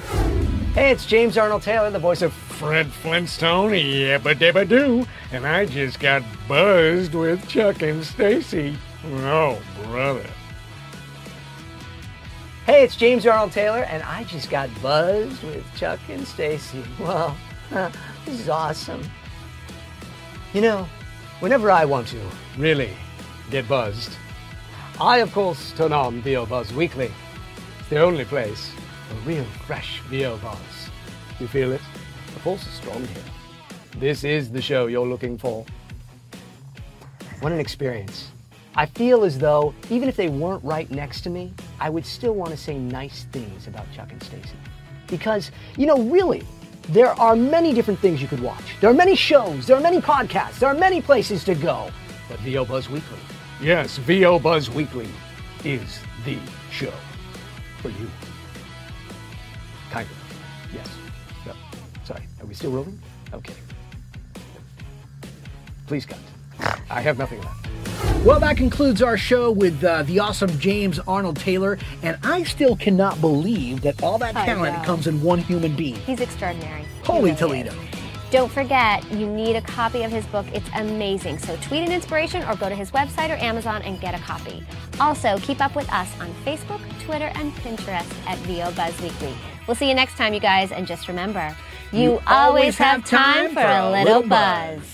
Hey, 0.75 0.91
it's 0.91 1.07
James 1.07 1.39
Arnold 1.39 1.63
Taylor, 1.63 1.89
the 1.91 2.01
voice 2.01 2.21
of. 2.23 2.33
Fred 2.33 2.91
Flintstone, 2.91 3.73
yabba 3.73 4.35
dabba 4.35 4.69
doo, 4.69 5.07
and 5.33 5.47
I 5.47 5.67
just 5.67 6.01
got 6.01 6.23
buzzed 6.49 7.15
with 7.15 7.47
Chuck 7.49 7.83
and 7.83 8.05
Stacey. 8.05 8.77
Oh, 9.05 9.61
brother. 9.85 10.27
Hey, 12.67 12.83
it's 12.83 12.97
James 12.97 13.27
Arnold 13.27 13.53
Taylor, 13.53 13.85
and 13.85 14.03
I 14.03 14.25
just 14.25 14.51
got 14.51 14.71
buzzed 14.81 15.43
with 15.45 15.65
Chuck 15.77 16.01
and 16.09 16.27
Stacey. 16.27 16.83
Well, 16.99 17.37
this 17.71 18.41
is 18.41 18.49
awesome. 18.49 19.03
You 20.53 20.63
know, 20.63 20.89
whenever 21.41 21.71
I 21.71 21.85
want 21.85 22.09
to 22.09 22.21
really 22.57 22.91
get 23.51 23.69
buzzed, 23.69 24.17
I 25.01 25.19
of 25.19 25.33
course 25.33 25.73
turn 25.73 25.93
on 25.93 26.21
VO 26.23 26.47
Buzz 26.47 26.73
Weekly. 26.73 27.11
It's 27.81 27.89
the 27.89 27.99
only 27.99 28.25
place 28.25 28.71
for 29.09 29.17
real 29.29 29.43
fresh 29.67 29.99
VO 30.03 30.37
Buzz. 30.37 30.57
You 31.41 31.49
feel 31.49 31.73
it? 31.73 31.81
The 32.33 32.41
force 32.41 32.65
is 32.65 32.75
strong 32.75 33.05
here. 33.05 33.25
This 33.99 34.23
is 34.23 34.53
the 34.53 34.63
show 34.63 34.87
you're 34.87 35.07
looking 35.07 35.37
for. 35.37 35.67
What 37.41 37.51
an 37.51 37.59
experience. 37.59 38.31
I 38.77 38.87
feel 38.87 39.25
as 39.25 39.37
though 39.37 39.75
even 39.91 40.09
if 40.09 40.15
they 40.15 40.29
weren't 40.29 40.63
right 40.63 40.89
next 40.93 41.23
to 41.23 41.31
me, 41.31 41.53
I 41.81 41.91
would 41.91 42.07
still 42.07 42.35
want 42.35 42.53
to 42.53 42.57
say 42.57 42.79
nice 42.79 43.25
things 43.33 43.67
about 43.67 43.91
Chuck 43.93 44.13
and 44.13 44.23
Stacey. 44.23 44.57
Because, 45.09 45.51
you 45.77 45.87
know, 45.87 46.03
really, 46.03 46.45
there 46.91 47.11
are 47.21 47.35
many 47.35 47.75
different 47.75 47.99
things 47.99 48.23
you 48.23 48.29
could 48.29 48.41
watch. 48.41 48.63
There 48.81 48.91
are 48.91 48.95
many 48.95 49.17
shows, 49.17 49.67
there 49.67 49.77
are 49.77 49.83
many 49.83 50.01
podcasts, 50.01 50.61
there 50.61 50.69
are 50.69 50.79
many 50.79 51.03
places 51.03 51.43
to 51.45 51.57
go. 51.57 51.91
But 52.29 52.39
VO 52.41 52.65
Buzz 52.65 52.89
Weekly, 52.89 53.19
Yes, 53.61 53.97
VO 53.99 54.39
Buzz 54.39 54.71
Weekly 54.71 55.09
is 55.65 55.99
the 56.25 56.39
show 56.71 56.93
for 57.81 57.89
you. 57.91 58.09
kind 59.91 60.09
of. 60.09 60.75
Yes. 60.75 60.89
No. 61.47 61.53
Sorry. 62.05 62.23
Are 62.41 62.47
we 62.47 62.55
still 62.55 62.73
rolling? 62.73 63.01
Okay. 63.33 63.55
Please 65.87 66.05
cut. 66.05 66.19
I 66.91 67.01
have 67.01 67.19
nothing 67.19 67.41
left. 67.43 67.69
Well, 68.25 68.41
that 68.41 68.57
concludes 68.57 69.03
our 69.03 69.17
show 69.19 69.51
with 69.51 69.83
uh, 69.85 70.03
the 70.05 70.19
awesome 70.19 70.59
James 70.59 70.99
Arnold 71.01 71.37
Taylor, 71.37 71.79
and 72.03 72.17
I 72.23 72.43
still 72.45 72.75
cannot 72.75 73.21
believe 73.21 73.83
that 73.83 74.03
all 74.03 74.17
that 74.19 74.35
I 74.37 74.47
talent 74.47 74.79
know. 74.79 74.85
comes 74.85 75.07
in 75.07 75.23
one 75.23 75.39
human 75.41 75.77
being. 75.77 75.97
He's 75.97 76.21
extraordinary. 76.21 76.83
He 76.83 76.87
Holy 77.05 77.23
really 77.33 77.37
Toledo. 77.37 77.71
is. 77.73 77.94
Don't 78.35 78.51
forget, 78.51 79.09
you 79.13 79.29
need 79.29 79.55
a 79.55 79.61
copy 79.61 80.03
of 80.03 80.11
his 80.11 80.27
book. 80.27 80.45
It's 80.53 80.69
amazing. 80.75 81.39
So 81.39 81.57
tweet 81.59 81.85
an 81.85 81.93
inspiration 81.93 82.43
or 82.49 82.57
go 82.57 82.69
to 82.69 82.75
his 82.75 82.91
website 82.91 83.31
or 83.31 83.35
Amazon 83.35 83.81
and 83.83 84.01
get 84.01 84.13
a 84.13 84.19
copy. 84.19 84.61
Also, 84.99 85.39
keep 85.39 85.61
up 85.61 85.77
with 85.77 85.89
us 85.93 86.11
on 86.21 86.35
Facebook, 86.45 86.81
Twitter, 87.05 87.31
and 87.37 87.53
Pinterest 87.53 88.13
at 88.27 88.37
VO 88.39 88.73
Buzz 88.73 89.01
Weekly. 89.01 89.33
We'll 89.69 89.77
see 89.77 89.89
you 89.89 89.95
next 89.95 90.17
time, 90.17 90.35
you 90.35 90.41
guys. 90.41 90.73
And 90.73 90.85
just 90.85 91.07
remember, 91.07 91.57
you, 91.93 92.21
always 92.27 92.77
have 92.79 93.05
time 93.05 93.55
for 93.55 93.61
a 93.61 94.03
little 94.03 94.25
buzz. 94.25 94.94